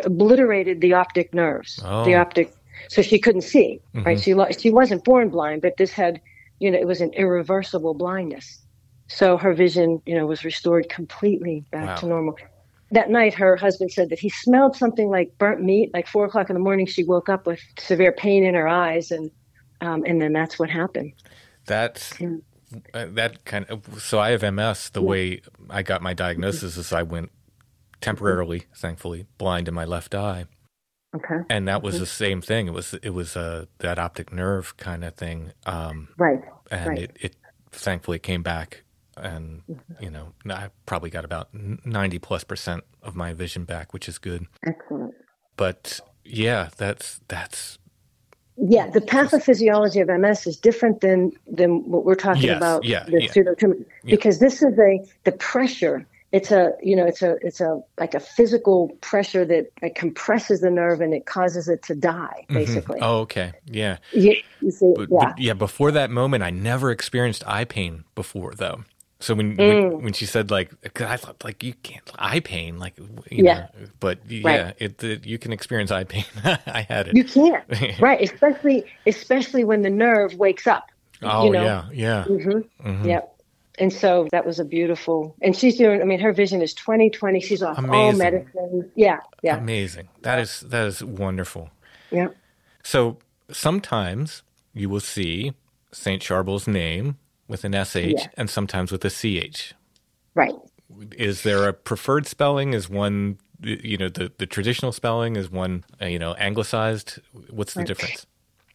obliterated 0.03 0.81
the 0.81 0.93
optic 0.93 1.33
nerves, 1.33 1.79
oh. 1.83 2.05
the 2.05 2.15
optic, 2.15 2.53
so 2.89 3.01
she 3.01 3.19
couldn't 3.19 3.41
see. 3.41 3.79
Mm-hmm. 3.95 4.05
Right, 4.05 4.19
she 4.19 4.35
she 4.59 4.69
wasn't 4.69 5.03
born 5.03 5.29
blind, 5.29 5.61
but 5.61 5.77
this 5.77 5.91
had, 5.91 6.21
you 6.59 6.69
know, 6.71 6.77
it 6.77 6.87
was 6.87 7.01
an 7.01 7.11
irreversible 7.13 7.93
blindness. 7.93 8.59
So 9.07 9.37
her 9.37 9.53
vision, 9.53 10.01
you 10.05 10.15
know, 10.15 10.25
was 10.25 10.43
restored 10.43 10.89
completely 10.89 11.63
back 11.71 11.87
wow. 11.87 11.95
to 11.95 12.05
normal 12.07 12.33
that 12.91 13.09
night, 13.09 13.33
her 13.33 13.55
husband 13.55 13.91
said 13.91 14.09
that 14.09 14.19
he 14.19 14.29
smelled 14.29 14.75
something 14.75 15.09
like 15.09 15.37
burnt 15.37 15.61
meat. 15.61 15.91
Like 15.93 16.07
four 16.07 16.25
o'clock 16.25 16.49
in 16.49 16.53
the 16.53 16.59
morning, 16.59 16.85
she 16.85 17.03
woke 17.03 17.29
up 17.29 17.47
with 17.47 17.59
severe 17.79 18.11
pain 18.11 18.43
in 18.43 18.53
her 18.53 18.67
eyes, 18.67 19.11
and 19.11 19.31
um, 19.81 20.03
and 20.05 20.21
then 20.21 20.33
that's 20.33 20.59
what 20.59 20.69
happened. 20.69 21.13
That 21.65 22.11
yeah. 22.19 22.35
uh, 22.93 23.07
that 23.11 23.45
kind 23.45 23.65
of 23.65 24.01
so 24.01 24.19
I 24.19 24.31
have 24.31 24.41
MS. 24.41 24.89
The 24.89 25.01
yeah. 25.01 25.07
way 25.07 25.41
I 25.69 25.81
got 25.81 26.01
my 26.01 26.13
diagnosis 26.13 26.77
is 26.77 26.93
I 26.93 27.03
went 27.03 27.31
temporarily, 28.01 28.65
thankfully, 28.75 29.25
blind 29.37 29.67
in 29.67 29.73
my 29.73 29.85
left 29.85 30.13
eye. 30.13 30.45
Okay. 31.15 31.45
And 31.49 31.67
that 31.67 31.81
was 31.81 31.99
the 31.99 32.05
same 32.05 32.41
thing. 32.41 32.67
It 32.67 32.73
was 32.73 32.93
it 33.01 33.11
was 33.11 33.35
uh, 33.35 33.65
that 33.79 33.97
optic 33.97 34.31
nerve 34.33 34.77
kind 34.77 35.03
of 35.03 35.15
thing. 35.15 35.53
Um, 35.65 36.09
right. 36.17 36.41
And 36.69 36.89
right. 36.89 36.99
it, 36.99 37.17
it 37.19 37.35
thankfully 37.71 38.19
came 38.19 38.43
back, 38.43 38.83
and 39.17 39.63
Mm-hmm. 39.69 39.93
you 39.99 40.09
know 40.11 40.33
I 40.49 40.69
probably 40.85 41.09
got 41.09 41.25
about 41.25 41.49
ninety 41.53 42.19
plus 42.19 42.43
percent 42.43 42.83
of 43.03 43.15
my 43.15 43.33
vision 43.33 43.65
back, 43.65 43.93
which 43.93 44.09
is 44.09 44.17
good. 44.19 44.47
Excellent. 44.67 45.15
But 45.57 46.01
yeah, 46.25 46.69
that's 46.77 47.21
that's 47.27 47.79
Yeah, 48.57 48.89
the 48.89 49.01
pathophysiology 49.01 50.01
of 50.01 50.09
MS 50.21 50.47
is 50.47 50.57
different 50.57 51.01
than 51.01 51.31
than 51.47 51.89
what 51.91 52.05
we're 52.05 52.15
talking 52.15 52.51
Yes, 52.51 52.57
about. 52.57 52.83
yeah, 52.83 53.05
the 53.05 53.17
yeah. 53.17 53.33
pseudotumor, 53.35 53.85
because 54.09 54.39
this 54.39 54.63
is 54.63 54.77
a 54.79 55.05
the 55.25 55.33
pressure. 55.33 56.07
It's 56.31 56.51
a 56.51 56.73
you 56.81 56.95
know 56.95 57.05
it's 57.05 57.21
a 57.23 57.37
it's 57.41 57.61
a 57.61 57.81
like 57.99 58.15
a 58.15 58.21
physical 58.21 58.97
pressure 59.01 59.45
that 59.45 59.67
like, 59.81 59.95
compresses 59.95 60.61
the 60.61 60.71
nerve 60.71 61.01
and 61.01 61.13
it 61.13 61.25
causes 61.25 61.69
it 61.69 61.83
to 61.83 61.95
die 61.95 62.47
basically. 62.53 63.01
oh 63.01 63.19
okay, 63.21 63.53
yeah. 63.65 63.97
See, 64.69 64.95
But, 64.95 65.09
yeah, 65.09 65.19
but 65.19 65.37
yeah, 65.37 65.53
before 65.53 65.91
that 65.91 66.11
moment, 66.11 66.43
I 66.43 66.51
never 66.51 66.91
experienced 66.91 67.43
eye 67.47 67.65
pain 67.65 68.05
before, 68.15 68.53
though. 68.55 68.83
So 69.25 69.33
when 69.33 69.57
Mm. 69.57 69.67
when, 69.95 70.03
when 70.03 70.13
she 70.13 70.27
said 70.27 70.51
like, 70.51 70.69
'cause 70.93 71.07
I 71.07 71.17
thought 71.17 71.43
like 71.43 71.63
you 71.63 71.73
can't 71.81 72.07
eye 72.19 72.41
pain, 72.41 72.77
like 72.77 72.93
you 73.31 73.43
Yeah. 73.43 73.53
know, 73.55 73.67
but 73.99 74.19
yeah, 74.29 74.45
Right. 74.67 74.75
it, 74.77 75.03
it 75.03 75.25
you 75.25 75.39
can 75.39 75.51
experience 75.51 75.89
eye 75.89 76.03
pain. 76.03 76.25
I 76.79 76.85
had 76.87 77.07
it. 77.07 77.15
you 77.17 77.23
can't 77.23 77.63
right, 77.99 78.21
especially 78.21 78.85
especially 79.07 79.63
when 79.63 79.81
the 79.81 79.89
nerve 79.89 80.35
wakes 80.35 80.67
up. 80.67 80.85
oh 81.23 81.45
you 81.45 81.51
know? 81.53 81.63
yeah, 81.63 81.85
yeah. 81.91 82.23
hmm 82.25 82.59
Mhm. 82.85 83.05
Yep. 83.07 83.31
And 83.79 83.91
so 83.91 84.27
that 84.31 84.45
was 84.45 84.59
a 84.59 84.63
beautiful, 84.63 85.35
and 85.41 85.53
she's 85.57 85.75
doing. 85.75 86.01
I 86.01 86.05
mean, 86.05 86.19
her 86.19 86.31
vision 86.31 86.61
is 86.61 86.73
twenty 86.75 87.09
twenty. 87.09 87.39
She's 87.41 87.63
off 87.63 87.77
all 87.89 88.13
medicine. 88.13 88.91
Yeah, 88.95 89.19
yeah, 89.41 89.57
Amazing. 89.57 90.07
That 90.21 90.37
is 90.39 90.59
that 90.69 90.85
is 90.85 91.03
wonderful. 91.03 91.71
yeah. 92.11 92.27
So 92.83 93.17
sometimes 93.51 94.43
you 94.73 94.87
will 94.87 95.01
see 95.01 95.53
Saint 95.91 96.21
Charbel's 96.21 96.67
name 96.67 97.17
with 97.47 97.63
an 97.63 97.73
sh 97.85 97.95
Yeah. 97.95 98.27
and 98.37 98.49
sometimes 98.49 98.91
with 98.91 99.03
a 99.05 99.09
ch. 99.09 99.73
Right. 100.35 100.55
is 101.17 101.43
there 101.43 101.67
a 101.67 101.73
preferred 101.73 102.27
spelling? 102.27 102.73
Is 102.73 102.89
one 102.89 103.37
you 103.61 103.97
know 103.97 104.09
the 104.09 104.31
the 104.37 104.45
traditional 104.45 104.91
spelling? 104.91 105.35
Is 105.35 105.49
one 105.51 105.83
uh, 106.01 106.05
you 106.07 106.19
know 106.19 106.33
anglicized? 106.35 107.19
What's 107.49 107.73
the 107.73 107.79
Right. 107.81 107.87
difference? 107.87 108.25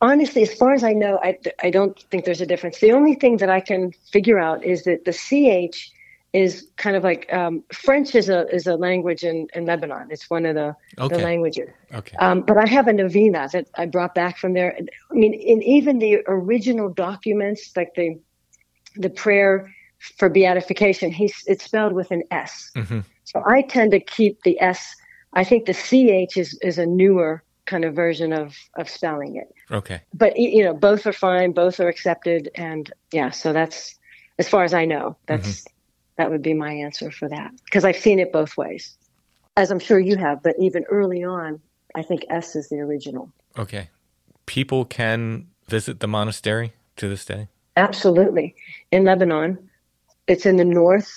Honestly, 0.03 0.43
as 0.43 0.55
far 0.55 0.73
as 0.73 0.83
I 0.83 0.95
know, 0.95 1.19
I, 1.23 1.39
I 1.63 1.69
don't 1.71 1.99
think 2.11 2.25
there's 2.25 2.41
a 2.41 2.47
difference. 2.47 2.79
The 2.81 2.93
only 2.93 3.15
thing 3.15 3.37
that 3.37 3.51
I 3.51 3.61
can 3.61 3.93
figure 4.13 4.39
out 4.39 4.65
is 4.65 4.85
that 4.85 5.05
the 5.05 5.13
ch 5.13 5.93
is 6.33 6.71
kind 6.77 6.97
of 6.97 7.03
like 7.05 7.31
um, 7.33 7.63
French 7.73 8.15
is 8.15 8.29
a 8.31 8.47
is 8.49 8.67
a 8.67 8.77
language 8.77 9.25
in, 9.25 9.49
in 9.55 9.67
Lebanon. 9.67 10.09
It's 10.11 10.31
one 10.31 10.47
of 10.47 10.55
the, 10.55 10.75
Okay. 10.99 11.17
the 11.17 11.23
languages. 11.23 11.69
Okay. 11.93 12.17
Um, 12.19 12.43
but 12.43 12.57
I 12.57 12.67
have 12.67 12.87
a 12.89 12.93
novena 12.95 13.49
that 13.53 13.67
I 13.77 13.87
brought 13.87 14.15
back 14.15 14.39
from 14.39 14.55
there. 14.55 14.75
I 14.79 15.15
mean, 15.15 15.35
in 15.35 15.63
even 15.63 15.99
the 15.99 16.21
original 16.29 16.89
documents, 16.89 17.73
like 17.77 17.93
the 17.95 18.19
the 18.97 19.11
prayer 19.11 19.73
for 19.99 20.29
beatification, 20.29 21.13
he's 21.13 21.43
it's 21.47 21.65
spelled 21.65 21.93
with 21.93 22.11
an 22.11 22.23
S. 22.31 22.71
Mhm. 22.75 23.05
So 23.25 23.43
I 23.47 23.63
tend 23.63 23.93
to 23.93 24.01
keep 24.01 24.43
the 24.43 24.61
S. 24.61 24.97
I 25.33 25.45
think 25.45 25.67
the 25.67 25.75
CH 25.75 26.37
is 26.37 26.59
is 26.63 26.79
a 26.79 26.87
newer 26.87 27.43
kind 27.67 27.85
of 27.85 27.95
version 27.95 28.33
of 28.33 28.57
of 28.77 28.89
spelling 28.89 29.37
it. 29.37 29.55
Okay. 29.71 30.01
But 30.15 30.39
you 30.39 30.65
know, 30.65 30.75
both 30.75 31.07
are 31.07 31.13
fine, 31.13 31.53
both 31.53 31.81
are 31.81 31.89
accepted, 31.89 32.51
and 32.55 32.93
yeah. 33.13 33.31
So 33.31 33.53
that's 33.53 33.95
as 34.39 34.49
far 34.49 34.65
as 34.65 34.75
I 34.75 34.85
know. 34.85 35.17
That's 35.27 35.65
that 36.17 36.31
would 36.31 36.43
be 36.43 36.55
my 36.55 36.73
answer 36.73 37.11
for 37.11 37.29
that 37.29 37.53
because 37.65 37.85
I've 37.85 37.97
seen 37.97 38.19
it 38.19 38.33
both 38.33 38.57
ways, 38.57 38.97
as 39.57 39.71
I'm 39.71 39.79
sure 39.79 39.99
you 39.99 40.17
have. 40.17 40.43
But 40.43 40.57
even 40.59 40.85
early 40.91 41.23
on, 41.25 41.61
I 41.95 42.03
think 42.03 42.25
S 42.29 42.57
is 42.57 42.69
the 42.69 42.81
original. 42.81 43.31
Okay. 43.59 43.89
People 44.47 44.85
can 44.85 45.47
visit 45.69 46.01
the 46.01 46.09
monastery 46.09 46.73
to 46.97 47.09
this 47.09 47.25
day. 47.25 47.49
Absolutely. 47.81 48.55
In 48.93 49.05
Lebanon, 49.05 49.71
it's 50.27 50.47
in 50.47 50.57
the 50.57 50.65
north 50.65 51.11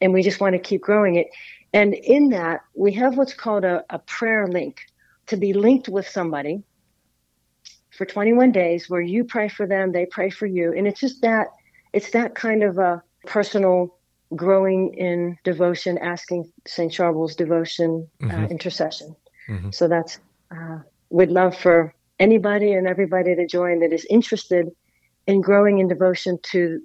And 0.00 0.12
we 0.12 0.22
just 0.22 0.40
want 0.40 0.54
to 0.54 0.58
keep 0.58 0.82
growing 0.82 1.16
it. 1.16 1.28
And 1.72 1.94
in 1.94 2.30
that, 2.30 2.60
we 2.74 2.92
have 2.92 3.16
what's 3.16 3.34
called 3.34 3.64
a, 3.64 3.84
a 3.90 3.98
prayer 3.98 4.46
link 4.46 4.80
to 5.26 5.36
be 5.36 5.52
linked 5.52 5.88
with 5.88 6.08
somebody 6.08 6.62
for 7.90 8.04
21 8.04 8.52
days 8.52 8.90
where 8.90 9.00
you 9.00 9.24
pray 9.24 9.48
for 9.48 9.66
them, 9.66 9.92
they 9.92 10.06
pray 10.06 10.30
for 10.30 10.46
you. 10.46 10.72
And 10.72 10.86
it's 10.86 11.00
just 11.00 11.22
that, 11.22 11.48
it's 11.92 12.10
that 12.10 12.34
kind 12.34 12.62
of 12.62 12.78
a 12.78 13.02
personal 13.26 13.98
growing 14.34 14.94
in 14.94 15.38
devotion, 15.44 15.98
asking 15.98 16.50
St. 16.66 16.92
Charbel's 16.92 17.36
devotion, 17.36 18.08
uh, 18.22 18.26
Mhm. 18.26 18.50
intercession. 18.50 19.14
Mhm. 19.48 19.72
So 19.72 19.86
that's, 19.86 20.18
uh, 20.50 20.78
we'd 21.10 21.30
love 21.30 21.56
for 21.56 21.94
anybody 22.18 22.72
and 22.72 22.86
everybody 22.86 23.34
to 23.36 23.46
join 23.46 23.80
that 23.80 23.92
is 23.92 24.04
interested 24.10 24.68
in 25.26 25.40
growing 25.40 25.78
in 25.78 25.88
devotion 25.88 26.38
to 26.52 26.80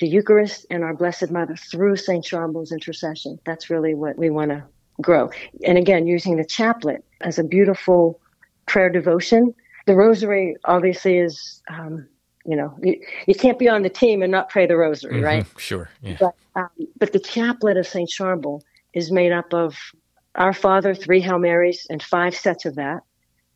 the 0.00 0.08
Eucharist 0.08 0.66
and 0.70 0.82
our 0.82 0.94
Blessed 0.94 1.30
Mother 1.30 1.56
through 1.56 1.96
St. 1.96 2.24
Charbel's 2.24 2.72
intercession. 2.72 3.38
That's 3.46 3.70
really 3.70 3.94
what 3.94 4.18
we 4.18 4.30
want 4.30 4.50
to 4.50 4.64
grow. 5.00 5.30
And 5.64 5.78
again, 5.78 6.06
using 6.06 6.36
the 6.36 6.44
chaplet 6.44 7.04
as 7.20 7.38
a 7.38 7.44
beautiful 7.44 8.20
prayer 8.66 8.90
devotion. 8.90 9.54
The 9.86 9.94
rosary 9.94 10.56
obviously 10.64 11.18
is, 11.18 11.62
um, 11.68 12.06
you 12.44 12.56
know, 12.56 12.76
you, 12.82 13.00
you 13.26 13.34
can't 13.34 13.58
be 13.58 13.68
on 13.68 13.82
the 13.82 13.88
team 13.88 14.22
and 14.22 14.30
not 14.30 14.48
pray 14.48 14.66
the 14.66 14.76
rosary, 14.76 15.20
Mhm. 15.20 15.24
right? 15.24 15.46
Sure. 15.56 15.88
Yeah. 16.02 16.16
But, 16.20 16.34
um, 16.56 16.68
but 16.98 17.12
the 17.12 17.18
chaplet 17.20 17.76
of 17.76 17.86
St. 17.86 18.08
Charbel 18.08 18.60
is 18.94 19.10
made 19.10 19.32
up 19.32 19.52
of 19.54 19.76
Our 20.34 20.52
Father, 20.52 20.94
three 20.94 21.20
Hail 21.20 21.38
Marys, 21.38 21.86
and 21.90 22.02
five 22.02 22.34
sets 22.34 22.64
of 22.64 22.74
that. 22.76 23.02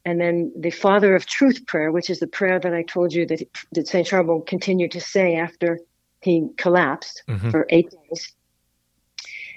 And 0.07 0.21
then 0.21 0.53
the 0.57 0.71
Father 0.71 1.17
of 1.17 1.27
Truth 1.27 1.67
prayer, 1.67 1.91
which 1.91 2.11
is 2.11 2.21
the 2.21 2.29
prayer 2.29 2.61
that 2.61 2.73
I 2.73 2.85
told 2.85 3.13
you 3.13 3.27
that, 3.27 3.43
that 3.73 3.89
St. 3.89 4.07
Charbel 4.07 4.47
continued 4.47 4.93
to 4.93 5.01
say 5.01 5.35
after 5.35 5.81
he 6.21 6.49
collapsed 6.57 7.25
Mhm. 7.29 7.51
for 7.51 7.67
eight 7.71 7.91
days. 7.91 8.33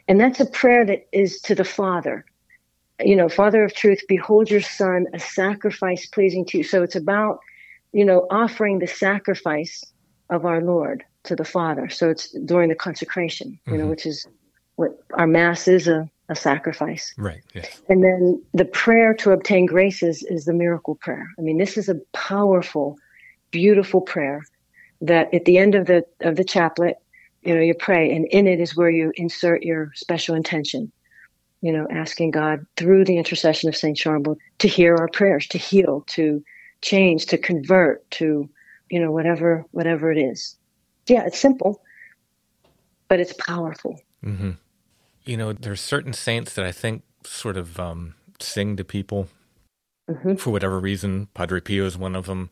And 0.07 0.19
that's 0.19 0.39
a 0.39 0.47
prayer 0.47 0.83
that 0.87 1.07
is 1.11 1.39
to 1.41 1.53
the 1.53 1.63
Father. 1.63 2.25
You 2.99 3.15
know, 3.15 3.29
Father 3.29 3.63
of 3.63 3.75
Truth, 3.75 4.01
behold 4.07 4.49
your 4.49 4.61
Son, 4.61 5.05
a 5.13 5.19
sacrifice 5.19 6.07
pleasing 6.07 6.45
to 6.45 6.57
you. 6.57 6.63
So 6.63 6.81
it's 6.81 6.95
about, 6.95 7.39
you 7.93 8.03
know, 8.03 8.25
offering 8.31 8.79
the 8.79 8.87
sacrifice 8.87 9.83
of 10.31 10.45
our 10.45 10.61
Lord 10.61 11.03
to 11.25 11.35
the 11.35 11.45
Father. 11.45 11.89
So 11.89 12.09
it's 12.09 12.31
during 12.31 12.69
the 12.69 12.75
consecration, 12.75 13.59
you 13.67 13.77
know, 13.77 13.85
Mhm. 13.85 13.89
which 13.89 14.07
is 14.07 14.25
what 14.77 14.97
our 15.13 15.27
Mass 15.27 15.67
is 15.67 15.87
a, 15.87 16.09
a 16.29 16.35
sacrifice. 16.35 17.13
Right. 17.17 17.41
Yes. 17.53 17.81
And 17.89 18.03
then 18.03 18.41
the 18.53 18.65
prayer 18.65 19.13
to 19.15 19.31
obtain 19.31 19.65
graces 19.65 20.23
is 20.23 20.45
the 20.45 20.53
miracle 20.53 20.95
prayer. 20.95 21.27
I 21.37 21.41
mean, 21.41 21.57
this 21.57 21.77
is 21.77 21.89
a 21.89 21.95
powerful, 22.13 22.97
beautiful 23.51 24.01
prayer 24.01 24.43
that 25.01 25.33
at 25.33 25.45
the 25.45 25.57
end 25.57 25.75
of 25.75 25.87
the 25.87 26.05
of 26.21 26.35
the 26.35 26.43
chaplet, 26.43 26.97
you 27.41 27.55
know, 27.55 27.61
you 27.61 27.73
pray, 27.73 28.13
and 28.15 28.25
in 28.27 28.47
it 28.47 28.59
is 28.59 28.75
where 28.75 28.89
you 28.89 29.11
insert 29.15 29.63
your 29.63 29.91
special 29.95 30.35
intention. 30.35 30.91
You 31.61 31.73
know, 31.73 31.87
asking 31.91 32.31
God 32.31 32.65
through 32.77 33.03
the 33.03 33.17
intercession 33.17 33.67
of 33.67 33.75
Saint 33.75 33.97
Charbel 33.97 34.37
to 34.59 34.67
hear 34.67 34.95
our 34.95 35.09
prayers, 35.09 35.45
to 35.47 35.57
heal, 35.57 36.05
to 36.07 36.41
change, 36.81 37.25
to 37.25 37.37
convert, 37.37 38.09
to 38.11 38.49
you 38.89 38.99
know, 38.99 39.11
whatever 39.11 39.65
whatever 39.71 40.11
it 40.11 40.17
is. 40.17 40.55
Yeah, 41.07 41.25
it's 41.25 41.39
simple, 41.39 41.81
but 43.07 43.19
it's 43.19 43.33
powerful. 43.33 43.99
Mm-hmm. 44.23 44.51
You 45.29 45.37
know, 45.37 45.53
there's 45.53 45.79
certain 45.79 46.13
saints 46.13 46.53
that 46.55 46.65
I 46.65 46.71
think 46.71 47.03
sort 47.23 47.55
of 47.55 47.79
um, 47.79 48.15
sing 48.39 48.75
to 48.77 48.83
people 48.83 49.27
mm-hmm. 50.09 50.35
for 50.35 50.49
whatever 50.49 50.79
reason. 50.79 51.27
Padre 51.35 51.59
Pio 51.61 51.85
is 51.85 51.99
one 51.99 52.15
of 52.15 52.25
them. 52.25 52.49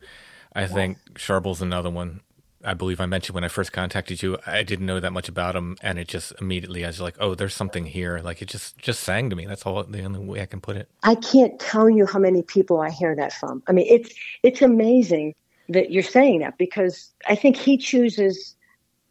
I 0.52 0.60
yes. 0.60 0.72
think 0.72 0.98
Charbel's 1.18 1.60
another 1.60 1.90
one. 1.90 2.20
I 2.64 2.74
believe 2.74 3.00
I 3.00 3.06
mentioned 3.06 3.34
when 3.34 3.42
I 3.42 3.48
first 3.48 3.72
contacted 3.72 4.22
you, 4.22 4.38
I 4.46 4.62
didn't 4.62 4.86
know 4.86 5.00
that 5.00 5.12
much 5.12 5.28
about 5.28 5.56
him, 5.56 5.76
and 5.82 5.98
it 5.98 6.06
just 6.06 6.32
immediately 6.40 6.84
I 6.84 6.88
was 6.88 7.00
like, 7.00 7.16
"Oh, 7.18 7.34
there's 7.34 7.54
something 7.54 7.84
here." 7.84 8.20
Like 8.20 8.42
it 8.42 8.48
just 8.48 8.78
just 8.78 9.00
sang 9.00 9.28
to 9.30 9.34
me. 9.34 9.46
That's 9.46 9.66
all 9.66 9.82
the 9.82 10.04
only 10.04 10.20
way 10.20 10.40
I 10.40 10.46
can 10.46 10.60
put 10.60 10.76
it. 10.76 10.88
I 11.02 11.16
can't 11.16 11.58
tell 11.58 11.90
you 11.90 12.06
how 12.06 12.20
many 12.20 12.42
people 12.42 12.80
I 12.80 12.90
hear 12.90 13.16
that 13.16 13.32
from. 13.32 13.60
I 13.66 13.72
mean, 13.72 13.86
it's 13.88 14.14
it's 14.44 14.62
amazing 14.62 15.34
that 15.68 15.90
you're 15.90 16.04
saying 16.04 16.40
that 16.40 16.58
because 16.58 17.12
I 17.26 17.34
think 17.34 17.56
he 17.56 17.76
chooses 17.76 18.54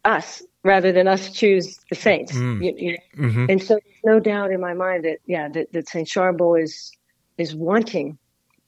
us 0.06 0.42
rather 0.64 0.92
than 0.92 1.08
us 1.08 1.30
choose 1.32 1.78
the 1.88 1.94
saints. 1.94 2.32
Mm. 2.32 2.64
You, 2.64 2.74
you 2.76 2.92
know? 2.92 3.28
mm-hmm. 3.28 3.46
And 3.48 3.62
so 3.62 3.74
there's 3.74 4.04
no 4.04 4.20
doubt 4.20 4.50
in 4.50 4.60
my 4.60 4.74
mind 4.74 5.04
that 5.04 5.18
yeah, 5.26 5.48
that, 5.48 5.72
that 5.72 5.88
Saint 5.88 6.08
Charbel 6.08 6.62
is 6.62 6.92
is 7.36 7.54
wanting 7.54 8.18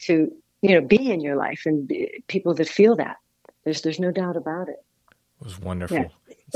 to 0.00 0.32
you 0.62 0.74
know 0.74 0.80
be 0.80 1.10
in 1.10 1.20
your 1.20 1.36
life 1.36 1.62
and 1.66 1.88
be, 1.88 2.22
people 2.28 2.54
that 2.54 2.68
feel 2.68 2.96
that. 2.96 3.16
There's 3.64 3.82
there's 3.82 4.00
no 4.00 4.10
doubt 4.10 4.36
about 4.36 4.68
it. 4.68 4.84
It 5.40 5.44
was 5.44 5.58
wonderful. 5.58 6.10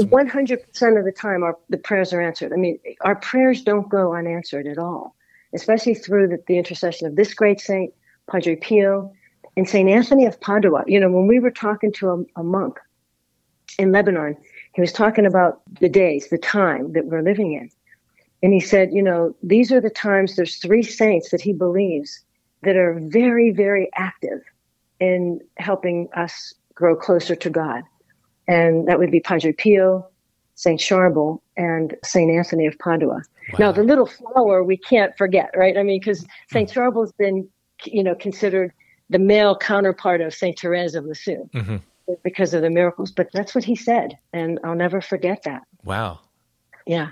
One 0.09 0.27
hundred 0.27 0.67
percent 0.67 0.99
of 0.99 1.05
the 1.05 1.13
time, 1.13 1.43
our 1.43 1.57
the 1.69 1.79
prayers 1.79 2.13
are 2.13 2.21
answered. 2.21 2.53
I 2.53 2.57
mean, 2.57 2.79
our 3.03 3.17
prayers 3.17 3.63
don't 3.63 3.89
go 3.89 4.15
unanswered 4.15 4.67
at 4.67 4.79
all, 4.79 5.15
especially 5.55 5.95
through 5.95 6.29
the, 6.29 6.43
the 6.47 6.59
intercession 6.59 7.07
of 7.07 7.17
this 7.17 7.35
great 7.35 7.61
saint, 7.61 7.95
Padre 8.31 8.57
Pio, 8.57 9.13
and 9.57 9.69
Saint 9.69 9.89
Anthony 9.89 10.27
of 10.27 10.41
Padua. 10.41 10.85
You 10.87 11.01
know, 11.01 11.11
when 11.11 11.27
we 11.27 11.39
were 11.39 11.51
talking 11.51 11.93
to 11.93 12.11
a, 12.11 12.41
a 12.41 12.43
monk 12.43 12.79
in 13.79 13.93
Lebanon, 13.93 14.37
he 14.75 14.81
was 14.81 14.93
talking 14.93 15.25
about 15.25 15.63
the 15.81 15.89
days, 15.89 16.29
the 16.29 16.39
time 16.39 16.93
that 16.93 17.07
we're 17.07 17.23
living 17.23 17.53
in. 17.53 17.71
And 18.43 18.53
he 18.53 18.61
said, 18.61 18.93
you 18.93 19.03
know, 19.03 19.35
these 19.43 19.73
are 19.73 19.81
the 19.81 19.89
times, 19.89 20.37
there's 20.37 20.57
three 20.57 20.83
saints 20.83 21.31
that 21.31 21.41
he 21.41 21.53
believes 21.53 22.21
that 22.63 22.77
are 22.77 22.99
very, 23.01 23.53
very 23.53 23.89
active 23.95 24.41
in 25.01 25.41
helping 25.59 26.09
us 26.17 26.53
grow 26.75 26.97
closer 26.97 27.37
to 27.37 27.51
God. 27.51 27.83
And 28.49 28.87
that 28.89 28.99
would 28.99 29.11
be 29.11 29.21
Padre 29.21 29.53
Pio, 29.53 30.07
St. 30.57 30.81
Charbel, 30.81 31.41
and 31.57 31.95
St. 32.05 32.31
Anthony 32.31 32.67
of 32.67 32.77
Padua. 32.79 33.23
Wow. 33.53 33.59
Now, 33.59 33.73
the 33.73 33.85
little 33.85 34.07
flower 34.07 34.65
we 34.65 34.77
can't 34.77 35.17
forget, 35.17 35.51
right? 35.57 35.79
I 35.79 35.83
mean, 35.85 36.01
because 36.01 36.27
St. 36.51 36.69
Charbel's 36.69 37.13
been, 37.13 37.49
you 37.85 38.03
know, 38.03 38.15
considered 38.15 38.73
the 39.09 39.19
male 39.19 39.57
counterpart 39.57 40.21
of 40.21 40.35
St. 40.35 40.59
Therese 40.59 40.95
of 40.95 41.05
Lisieux. 41.05 41.49
Mm-hmm 41.55 41.77
because 42.23 42.55
of 42.55 42.63
the 42.63 42.71
miracles. 42.71 43.11
But 43.11 43.29
that's 43.33 43.55
what 43.55 43.65
he 43.65 43.77
said, 43.77 44.19
and 44.33 44.59
I'll 44.65 44.75
never 44.75 45.01
forget 45.01 45.43
that. 45.45 45.63
Wow. 45.85 46.21
Yeah. 46.87 47.11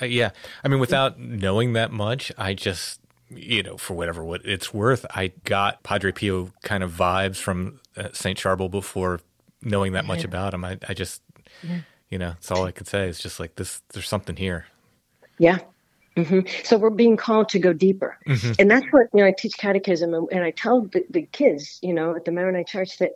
Uh, 0.00 0.06
yeah. 0.06 0.30
I 0.64 0.68
mean, 0.68 0.80
without 0.80 1.18
knowing 1.18 1.74
that 1.74 1.92
much, 1.92 2.32
I 2.38 2.54
just, 2.54 3.00
you 3.28 3.62
know, 3.62 3.76
for 3.76 3.94
whatever 3.94 4.24
what 4.24 4.40
it's 4.44 4.72
worth, 4.72 5.04
I 5.10 5.32
got 5.44 5.82
Padre 5.82 6.12
Pio 6.12 6.50
kind 6.62 6.82
of 6.82 6.92
vibes 6.92 7.36
from 7.36 7.80
uh, 7.96 8.08
Saint 8.12 8.38
Charbel 8.38 8.70
before 8.70 9.20
knowing 9.62 9.92
that 9.92 10.06
much 10.06 10.20
yeah. 10.20 10.26
about 10.26 10.54
him. 10.54 10.64
I, 10.64 10.78
I 10.88 10.94
just, 10.94 11.22
yeah. 11.62 11.80
you 12.08 12.18
know, 12.18 12.34
it's 12.38 12.50
all 12.50 12.64
I 12.64 12.72
could 12.72 12.88
say. 12.88 13.08
It's 13.08 13.20
just 13.20 13.38
like 13.38 13.56
this. 13.56 13.82
There's 13.92 14.08
something 14.08 14.36
here. 14.36 14.66
Yeah. 15.38 15.58
Mm-hmm. 16.16 16.40
So 16.64 16.76
we're 16.76 16.90
being 16.90 17.16
called 17.16 17.48
to 17.50 17.58
go 17.58 17.72
deeper, 17.72 18.18
mm-hmm. 18.28 18.52
and 18.58 18.70
that's 18.70 18.84
what 18.90 19.06
you 19.14 19.20
know. 19.20 19.26
I 19.26 19.32
teach 19.32 19.56
catechism, 19.56 20.12
and, 20.12 20.28
and 20.30 20.44
I 20.44 20.50
tell 20.50 20.82
the, 20.82 21.06
the 21.08 21.22
kids, 21.22 21.78
you 21.80 21.94
know, 21.94 22.14
at 22.14 22.26
the 22.26 22.32
Maronite 22.32 22.66
Church 22.66 22.98
that 22.98 23.12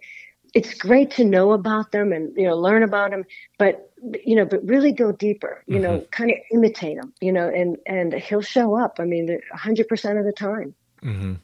it's 0.55 0.75
great 0.75 1.11
to 1.13 1.25
know 1.25 1.53
about 1.53 1.93
them 1.93 2.13
and 2.13 2.35
you 2.37 2.45
know 2.45 2.57
learn 2.57 2.83
about 2.83 3.11
them 3.11 3.25
but 3.59 3.93
you 4.25 4.37
know 4.37 4.45
but 4.45 4.65
really 4.67 4.93
go 4.93 5.13
deeper 5.13 5.63
you 5.67 5.75
mm-hmm. 5.75 5.85
know 5.85 6.01
kind 6.11 6.31
of 6.31 6.37
imitate 6.53 6.97
them 6.97 7.13
you 7.21 7.33
know 7.33 7.49
and 7.49 7.77
and 7.87 8.15
he'll 8.15 8.43
show 8.43 8.77
up 8.77 8.99
i 8.99 9.05
mean 9.05 9.39
100% 9.55 10.19
of 10.19 10.25
the 10.25 10.33
time 10.33 10.75
mm-hmm. 11.03 11.35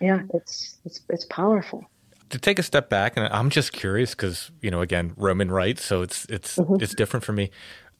yeah 0.00 0.22
it's 0.34 0.78
it's 0.84 1.00
it's 1.08 1.24
powerful 1.26 1.84
to 2.30 2.38
take 2.38 2.58
a 2.58 2.62
step 2.62 2.88
back 2.88 3.16
and 3.16 3.26
i'm 3.32 3.50
just 3.50 3.72
curious 3.72 4.14
because 4.14 4.50
you 4.60 4.70
know 4.70 4.80
again 4.80 5.12
roman 5.16 5.50
rite 5.50 5.78
so 5.78 6.02
it's 6.02 6.24
it's 6.26 6.56
mm-hmm. 6.56 6.82
it's 6.82 6.94
different 6.94 7.24
for 7.24 7.32
me 7.32 7.50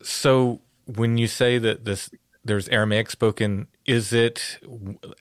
so 0.03 0.61
when 0.87 1.17
you 1.17 1.27
say 1.27 1.59
that 1.59 1.85
this 1.85 2.11
there's 2.45 2.69
Aramaic 2.69 3.11
spoken. 3.11 3.69
Is 3.87 4.13
it, 4.13 4.59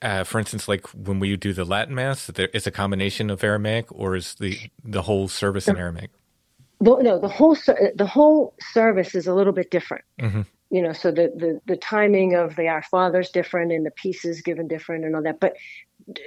uh, 0.00 0.24
for 0.24 0.38
instance, 0.38 0.68
like 0.68 0.86
when 0.88 1.20
we 1.20 1.36
do 1.36 1.52
the 1.52 1.64
Latin 1.64 1.94
Mass, 1.94 2.26
there 2.26 2.48
is 2.48 2.66
a 2.66 2.70
combination 2.70 3.30
of 3.30 3.42
Aramaic, 3.44 3.86
or 3.90 4.16
is 4.16 4.34
the 4.34 4.58
the 4.84 5.02
whole 5.02 5.28
service 5.28 5.68
in 5.68 5.76
Aramaic? 5.76 6.10
Well, 6.80 7.02
no, 7.02 7.18
the 7.18 7.28
whole 7.28 7.54
the 7.54 8.08
whole 8.10 8.54
service 8.60 9.14
is 9.14 9.26
a 9.26 9.34
little 9.34 9.52
bit 9.52 9.70
different. 9.70 10.04
Mm-hmm. 10.20 10.42
You 10.70 10.82
know, 10.82 10.92
so 10.92 11.10
the, 11.10 11.32
the 11.36 11.60
the 11.66 11.76
timing 11.76 12.34
of 12.34 12.56
the 12.56 12.68
Our 12.68 12.82
Father's 12.82 13.30
different, 13.30 13.72
and 13.72 13.86
the 13.86 13.92
pieces 13.92 14.40
given 14.42 14.66
different, 14.66 15.04
and 15.04 15.14
all 15.14 15.22
that. 15.22 15.38
But 15.38 15.56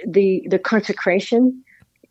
the 0.06 0.46
the 0.48 0.58
consecration, 0.58 1.62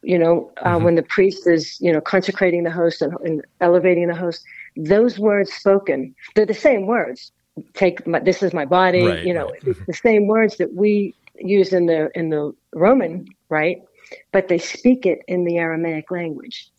you 0.03 0.19
know, 0.19 0.51
uh, 0.61 0.75
mm-hmm. 0.75 0.85
when 0.85 0.95
the 0.95 1.03
priest 1.03 1.47
is 1.47 1.79
you 1.81 1.91
know 1.91 2.01
consecrating 2.01 2.63
the 2.63 2.71
host 2.71 3.01
and, 3.01 3.13
and 3.23 3.43
elevating 3.61 4.07
the 4.07 4.15
host, 4.15 4.43
those 4.75 5.17
words 5.17 5.51
spoken, 5.51 6.13
they're 6.35 6.45
the 6.45 6.53
same 6.53 6.85
words 6.85 7.31
take 7.73 8.05
my, 8.05 8.19
this 8.19 8.43
is 8.43 8.53
my 8.53 8.65
body 8.65 9.05
right, 9.05 9.25
you 9.25 9.33
know 9.33 9.49
right. 9.49 9.87
the 9.87 9.93
same 9.93 10.27
words 10.27 10.57
that 10.57 10.73
we 10.73 11.15
use 11.37 11.73
in 11.73 11.85
the 11.85 12.09
in 12.17 12.29
the 12.29 12.53
roman 12.73 13.27
rite? 13.49 13.83
But 14.31 14.47
they 14.47 14.57
speak 14.57 15.05
it 15.05 15.19
in 15.27 15.45
the 15.45 15.57
aramaic 15.57 16.11
language. 16.11 16.69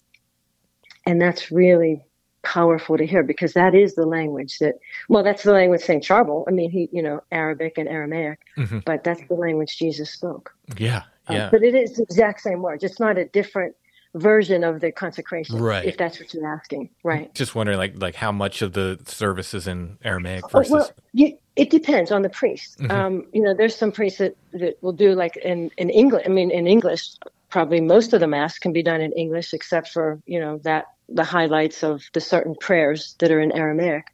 And 1.07 1.20
that's 1.20 1.51
really 1.51 2.03
powerful 2.43 2.97
to 2.97 3.05
hear 3.05 3.24
because 3.24 3.55
that 3.55 3.74
is 3.74 3.97
the 3.97 4.07
language 4.07 4.61
that 4.61 4.77
well 5.09 5.24
that's 5.24 5.43
the 5.43 5.53
language 5.53 5.81
saint 5.81 6.05
charbel 6.05 6.45
i 6.47 6.53
mean 6.53 6.70
he 6.70 6.89
you 6.93 7.03
know 7.03 7.20
arabic 7.33 7.77
and 7.77 7.89
aramaic 7.89 8.39
mm-hmm. 8.57 8.79
but 8.87 9.03
that's 9.03 9.20
the 9.27 9.35
language 9.35 9.77
jesus 9.77 10.12
spoke. 10.12 10.55
Yeah 10.77 11.03
uh, 11.29 11.35
yeah. 11.35 11.49
but 11.51 11.62
it 11.62 11.74
is 11.74 11.97
the 11.97 12.03
exact 12.03 12.41
same 12.41 12.62
words. 12.62 12.85
It's 12.85 13.01
not 13.01 13.18
a 13.18 13.24
different 13.27 13.74
version 14.17 14.64
of 14.64 14.81
the 14.81 14.91
consecration, 14.91 15.59
right? 15.59 15.85
If 15.85 15.97
that's 15.97 16.19
what 16.19 16.33
you're 16.33 16.47
asking, 16.47 16.91
right? 17.03 17.33
Just 17.35 17.55
wondering, 17.55 17.79
like, 17.79 17.95
like 17.97 18.14
how 18.14 18.33
much 18.33 18.62
of 18.62 18.73
the 18.73 18.99
service 19.07 19.55
is 19.55 19.67
in 19.67 19.99
Aramaic 20.05 20.51
versus. 20.51 20.73
Well, 20.73 20.91
you, 21.12 21.39
it 21.57 21.71
depends 21.71 22.11
on 22.11 22.23
the 22.23 22.29
priest. 22.29 22.79
Mm-hmm. 22.79 22.91
Um, 22.91 23.27
you 23.33 23.43
know, 23.43 23.55
there's 23.55 23.77
some 23.77 23.93
priests 23.93 24.19
that, 24.19 24.37
that 24.53 24.83
will 24.83 24.93
do 24.93 25.14
like 25.14 25.37
in 25.37 25.71
in 25.77 25.91
English. 25.91 26.25
I 26.27 26.29
mean, 26.29 26.51
in 26.51 26.67
English, 26.67 27.17
probably 27.51 27.81
most 27.81 28.12
of 28.12 28.21
the 28.21 28.27
mass 28.27 28.59
can 28.59 28.73
be 28.73 28.83
done 28.83 29.01
in 29.01 29.12
English, 29.12 29.53
except 29.53 29.89
for 29.89 30.21
you 30.27 30.41
know 30.41 30.59
that 30.64 30.87
the 31.09 31.25
highlights 31.25 31.85
of 31.85 32.03
the 32.12 32.21
certain 32.21 32.55
prayers 32.55 33.14
that 33.19 33.31
are 33.31 33.41
in 33.41 33.53
Aramaic, 33.53 34.07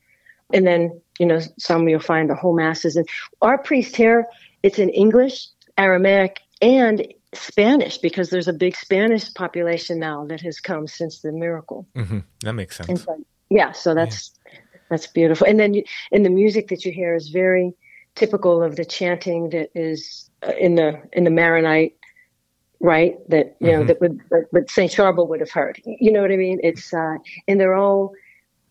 and 0.52 0.66
then 0.66 1.00
you 1.18 1.26
know 1.26 1.40
some 1.58 1.88
you'll 1.88 2.00
find 2.00 2.28
the 2.28 2.34
whole 2.34 2.54
masses. 2.54 2.96
And 2.96 3.08
our 3.40 3.58
priest 3.58 3.96
here, 3.96 4.26
it's 4.62 4.78
in 4.78 4.90
English, 4.90 5.48
Aramaic, 5.78 6.40
and 6.60 7.06
Spanish 7.34 7.98
because 7.98 8.30
there's 8.30 8.48
a 8.48 8.52
big 8.52 8.76
Spanish 8.76 9.32
population 9.32 9.98
now 9.98 10.26
that 10.26 10.40
has 10.42 10.60
come 10.60 10.86
since 10.86 11.20
the 11.20 11.32
miracle. 11.32 11.86
Mm-hmm. 11.94 12.20
That 12.40 12.52
makes 12.52 12.76
sense. 12.76 13.04
So, 13.04 13.24
yeah, 13.50 13.72
so 13.72 13.94
that's 13.94 14.32
yeah. 14.52 14.58
that's 14.90 15.06
beautiful. 15.06 15.46
And 15.46 15.58
then 15.58 15.74
you, 15.74 15.84
and 16.10 16.24
the 16.24 16.30
music 16.30 16.68
that 16.68 16.84
you 16.84 16.92
hear 16.92 17.14
is 17.14 17.28
very 17.28 17.72
typical 18.14 18.62
of 18.62 18.76
the 18.76 18.84
chanting 18.84 19.50
that 19.50 19.70
is 19.74 20.30
uh, 20.46 20.52
in 20.58 20.74
the 20.74 21.00
in 21.12 21.24
the 21.24 21.30
Maronite, 21.30 21.96
right? 22.80 23.16
That 23.30 23.56
you 23.60 23.68
mm-hmm. 23.68 23.80
know 23.80 23.84
that 23.86 24.00
would 24.00 24.20
but 24.52 24.70
Saint 24.70 24.92
Charbel 24.92 25.28
would 25.28 25.40
have 25.40 25.50
heard. 25.50 25.80
You 25.84 26.12
know 26.12 26.20
what 26.20 26.32
I 26.32 26.36
mean? 26.36 26.60
It's 26.62 26.92
uh, 26.92 27.16
and 27.48 27.58
they're 27.58 27.76
all 27.76 28.12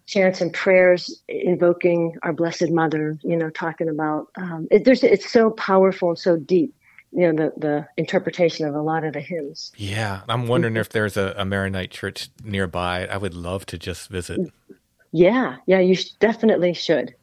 chants 0.05 0.41
and 0.41 0.53
prayers 0.53 1.23
invoking 1.29 2.15
our 2.21 2.33
Blessed 2.33 2.69
Mother. 2.69 3.17
You 3.23 3.37
know, 3.37 3.49
talking 3.49 3.89
about 3.89 4.27
um, 4.35 4.67
it, 4.69 4.85
there's 4.85 5.03
it's 5.03 5.31
so 5.31 5.49
powerful 5.49 6.09
and 6.09 6.19
so 6.19 6.37
deep 6.37 6.75
you 7.11 7.31
know 7.31 7.45
the 7.45 7.59
the 7.59 7.87
interpretation 7.97 8.67
of 8.67 8.75
a 8.75 8.81
lot 8.81 9.03
of 9.03 9.13
the 9.13 9.19
hymns. 9.19 9.71
Yeah, 9.75 10.21
I'm 10.27 10.47
wondering 10.47 10.77
if 10.77 10.89
there's 10.89 11.17
a, 11.17 11.33
a 11.37 11.45
Maronite 11.45 11.91
church 11.91 12.29
nearby. 12.43 13.05
I 13.07 13.17
would 13.17 13.33
love 13.33 13.65
to 13.67 13.77
just 13.77 14.09
visit. 14.09 14.39
Yeah, 15.11 15.57
yeah, 15.65 15.79
you 15.79 15.97
definitely 16.19 16.73
should, 16.73 17.13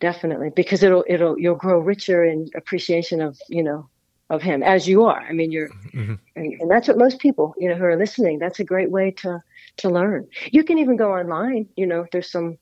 definitely 0.00 0.50
because 0.50 0.82
it'll 0.82 1.04
it'll 1.08 1.38
you'll 1.38 1.54
grow 1.54 1.78
richer 1.78 2.24
in 2.24 2.48
appreciation 2.54 3.22
of 3.22 3.38
you 3.48 3.62
know 3.62 3.88
of 4.30 4.42
him 4.42 4.62
as 4.62 4.86
you 4.88 5.04
are. 5.04 5.20
I 5.20 5.32
mean, 5.32 5.52
you're, 5.52 5.68
mm-hmm. 5.68 6.14
and, 6.36 6.60
and, 6.60 6.70
that's 6.70 6.88
what 6.88 6.98
most 6.98 7.18
people 7.18 7.54
you 7.58 7.68
know 7.68 7.74
who 7.74 7.84
are 7.84 7.96
listening. 7.96 8.38
That's 8.38 8.60
a 8.60 8.64
great 8.64 8.90
way 8.90 9.10
to 9.22 9.42
to 9.78 9.88
learn. 9.88 10.28
You 10.52 10.64
can 10.64 10.78
even 10.78 10.96
go 10.96 11.14
online. 11.14 11.68
You 11.76 11.86
know, 11.86 12.06
there's 12.12 12.30
some 12.30 12.58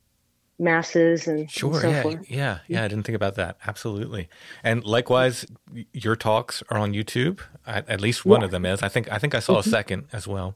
masses 0.59 1.27
and 1.27 1.51
sure 1.51 1.73
and 1.73 1.81
so 1.81 1.89
yeah 1.89 2.03
forth. 2.03 2.31
yeah 2.31 2.59
yeah 2.69 2.85
i 2.85 2.89
didn't 2.89 3.05
think 3.05 3.17
about 3.17 3.35
that 3.35 3.57
absolutely 3.67 4.29
and 4.63 4.85
likewise 4.85 5.45
your 5.93 6.15
talks 6.15 6.63
are 6.69 6.79
on 6.79 6.93
youtube 6.93 7.41
at, 7.67 7.89
at 7.89 8.01
least 8.01 8.25
one 8.25 8.41
yeah. 8.41 8.45
of 8.45 8.51
them 8.51 8.65
is 8.65 8.83
i 8.83 8.89
think 8.89 9.11
i 9.11 9.19
think 9.19 9.35
i 9.35 9.41
saw 9.41 9.55
mm-hmm. 9.55 9.69
a 9.69 9.73
second 9.73 10.05
as 10.13 10.29
well 10.29 10.55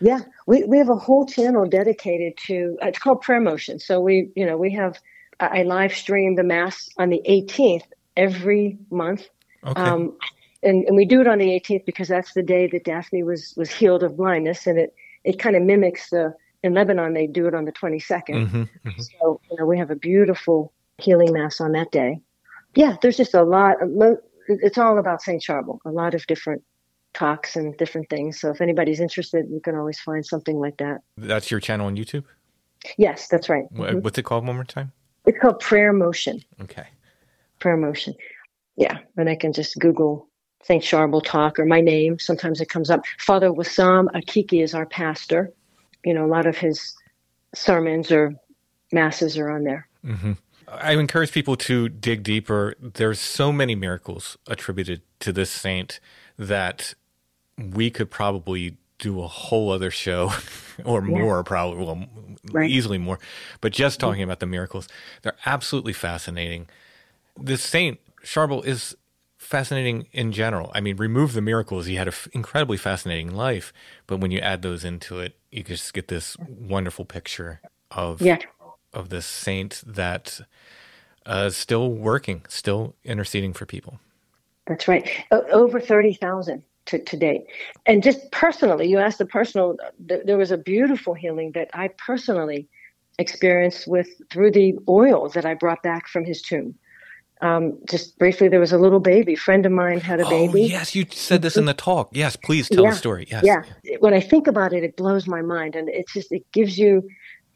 Yeah, 0.00 0.18
we, 0.46 0.64
we 0.64 0.78
have 0.78 0.90
a 0.90 0.96
whole 0.96 1.26
channel 1.26 1.64
dedicated 1.64 2.36
to 2.48 2.76
uh, 2.82 2.88
it's 2.88 2.98
called 2.98 3.20
Prayer 3.22 3.40
Motion. 3.40 3.78
So 3.78 4.00
we 4.00 4.32
you 4.34 4.44
know 4.44 4.56
we 4.56 4.72
have 4.72 4.98
I 5.38 5.62
live 5.62 5.94
stream 5.94 6.36
the 6.36 6.42
mass 6.42 6.88
on 6.98 7.10
the 7.10 7.20
18th 7.28 7.84
every 8.16 8.78
month. 8.90 9.28
Okay. 9.64 9.80
Um, 9.80 10.16
and, 10.62 10.84
and 10.86 10.96
we 10.96 11.04
do 11.04 11.20
it 11.20 11.26
on 11.26 11.38
the 11.38 11.48
18th 11.48 11.84
because 11.84 12.08
that's 12.08 12.34
the 12.34 12.42
day 12.42 12.68
that 12.68 12.84
Daphne 12.84 13.22
was 13.22 13.54
was 13.56 13.70
healed 13.70 14.02
of 14.02 14.16
blindness, 14.16 14.66
and 14.66 14.78
it 14.78 14.94
it 15.24 15.38
kind 15.38 15.56
of 15.56 15.62
mimics 15.62 16.10
the 16.10 16.34
in 16.62 16.74
Lebanon 16.74 17.14
they 17.14 17.26
do 17.26 17.46
it 17.46 17.54
on 17.54 17.64
the 17.64 17.72
22nd. 17.72 18.48
Mhm, 18.48 18.68
mhm. 18.84 19.00
So 19.20 19.40
you 19.50 19.56
know 19.58 19.66
we 19.66 19.78
have 19.78 19.90
a 19.90 19.96
beautiful 19.96 20.72
healing 20.98 21.32
mass 21.32 21.60
on 21.60 21.72
that 21.72 21.90
day. 21.90 22.20
Yeah, 22.74 22.96
there's 23.02 23.16
just 23.16 23.34
a 23.34 23.42
lot. 23.42 23.76
It's 24.48 24.78
all 24.78 24.98
about 24.98 25.22
Saint 25.22 25.42
Charbel. 25.42 25.78
A 25.84 25.90
lot 25.90 26.14
of 26.14 26.26
different 26.26 26.62
talks 27.14 27.56
and 27.56 27.76
different 27.76 28.08
things. 28.08 28.40
So 28.40 28.50
if 28.50 28.60
anybody's 28.60 29.00
interested, 29.00 29.46
you 29.50 29.60
can 29.60 29.76
always 29.76 30.00
find 30.00 30.24
something 30.24 30.58
like 30.58 30.78
that. 30.78 31.02
That's 31.18 31.50
your 31.50 31.60
channel 31.60 31.86
on 31.86 31.96
YouTube. 31.96 32.24
Yes, 32.96 33.28
that's 33.28 33.48
right. 33.48 33.64
Mhm. 33.74 34.02
What's 34.02 34.18
it 34.18 34.22
called? 34.24 34.46
One 34.46 34.56
more 34.56 34.64
time. 34.64 34.92
It's 35.26 35.38
called 35.38 35.60
Prayer 35.60 35.92
Motion. 35.92 36.40
Okay. 36.62 36.86
prayer 37.60 37.76
motion. 37.76 38.12
Yeah, 38.76 38.98
and 39.16 39.28
I 39.28 39.36
can 39.36 39.52
just 39.52 39.78
Google 39.78 40.28
St. 40.64 40.82
Charbel 40.82 41.22
talk 41.22 41.60
or 41.60 41.64
my 41.64 41.80
name. 41.80 42.18
Sometimes 42.18 42.60
it 42.60 42.68
comes 42.68 42.90
up. 42.90 43.04
Father 43.20 43.50
Wissam 43.50 44.06
Akiki 44.16 44.64
is 44.64 44.74
our 44.74 44.84
pastor. 44.86 45.52
You 46.04 46.14
know, 46.14 46.24
a 46.24 46.28
lot 46.28 46.46
of 46.46 46.56
his 46.56 46.94
sermons 47.54 48.10
or 48.10 48.34
masses 48.92 49.38
are 49.38 49.50
on 49.50 49.64
there. 49.64 49.88
Mm-hmm. 50.04 50.32
I 50.68 50.92
encourage 50.92 51.32
people 51.32 51.56
to 51.56 51.88
dig 51.88 52.22
deeper. 52.22 52.74
There's 52.80 53.20
so 53.20 53.52
many 53.52 53.74
miracles 53.74 54.38
attributed 54.46 55.02
to 55.20 55.32
this 55.32 55.50
saint 55.50 56.00
that 56.38 56.94
we 57.58 57.90
could 57.90 58.10
probably 58.10 58.76
do 58.98 59.20
a 59.22 59.26
whole 59.26 59.70
other 59.70 59.90
show 59.90 60.32
or 60.84 61.02
more, 61.02 61.42
probably, 61.44 61.84
well, 61.84 62.06
Right. 62.50 62.70
easily 62.70 62.98
more. 62.98 63.18
But 63.60 63.72
just 63.72 64.00
talking 64.00 64.22
about 64.22 64.40
the 64.40 64.46
miracles, 64.46 64.88
they're 65.22 65.36
absolutely 65.44 65.92
fascinating. 65.92 66.68
This 67.38 67.62
saint, 67.62 67.98
Charbel, 68.24 68.64
is 68.64 68.96
fascinating 69.52 70.08
in 70.12 70.32
general. 70.32 70.72
I 70.74 70.80
mean, 70.80 70.96
remove 70.96 71.34
the 71.34 71.42
miracles. 71.42 71.86
He 71.86 71.96
had 71.96 72.08
an 72.08 72.14
incredibly 72.32 72.78
fascinating 72.78 73.32
life, 73.36 73.72
but 74.08 74.18
when 74.18 74.32
you 74.32 74.40
add 74.40 74.62
those 74.62 74.82
into 74.82 75.20
it, 75.20 75.36
you 75.52 75.62
just 75.62 75.94
get 75.94 76.08
this 76.08 76.38
wonderful 76.48 77.04
picture 77.04 77.60
of 77.90 78.20
Yeah. 78.22 78.38
of 78.94 79.10
this 79.10 79.26
saint 79.26 79.82
that 79.86 80.40
uh, 81.26 81.44
is 81.48 81.56
still 81.56 81.92
working, 81.92 82.44
still 82.48 82.96
interceding 83.04 83.52
for 83.52 83.66
people. 83.66 84.00
That's 84.66 84.88
right. 84.88 85.08
O- 85.30 85.46
over 85.52 85.80
30,000 85.80 86.64
to, 86.86 86.98
to 86.98 87.16
date. 87.18 87.42
And 87.86 88.02
just 88.02 88.32
personally, 88.32 88.88
you 88.88 88.98
asked 88.98 89.18
the 89.18 89.26
personal, 89.26 89.76
th- 90.08 90.22
there 90.26 90.38
was 90.38 90.50
a 90.52 90.58
beautiful 90.58 91.14
healing 91.14 91.52
that 91.54 91.70
I 91.74 91.88
personally 91.88 92.68
experienced 93.18 93.86
with 93.86 94.08
through 94.30 94.52
the 94.52 94.78
oil 94.88 95.28
that 95.30 95.46
I 95.46 95.54
brought 95.54 95.82
back 95.82 96.08
from 96.08 96.24
his 96.24 96.42
tomb. 96.42 96.76
Um, 97.42 97.76
just 97.90 98.16
briefly, 98.18 98.48
there 98.48 98.60
was 98.60 98.72
a 98.72 98.78
little 98.78 99.00
baby. 99.00 99.34
friend 99.34 99.66
of 99.66 99.72
mine 99.72 99.98
had 99.98 100.20
a 100.20 100.28
baby. 100.28 100.62
Oh, 100.62 100.66
yes, 100.66 100.94
you 100.94 101.04
said 101.10 101.42
this 101.42 101.56
in 101.56 101.64
the 101.64 101.74
talk. 101.74 102.08
Yes, 102.12 102.36
please 102.36 102.68
tell 102.68 102.84
Yeah, 102.84 102.90
the 102.90 102.96
story. 102.96 103.26
Yes. 103.28 103.44
Yeah. 103.44 103.96
When 103.98 104.14
I 104.14 104.20
think 104.20 104.46
about 104.46 104.72
it, 104.72 104.84
it 104.84 104.96
blows 104.96 105.26
my 105.26 105.42
mind. 105.42 105.74
And 105.74 105.88
it's 105.88 106.12
just, 106.12 106.30
it 106.30 106.44
gives 106.52 106.78
you 106.78 107.02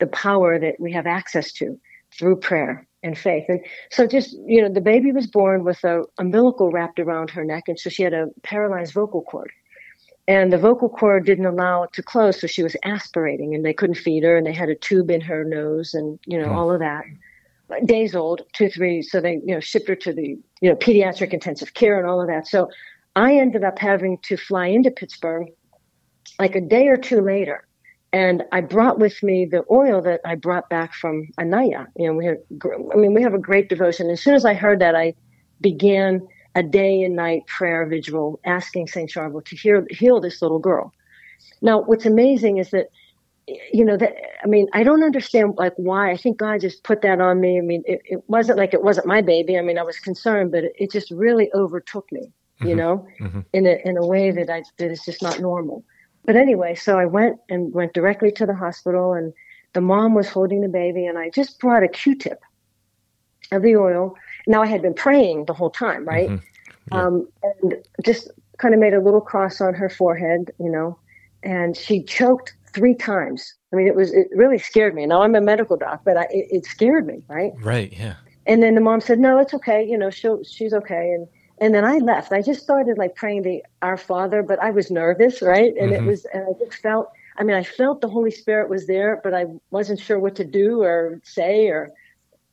the 0.01 0.09
power 0.09 0.59
that 0.59 0.74
we 0.80 0.91
have 0.93 1.07
access 1.07 1.53
to 1.53 1.78
through 2.18 2.37
prayer 2.37 2.84
and 3.05 3.16
faith. 3.16 3.45
And 3.49 3.61
so 3.93 4.09
just, 4.09 4.37
you 4.45 4.61
know, 4.61 4.68
the 4.68 4.80
baby 4.80 5.12
was 5.12 5.28
born 5.28 5.62
with 5.62 5.84
a 5.84 6.03
umbilical 6.18 6.72
wrapped 6.72 6.99
around 6.99 7.30
her 7.30 7.45
neck. 7.45 7.64
And 7.68 7.78
so 7.78 7.89
she 7.89 8.03
had 8.03 8.12
a 8.12 8.26
paralyzed 8.43 8.93
vocal 8.93 9.22
cord. 9.22 9.53
And 10.26 10.53
the 10.53 10.59
vocal 10.59 10.89
cord 10.89 11.24
didn't 11.24 11.47
allow 11.47 11.84
it 11.84 11.93
to 11.93 12.03
close. 12.03 12.41
So 12.41 12.49
she 12.49 12.64
was 12.64 12.74
aspirating 12.84 13.55
and 13.55 13.64
they 13.64 13.72
couldn't 13.72 13.95
feed 13.95 14.24
her 14.24 14.37
and 14.37 14.45
they 14.45 14.53
had 14.53 14.68
a 14.68 14.74
tube 14.74 15.12
in 15.12 15.20
her 15.20 15.45
nose 15.45 15.95
and, 15.95 16.18
you 16.26 16.37
know, 16.37 16.53
all 16.53 16.72
of 16.72 16.80
that. 16.80 17.05
Days 17.85 18.14
old, 18.14 18.43
two, 18.53 18.69
three. 18.69 19.03
So 19.03 19.21
they, 19.21 19.41
you 19.45 19.55
know, 19.55 19.61
shipped 19.61 19.89
her 19.89 19.97
to 19.97 20.12
the, 20.12 20.39
you 20.61 20.71
know, 20.71 20.77
pediatric 20.77 21.33
intensive 21.33 21.75
care 21.75 21.99
and 21.99 22.09
all 22.09 22.21
of 22.21 22.29
that. 22.29 22.47
So 22.47 22.69
I 23.17 23.35
ended 23.37 23.64
up 23.64 23.79
having 23.79 24.19
to 24.25 24.37
fly 24.37 24.67
into 24.67 24.91
Pittsburgh 24.91 25.49
like 26.39 26.55
a 26.55 26.61
day 26.61 26.89
or 26.89 26.97
two 26.97 27.21
later. 27.21 27.67
And 28.12 28.45
I 28.53 28.61
brought 28.61 28.99
with 28.99 29.23
me 29.23 29.47
the 29.47 29.64
oil 29.71 30.01
that 30.03 30.21
I 30.25 30.37
brought 30.37 30.69
back 30.71 30.95
from 30.95 31.29
Annaya. 31.41 31.87
You 31.97 32.09
know, 32.09 32.14
we 32.14 32.35
gr- 32.57 32.75
I 32.93 32.97
mean, 32.97 33.14
we 33.14 33.23
have 33.23 33.35
a 33.35 33.39
great 33.39 33.69
devotion. 33.69 34.11
As 34.11 34.23
soon 34.23 34.35
as 34.35 34.45
I 34.45 34.55
heard 34.55 34.81
that, 34.81 34.95
I 34.95 35.14
began 35.61 36.27
a 36.55 36.62
day 36.62 37.03
and 37.03 37.17
night 37.17 37.47
prayer 37.47 37.85
vigil 37.87 38.41
asking 38.47 38.87
St. 38.87 39.11
Charbel 39.11 39.45
to 39.45 39.57
heal, 39.57 39.85
heal 39.91 40.21
this 40.21 40.41
little 40.41 40.59
girl. 40.59 40.93
Now, 41.61 41.83
what's 41.83 42.07
amazing 42.07 42.59
is 42.59 42.71
that, 42.71 42.87
you 43.73 43.85
know, 43.85 43.97
that, 43.97 44.15
I 44.43 44.47
mean, 44.47 44.67
I 44.73 44.83
don't 44.83 45.05
understand 45.05 45.55
like 45.57 45.75
why. 45.77 46.11
I 46.11 46.17
think 46.17 46.39
God 46.39 46.61
just 46.61 46.83
put 46.83 47.03
that 47.03 47.21
on 47.21 47.41
me. 47.41 47.59
I 47.59 47.61
mean, 47.61 47.83
it, 47.87 48.01
it 48.05 48.25
wasn't 48.29 48.59
like 48.59 48.75
it 48.75 48.83
wasn't 48.83 49.07
my 49.07 49.23
baby. 49.23 49.57
I 49.57 49.63
mean, 49.63 49.79
I 49.79 49.83
was 49.83 49.99
concerned, 49.99 50.51
but 50.51 50.65
it, 50.65 50.73
it 50.77 50.91
just 50.91 51.11
really 51.13 51.51
overtook 51.55 52.11
me, 52.11 52.33
you 52.61 52.69
mm-hmm. 52.69 52.77
know, 52.77 53.07
mm-hmm. 53.21 53.41
in 53.53 53.67
a, 53.67 53.79
in 53.85 53.97
a 53.97 54.07
way 54.07 54.33
that 54.33 54.51
I, 54.51 54.65
that 54.79 54.91
is 54.91 55.05
just 55.05 55.23
not 55.23 55.41
normal. 55.41 55.85
But 56.25 56.35
anyway, 56.35 56.75
so 56.75 56.99
I 56.99 57.05
went 57.05 57.39
and 57.49 57.73
went 57.73 57.93
directly 57.93 58.33
to 58.33 58.47
the 58.47 58.55
hospital 58.55 59.13
and 59.13 59.33
the 59.75 59.81
mom 59.81 60.15
was 60.15 60.29
holding 60.29 60.61
the 60.61 60.69
baby 60.69 61.07
and 61.07 61.17
I 61.17 61.31
just 61.31 61.61
brought 61.61 61.85
a 61.85 61.89
Q-tip 61.89 62.41
of 63.53 63.63
the 63.63 63.77
oil. 63.77 64.17
Now 64.49 64.63
I 64.63 64.67
had 64.67 64.83
been 64.83 64.95
praying 64.95 65.45
the 65.45 65.55
whole 65.55 65.71
time, 65.71 66.05
right? 66.05 66.31
Mm-hmm. 66.31 66.97
Um, 66.97 67.29
and 67.43 67.77
just 68.05 68.29
kind 68.59 68.75
of 68.75 68.81
made 68.81 68.95
a 68.95 69.01
little 69.01 69.21
cross 69.21 69.61
on 69.61 69.75
her 69.75 69.89
forehead, 69.89 70.51
you 70.59 70.71
know, 70.71 70.99
and 71.43 71.77
she 71.77 72.03
choked 72.03 72.55
three 72.77 72.95
times. 72.95 73.55
I 73.72 73.77
mean, 73.77 73.87
it 73.87 73.97
was, 73.97 74.12
it 74.12 74.29
really 74.33 74.59
scared 74.59 74.95
me. 74.95 75.07
Now 75.07 75.22
I'm 75.22 75.35
a 75.35 75.41
medical 75.41 75.77
doc, 75.79 76.03
but 76.05 76.16
I, 76.18 76.24
it, 76.24 76.47
it 76.51 76.64
scared 76.66 77.07
me, 77.07 77.22
right? 77.27 77.53
Right. 77.62 77.93
Yeah. 77.93 78.16
And 78.47 78.62
then 78.62 78.74
the 78.74 78.81
mom 78.81 79.01
said, 79.01 79.18
"No, 79.18 79.39
it's 79.39 79.55
okay. 79.55 79.85
You 79.85 79.99
know, 79.99 80.11
she'll 80.11 80.45
she's 80.45 80.72
okay." 80.72 81.11
And 81.11 81.27
and 81.59 81.74
then 81.74 81.85
I 81.85 81.99
left. 81.99 82.33
I 82.33 82.43
just 82.43 82.62
started 82.62 82.97
like 82.97 83.16
praying 83.16 83.43
the 83.43 83.64
Our 83.83 83.97
Father, 83.97 84.43
but 84.43 84.62
I 84.62 84.70
was 84.70 84.91
nervous, 84.91 85.43
right? 85.43 85.74
And 85.81 85.91
it 85.93 85.99
mm-hmm. 85.99 86.07
was, 86.07 86.27
and 86.33 86.45
I 86.45 86.64
just 86.64 86.81
felt. 86.81 87.11
I 87.39 87.45
mean, 87.45 87.57
I 87.57 87.64
felt 87.64 88.01
the 88.01 88.09
Holy 88.09 88.31
Spirit 88.31 88.70
was 88.70 88.87
there, 88.87 89.20
but 89.24 89.35
I 89.35 89.47
wasn't 89.70 90.01
sure 90.01 90.18
what 90.18 90.37
to 90.37 90.45
do 90.45 90.83
or 90.83 91.20
say 91.24 91.66
or. 91.66 91.93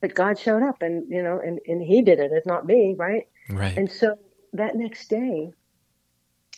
But 0.00 0.14
God 0.14 0.36
showed 0.38 0.62
up, 0.64 0.82
and 0.82 1.08
you 1.08 1.22
know, 1.22 1.38
and 1.38 1.60
and 1.68 1.80
He 1.80 2.02
did 2.02 2.18
it. 2.18 2.32
It's 2.32 2.46
not 2.46 2.66
me, 2.66 2.96
right? 2.98 3.28
Right. 3.50 3.76
And 3.76 3.90
so 3.90 4.18
that 4.52 4.74
next 4.74 5.08
day, 5.08 5.52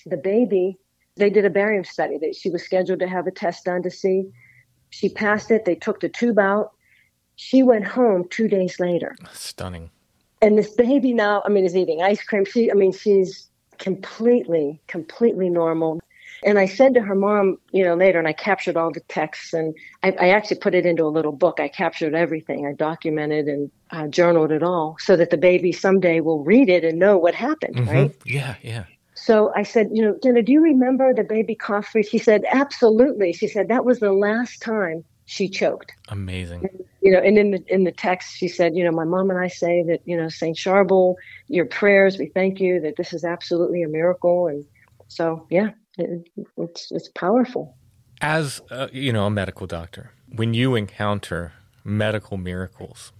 the 0.06 0.16
baby, 0.16 0.78
they 1.16 1.30
did 1.30 1.44
a 1.44 1.50
barium 1.50 1.84
study. 1.84 2.18
That 2.18 2.34
she 2.36 2.50
was 2.50 2.62
scheduled 2.62 3.00
to 3.00 3.08
have 3.08 3.26
a 3.26 3.30
test 3.30 3.64
done 3.64 3.82
to 3.82 3.90
see. 3.90 4.24
She 4.90 5.08
passed 5.08 5.50
it. 5.50 5.64
They 5.64 5.74
took 5.74 6.00
the 6.00 6.08
tube 6.08 6.38
out. 6.38 6.72
She 7.36 7.62
went 7.62 7.86
home 7.86 8.26
two 8.30 8.48
days 8.48 8.80
later 8.80 9.14
Stunning. 9.32 9.90
and 10.40 10.56
this 10.56 10.70
baby 10.74 11.12
now, 11.12 11.42
I 11.44 11.50
mean, 11.50 11.66
is 11.66 11.76
eating 11.76 12.02
ice 12.02 12.22
cream. 12.22 12.44
She, 12.46 12.70
I 12.70 12.74
mean, 12.74 12.92
she's 12.92 13.50
completely, 13.78 14.80
completely 14.86 15.50
normal. 15.50 16.00
And 16.44 16.58
I 16.58 16.66
said 16.66 16.94
to 16.94 17.00
her 17.00 17.14
mom, 17.14 17.58
you 17.72 17.82
know, 17.84 17.94
later, 17.94 18.18
and 18.18 18.28
I 18.28 18.32
captured 18.32 18.76
all 18.76 18.90
the 18.92 19.00
texts, 19.08 19.52
and 19.52 19.74
I, 20.02 20.12
I 20.20 20.28
actually 20.30 20.58
put 20.58 20.74
it 20.74 20.84
into 20.86 21.04
a 21.04 21.08
little 21.08 21.32
book. 21.32 21.60
I 21.60 21.68
captured 21.68 22.14
everything. 22.14 22.66
I 22.66 22.72
documented 22.72 23.46
and 23.48 23.70
uh, 23.90 24.06
journaled 24.08 24.52
it 24.52 24.62
all, 24.62 24.96
so 24.98 25.16
that 25.16 25.30
the 25.30 25.38
baby 25.38 25.72
someday 25.72 26.20
will 26.20 26.44
read 26.44 26.68
it 26.68 26.84
and 26.84 26.98
know 26.98 27.16
what 27.16 27.34
happened, 27.34 27.86
right? 27.86 28.10
Mhm. 28.10 28.14
Yeah. 28.24 28.54
Yeah. 28.62 28.84
So 29.26 29.50
I 29.56 29.64
said, 29.64 29.88
you 29.92 30.02
know, 30.02 30.16
Jenna, 30.22 30.40
do 30.40 30.52
you 30.52 30.60
remember 30.60 31.12
the 31.12 31.24
baby 31.24 31.56
cough 31.56 31.88
free? 31.88 32.04
She 32.04 32.16
said, 32.16 32.44
absolutely. 32.48 33.32
She 33.32 33.48
said 33.48 33.66
that 33.66 33.84
was 33.84 33.98
the 33.98 34.12
last 34.12 34.62
time 34.62 35.04
she 35.24 35.48
choked 35.48 35.90
Amazing. 36.10 36.68
you 37.02 37.10
know, 37.10 37.18
and 37.18 37.36
in 37.36 37.50
the 37.50 37.64
in 37.66 37.82
the 37.82 37.90
text, 37.90 38.36
she 38.36 38.46
said, 38.46 38.76
you 38.76 38.84
know, 38.84 38.92
my 38.92 39.02
mom 39.02 39.28
and 39.30 39.40
I 39.40 39.48
say 39.48 39.82
that, 39.88 40.00
you 40.04 40.16
know, 40.16 40.28
Saint 40.28 40.56
Charbel, 40.56 41.16
your 41.48 41.64
prayers, 41.66 42.18
we 42.18 42.26
thank 42.26 42.60
you 42.60 42.80
that 42.82 42.94
this 42.96 43.12
is 43.12 43.24
absolutely 43.24 43.82
a 43.82 43.88
miracle, 43.88 44.46
and 44.46 44.64
so 45.08 45.44
yeah, 45.50 45.70
it, 45.98 46.28
it's 46.56 46.92
it's 46.92 47.08
powerful. 47.08 47.76
As 48.20 48.62
uh, 48.70 48.86
you 48.92 49.12
know, 49.12 49.26
a 49.26 49.30
medical 49.30 49.66
doctor, 49.66 50.12
when 50.36 50.54
you 50.54 50.76
encounter 50.76 51.52
medical 51.82 52.36
miracles, 52.36 53.12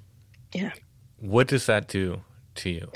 Yeah, 0.55 0.71
what 1.19 1.49
does 1.49 1.67
that 1.67 1.89
do 1.89 2.23
to 2.55 2.71
you? 2.71 2.93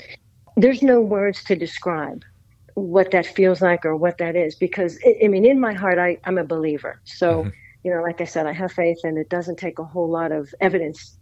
there's 0.55 0.81
no 0.81 1.01
words 1.01 1.43
to 1.43 1.57
describe 1.57 2.23
what 2.75 3.11
that 3.11 3.25
feels 3.25 3.61
like 3.61 3.85
or 3.85 3.95
what 3.95 4.17
that 4.17 4.35
is 4.35 4.55
because 4.55 4.97
I 5.05 5.25
I 5.25 5.27
mean, 5.27 5.45
in 5.45 5.59
my 5.59 5.73
heart, 5.73 5.99
I 5.99 6.17
I'm 6.25 6.37
a 6.37 6.43
believer, 6.43 7.01
so. 7.03 7.51
You 7.83 7.91
know, 7.91 8.03
like 8.03 8.21
I 8.21 8.25
said, 8.25 8.45
I 8.45 8.53
have 8.53 8.71
faith, 8.71 8.99
and 9.03 9.17
it 9.17 9.27
doesn't 9.27 9.57
take 9.57 9.79
a 9.79 9.83
whole 9.83 10.07
lot 10.07 10.31
of 10.31 10.53
evidence. 10.61 11.17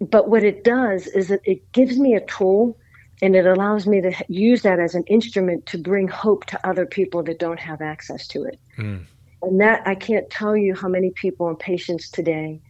But 0.00 0.28
what 0.28 0.42
it 0.42 0.64
does 0.64 1.06
is 1.06 1.28
that 1.28 1.38
it 1.44 1.70
gives 1.70 1.96
me 1.96 2.14
a 2.14 2.26
tool 2.26 2.76
and 3.22 3.36
it 3.36 3.46
allows 3.46 3.86
me 3.86 4.00
to 4.00 4.12
use 4.28 4.62
that 4.62 4.80
as 4.80 4.96
an 4.96 5.04
instrument 5.04 5.64
to 5.66 5.78
bring 5.78 6.08
hope 6.08 6.44
to 6.46 6.68
other 6.68 6.84
people 6.84 7.22
that 7.22 7.38
don't 7.38 7.60
have 7.60 7.80
access 7.80 8.26
to 8.28 8.42
it. 8.42 8.58
Mm. 8.76 9.06
And 9.42 9.60
that 9.60 9.86
I 9.86 9.94
can't 9.94 10.28
tell 10.28 10.56
you 10.56 10.74
how 10.74 10.88
many 10.88 11.10
people 11.10 11.48
and 11.48 11.58
patients 11.58 12.10
today 12.10 12.60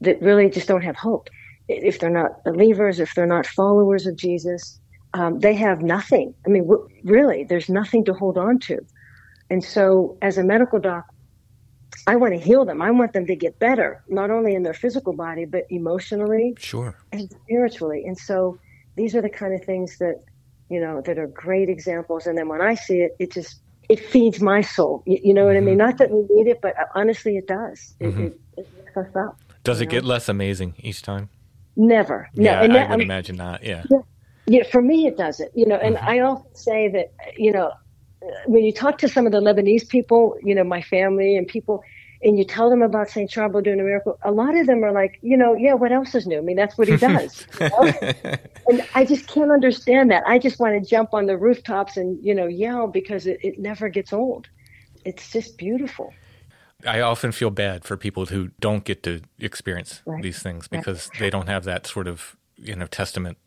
that 0.00 0.20
really 0.20 0.50
just 0.50 0.66
don't 0.66 0.82
have 0.82 0.96
hope. 0.96 1.30
If 1.68 2.00
they're 2.00 2.10
not 2.10 2.42
believers, 2.42 2.98
if 2.98 3.14
they're 3.14 3.26
not 3.26 3.46
followers 3.46 4.06
of 4.06 4.16
Jesus, 4.16 4.80
um, 5.14 5.38
they 5.40 5.54
have 5.54 5.82
nothing. 5.82 6.34
I 6.46 6.48
mean, 6.50 6.62
w- 6.64 6.88
really, 7.04 7.44
there's 7.44 7.68
nothing 7.68 8.04
to 8.06 8.14
hold 8.14 8.38
on 8.38 8.58
to. 8.60 8.78
And 9.50 9.62
so, 9.62 10.16
as 10.22 10.38
a 10.38 10.44
medical 10.44 10.78
doc, 10.80 11.04
I 12.06 12.16
want 12.16 12.32
to 12.34 12.40
heal 12.40 12.64
them. 12.64 12.80
I 12.80 12.90
want 12.90 13.12
them 13.12 13.26
to 13.26 13.36
get 13.36 13.58
better, 13.58 14.02
not 14.08 14.30
only 14.30 14.54
in 14.54 14.62
their 14.62 14.74
physical 14.74 15.12
body, 15.12 15.44
but 15.44 15.64
emotionally 15.70 16.54
Sure. 16.58 16.96
and 17.12 17.30
spiritually. 17.44 18.04
And 18.06 18.16
so 18.16 18.58
these 18.96 19.14
are 19.14 19.20
the 19.20 19.28
kind 19.28 19.52
of 19.54 19.62
things 19.64 19.98
that, 19.98 20.22
you 20.70 20.80
know, 20.80 21.02
that 21.02 21.18
are 21.18 21.26
great 21.26 21.68
examples. 21.68 22.26
And 22.26 22.36
then 22.38 22.48
when 22.48 22.62
I 22.62 22.74
see 22.74 23.00
it, 23.02 23.14
it 23.18 23.30
just, 23.30 23.60
it 23.90 24.00
feeds 24.00 24.40
my 24.40 24.62
soul. 24.62 25.02
You, 25.06 25.18
you 25.22 25.34
know 25.34 25.44
what 25.44 25.56
I 25.56 25.60
mean? 25.60 25.76
Not 25.76 25.98
that 25.98 26.10
we 26.10 26.22
need 26.34 26.48
it, 26.50 26.60
but 26.62 26.76
uh, 26.78 26.84
honestly, 26.94 27.36
it 27.36 27.46
does. 27.46 27.94
It, 28.00 28.06
it, 28.18 28.40
it 28.56 28.68
lifts 28.78 28.96
us 28.96 29.14
up. 29.16 29.38
Does 29.62 29.82
it 29.82 29.86
get 29.90 30.02
less 30.04 30.30
amazing 30.30 30.74
each 30.78 31.02
time? 31.02 31.28
Never. 31.76 32.28
No. 32.34 32.42
Yeah, 32.50 32.62
and 32.62 32.72
I 32.72 32.76
that- 32.76 32.90
would 32.90 32.98
mean, 33.00 33.06
imagine 33.06 33.36
not. 33.36 33.62
Yeah. 33.62 33.84
yeah, 33.90 33.98
for 34.70 34.82
me, 34.82 35.06
it 35.06 35.16
doesn't. 35.16 35.50
You 35.56 35.66
know, 35.66 35.76
and 35.76 35.96
mm-hmm. 35.96 36.08
I 36.08 36.20
often 36.20 36.54
say 36.54 36.88
that, 36.88 37.12
you 37.36 37.52
know, 37.52 37.72
when 38.46 38.64
you 38.64 38.72
talk 38.72 38.98
to 38.98 39.08
some 39.08 39.26
of 39.26 39.32
the 39.32 39.40
Lebanese 39.40 39.88
people, 39.88 40.36
you 40.42 40.54
know, 40.54 40.64
my 40.64 40.82
family 40.82 41.36
and 41.36 41.46
people, 41.46 41.82
and 42.22 42.38
you 42.38 42.44
tell 42.44 42.70
them 42.70 42.82
about 42.82 43.10
St. 43.10 43.28
Charbel 43.28 43.64
doing 43.64 43.80
a 43.80 43.82
miracle, 43.82 44.16
a 44.22 44.30
lot 44.30 44.56
of 44.56 44.66
them 44.66 44.84
are 44.84 44.92
like, 44.92 45.18
you 45.22 45.36
know, 45.36 45.54
yeah, 45.54 45.74
what 45.74 45.90
else 45.90 46.14
is 46.14 46.26
new? 46.26 46.38
I 46.38 46.40
mean, 46.40 46.56
that's 46.56 46.78
what 46.78 46.86
he 46.86 46.96
does. 47.08 47.46
you 47.60 47.68
know? 47.68 47.92
and 48.68 48.86
I 48.94 49.04
just 49.04 49.26
can't 49.26 49.50
understand 49.50 50.10
that. 50.12 50.22
I 50.26 50.38
just 50.38 50.60
want 50.60 50.80
to 50.80 50.88
jump 50.88 51.14
on 51.14 51.26
the 51.26 51.36
rooftops 51.36 51.96
and, 51.96 52.22
you 52.24 52.34
know, 52.34 52.46
yell 52.46 52.86
because 52.86 53.26
it, 53.26 53.40
it 53.42 53.58
never 53.58 53.88
gets 53.88 54.12
old. 54.12 54.48
It's 55.04 55.32
just 55.32 55.58
beautiful. 55.58 56.12
I 56.86 57.00
often 57.00 57.32
feel 57.32 57.50
bad 57.50 57.84
for 57.84 57.96
people 57.96 58.26
who 58.26 58.50
don't 58.60 58.84
get 58.84 59.02
to 59.04 59.20
experience 59.38 60.02
Right. 60.04 60.22
these 60.22 60.42
things 60.42 60.68
because 60.68 61.10
they 61.18 61.30
don't 61.30 61.48
have 61.48 61.64
that 61.64 61.86
sort 61.86 62.08
of 62.08 62.36
you 62.56 62.74
know 62.74 62.86
testament 62.86 63.38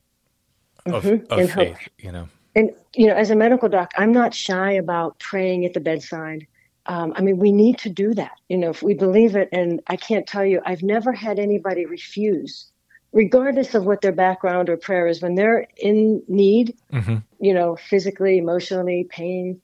of, 0.86 1.04
Mhm. 1.04 1.32
of 1.32 1.40
And 1.40 1.50
hope. 1.50 1.76
You 2.00 2.12
know. 2.12 2.28
And, 2.56 2.72
you 2.96 3.08
know, 3.08 3.16
as 3.16 3.32
a 3.32 3.36
medical 3.36 3.68
doc, 3.68 3.92
I'm 3.98 4.12
not 4.12 4.34
shy 4.34 4.72
about 4.74 5.20
praying 5.20 5.66
at 5.66 5.74
the 5.74 5.80
bedside. 5.80 6.48
Um, 6.86 7.14
I 7.16 7.22
mean, 7.22 7.38
we 7.38 7.52
need 7.52 7.78
to 7.80 7.90
do 7.90 8.14
that, 8.14 8.34
you 8.48 8.58
know, 8.58 8.70
if 8.70 8.84
we 8.84 8.94
believe 8.94 9.36
it. 9.36 9.50
And 9.52 9.82
I 9.88 9.96
can't 9.96 10.28
tell 10.28 10.46
you, 10.46 10.62
I've 10.66 10.84
never 10.84 11.12
had 11.12 11.40
anybody 11.40 11.86
refuse, 11.86 12.68
regardless 13.12 13.74
of 13.74 13.86
what 13.86 14.02
their 14.02 14.12
background 14.12 14.70
or 14.70 14.78
prayer 14.78 15.08
is, 15.08 15.22
when 15.22 15.36
they're 15.36 15.68
in 15.78 16.22
need, 16.28 16.76
Mhm. 16.94 17.24
you 17.40 17.54
know, 17.54 17.76
physically, 17.76 18.38
emotionally, 18.38 19.06
pain. 19.10 19.60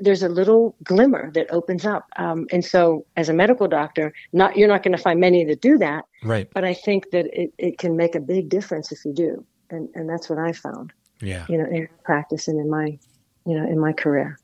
There's 0.00 0.22
a 0.22 0.28
little 0.28 0.74
glimmer 0.82 1.30
that 1.32 1.52
opens 1.52 1.84
up, 1.84 2.06
um, 2.16 2.46
and 2.50 2.64
so 2.64 3.04
as 3.16 3.28
a 3.28 3.34
medical 3.34 3.68
doctor, 3.68 4.14
not 4.32 4.56
you're 4.56 4.68
not 4.68 4.82
going 4.82 4.96
to 4.96 5.02
find 5.02 5.20
many 5.20 5.44
that 5.44 5.60
do 5.60 5.76
that, 5.78 6.06
Right. 6.24 6.48
but 6.54 6.64
I 6.64 6.72
think 6.72 7.10
that 7.10 7.26
it, 7.38 7.52
it 7.58 7.76
can 7.78 7.94
make 7.96 8.14
a 8.14 8.20
big 8.20 8.48
difference 8.48 8.90
if 8.90 9.04
you 9.04 9.12
do, 9.12 9.44
and 9.72 9.88
and 9.94 10.08
that's 10.08 10.28
what 10.30 10.38
I 10.38 10.52
found 10.52 10.92
Yeah. 11.20 11.46
you 11.48 11.58
know, 11.58 11.64
in 11.64 11.88
practice 12.04 12.48
and 12.48 12.60
in 12.60 12.70
my, 12.70 12.98
you 13.46 13.58
know, 13.58 13.64
in 13.66 13.78
my 13.78 13.92
career. 13.92 14.38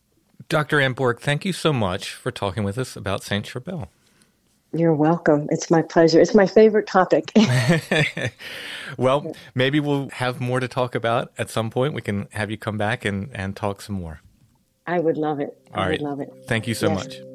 Dr. 0.49 0.81
Anne 0.81 0.95
Borik, 0.95 1.21
thank 1.21 1.45
you 1.45 1.53
so 1.53 1.73
much 1.73 2.15
for 2.15 2.31
talking 2.31 2.65
with 2.65 2.79
us 2.79 2.97
about 2.97 3.23
Saint 3.23 3.47
Charbel. 3.47 3.89
You're 4.73 4.95
welcome. 4.95 5.47
It's 5.51 5.71
my 5.71 5.83
pleasure. 5.83 6.21
It's 6.21 6.35
my 6.35 6.47
favorite 6.47 6.87
topic. 6.87 7.33
well, 8.99 9.35
maybe 9.55 9.81
we'll 9.81 10.11
have 10.11 10.41
more 10.41 10.61
to 10.61 10.69
talk 10.69 10.95
about 10.95 11.33
at 11.39 11.49
some 11.51 11.71
point. 11.71 11.95
We 11.95 12.03
can 12.03 12.29
have 12.33 12.51
you 12.51 12.57
come 12.59 12.77
back 12.77 13.05
and, 13.05 13.31
and 13.35 13.57
talk 13.57 13.81
some 13.81 13.97
more. 13.97 14.21
I 14.87 15.01
would 15.01 15.17
love 15.19 15.41
it. 15.41 15.57
I 15.73 15.79
All 15.79 15.85
right. 15.85 16.01
would 16.01 16.09
love 16.09 16.21
it. 16.21 16.29
Thank 16.47 16.67
you 16.67 16.75
so 16.75 16.89
Yes. 16.89 16.97
much. 17.05 17.28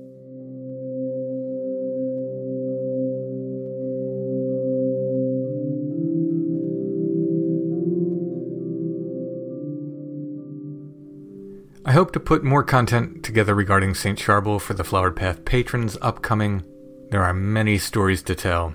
I 11.93 11.95
hope 11.95 12.11
to 12.13 12.19
put 12.19 12.43
more 12.43 12.63
content 12.63 13.23
together 13.23 13.53
regarding 13.53 13.93
St. 13.93 14.17
Charbel 14.17 14.59
for 14.59 14.73
the 14.73 14.83
Flowered 14.83 15.15
Path 15.15 15.45
patrons 15.45 15.95
upcoming. 16.01 16.63
There 17.11 17.21
are 17.21 17.35
many 17.35 17.77
stories 17.77 18.23
to 18.23 18.33
tell. 18.33 18.73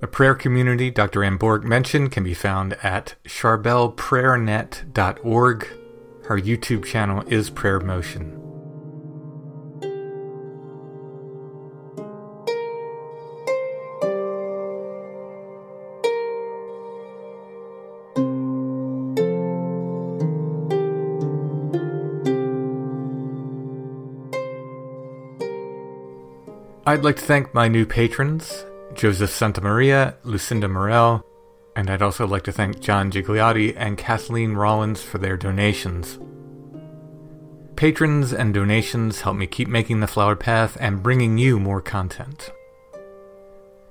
The 0.00 0.06
prayer 0.06 0.36
community 0.36 0.92
Dr. 0.92 1.24
Anne 1.24 1.40
Borik 1.40 1.64
mentioned 1.64 2.12
can 2.12 2.22
be 2.22 2.34
found 2.34 2.74
at 2.84 3.16
charbelprayernet.org. 3.24 5.66
Her 6.26 6.40
YouTube 6.40 6.84
channel 6.84 7.24
is 7.26 7.50
Prayer 7.50 7.80
Motion. 7.80 8.47
I'd 26.88 27.04
like 27.04 27.16
to 27.16 27.22
thank 27.22 27.52
my 27.52 27.68
new 27.68 27.84
patrons, 27.84 28.64
Joseph 28.94 29.28
Santamaria, 29.28 30.14
Lucinda 30.24 30.68
Morel, 30.68 31.22
and 31.76 31.90
I'd 31.90 32.00
also 32.00 32.26
like 32.26 32.44
to 32.44 32.52
thank 32.52 32.80
John 32.80 33.10
Gigliotti 33.12 33.74
and 33.76 33.98
Kathleen 33.98 34.54
Rollins 34.54 35.02
for 35.02 35.18
their 35.18 35.36
donations. 35.36 36.18
Patrons 37.76 38.32
and 38.32 38.54
donations 38.54 39.20
help 39.20 39.36
me 39.36 39.46
keep 39.46 39.68
making 39.68 40.00
the 40.00 40.06
Flowered 40.06 40.40
Path 40.40 40.78
and 40.80 41.02
bringing 41.02 41.36
you 41.36 41.60
more 41.60 41.82
content. 41.82 42.50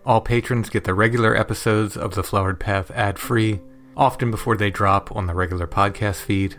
All 0.04 0.20
patrons 0.20 0.72
get 0.72 0.84
the 0.84 0.96
regular 0.96 1.36
episodes 1.36 1.96
of 1.98 2.16
the 2.16 2.24
Flowered 2.24 2.60
Path 2.60 2.90
ad 2.96 3.20
free, 3.20 3.62
often 3.96 4.32
before 4.32 4.58
they 4.58 4.72
drop 4.72 5.16
on 5.16 5.28
the 5.28 5.36
regular 5.36 5.68
podcast 5.68 6.24
feed. 6.24 6.56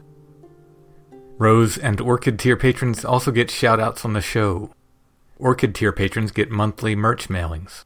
Rose 1.36 1.76
and 1.76 2.00
Orchid 2.00 2.38
tier 2.38 2.56
patrons 2.56 3.04
also 3.04 3.32
get 3.32 3.48
shoutouts 3.48 4.04
on 4.04 4.12
the 4.12 4.20
show. 4.20 4.70
Orchid 5.38 5.74
tier 5.74 5.92
patrons 5.92 6.30
get 6.30 6.50
monthly 6.50 6.94
merch 6.94 7.28
mailings. 7.28 7.84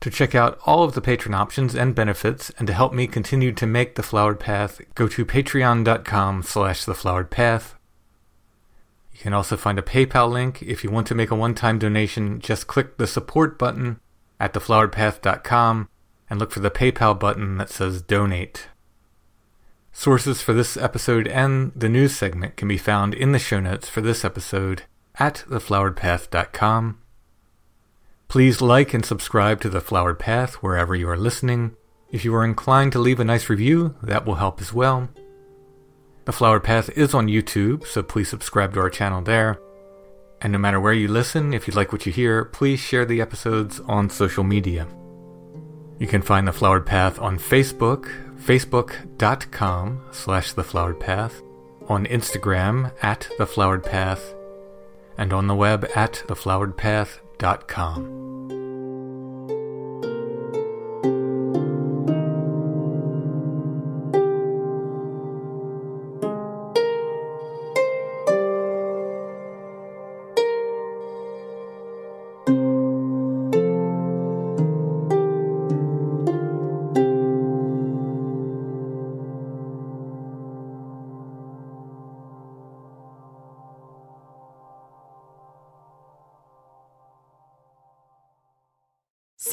To 0.00 0.10
check 0.10 0.34
out 0.34 0.58
all 0.66 0.84
of 0.84 0.92
the 0.92 1.00
patron 1.00 1.34
options 1.34 1.74
and 1.74 1.94
benefits 1.94 2.50
and 2.58 2.66
to 2.66 2.74
help 2.74 2.92
me 2.92 3.06
continue 3.06 3.52
to 3.52 3.66
make 3.66 3.94
the 3.94 4.02
Flowered 4.02 4.38
Path, 4.38 4.80
go 4.94 5.08
to 5.08 5.24
patreon.com 5.24 6.42
slash 6.42 6.84
the 6.84 6.94
flowered 6.94 7.30
path. 7.30 7.74
You 9.12 9.20
can 9.20 9.32
also 9.32 9.56
find 9.56 9.78
a 9.78 9.82
PayPal 9.82 10.30
link. 10.30 10.62
If 10.62 10.84
you 10.84 10.90
want 10.90 11.06
to 11.06 11.14
make 11.14 11.30
a 11.30 11.36
one-time 11.36 11.78
donation, 11.78 12.40
just 12.40 12.66
click 12.66 12.98
the 12.98 13.06
support 13.06 13.58
button 13.58 13.98
at 14.38 14.52
thefloweredpath.com 14.52 15.88
and 16.28 16.38
look 16.38 16.50
for 16.50 16.60
the 16.60 16.70
PayPal 16.70 17.18
button 17.18 17.56
that 17.58 17.70
says 17.70 18.02
donate. 18.02 18.68
Sources 19.92 20.42
for 20.42 20.52
this 20.52 20.76
episode 20.76 21.28
and 21.28 21.72
the 21.74 21.88
news 21.88 22.14
segment 22.14 22.56
can 22.56 22.68
be 22.68 22.76
found 22.76 23.14
in 23.14 23.32
the 23.32 23.38
show 23.38 23.60
notes 23.60 23.88
for 23.88 24.00
this 24.00 24.24
episode 24.24 24.82
at 25.18 25.44
thefloweredpath.com. 25.48 26.98
Please 28.28 28.60
like 28.60 28.94
and 28.94 29.04
subscribe 29.04 29.60
to 29.60 29.68
The 29.68 29.80
Flowered 29.80 30.18
Path 30.18 30.54
wherever 30.54 30.94
you 30.94 31.08
are 31.08 31.16
listening. 31.16 31.76
If 32.10 32.24
you 32.24 32.34
are 32.34 32.44
inclined 32.44 32.92
to 32.92 32.98
leave 32.98 33.20
a 33.20 33.24
nice 33.24 33.48
review, 33.48 33.94
that 34.02 34.26
will 34.26 34.36
help 34.36 34.60
as 34.60 34.72
well. 34.72 35.08
The 36.24 36.32
Flowered 36.32 36.64
Path 36.64 36.90
is 36.96 37.12
on 37.12 37.28
YouTube, 37.28 37.86
so 37.86 38.02
please 38.02 38.28
subscribe 38.28 38.72
to 38.74 38.80
our 38.80 38.90
channel 38.90 39.20
there. 39.20 39.60
And 40.40 40.52
no 40.52 40.58
matter 40.58 40.80
where 40.80 40.92
you 40.92 41.08
listen, 41.08 41.54
if 41.54 41.68
you 41.68 41.74
like 41.74 41.92
what 41.92 42.06
you 42.06 42.12
hear, 42.12 42.44
please 42.44 42.80
share 42.80 43.04
the 43.04 43.20
episodes 43.20 43.80
on 43.80 44.10
social 44.10 44.44
media. 44.44 44.86
You 45.98 46.06
can 46.06 46.22
find 46.22 46.48
The 46.48 46.52
Flowered 46.52 46.86
Path 46.86 47.18
on 47.20 47.38
Facebook, 47.38 48.10
facebook.com 48.36 50.02
slash 50.12 50.52
The 50.52 50.64
Flowered 50.64 50.98
Path, 50.98 51.40
on 51.88 52.06
Instagram 52.06 52.92
at 53.02 53.28
The 53.38 53.46
Flowered 53.46 53.84
Path, 53.84 54.34
and 55.16 55.32
on 55.32 55.46
the 55.46 55.54
web 55.54 55.88
at 55.94 56.24
thefloweredpath.com. 56.26 58.23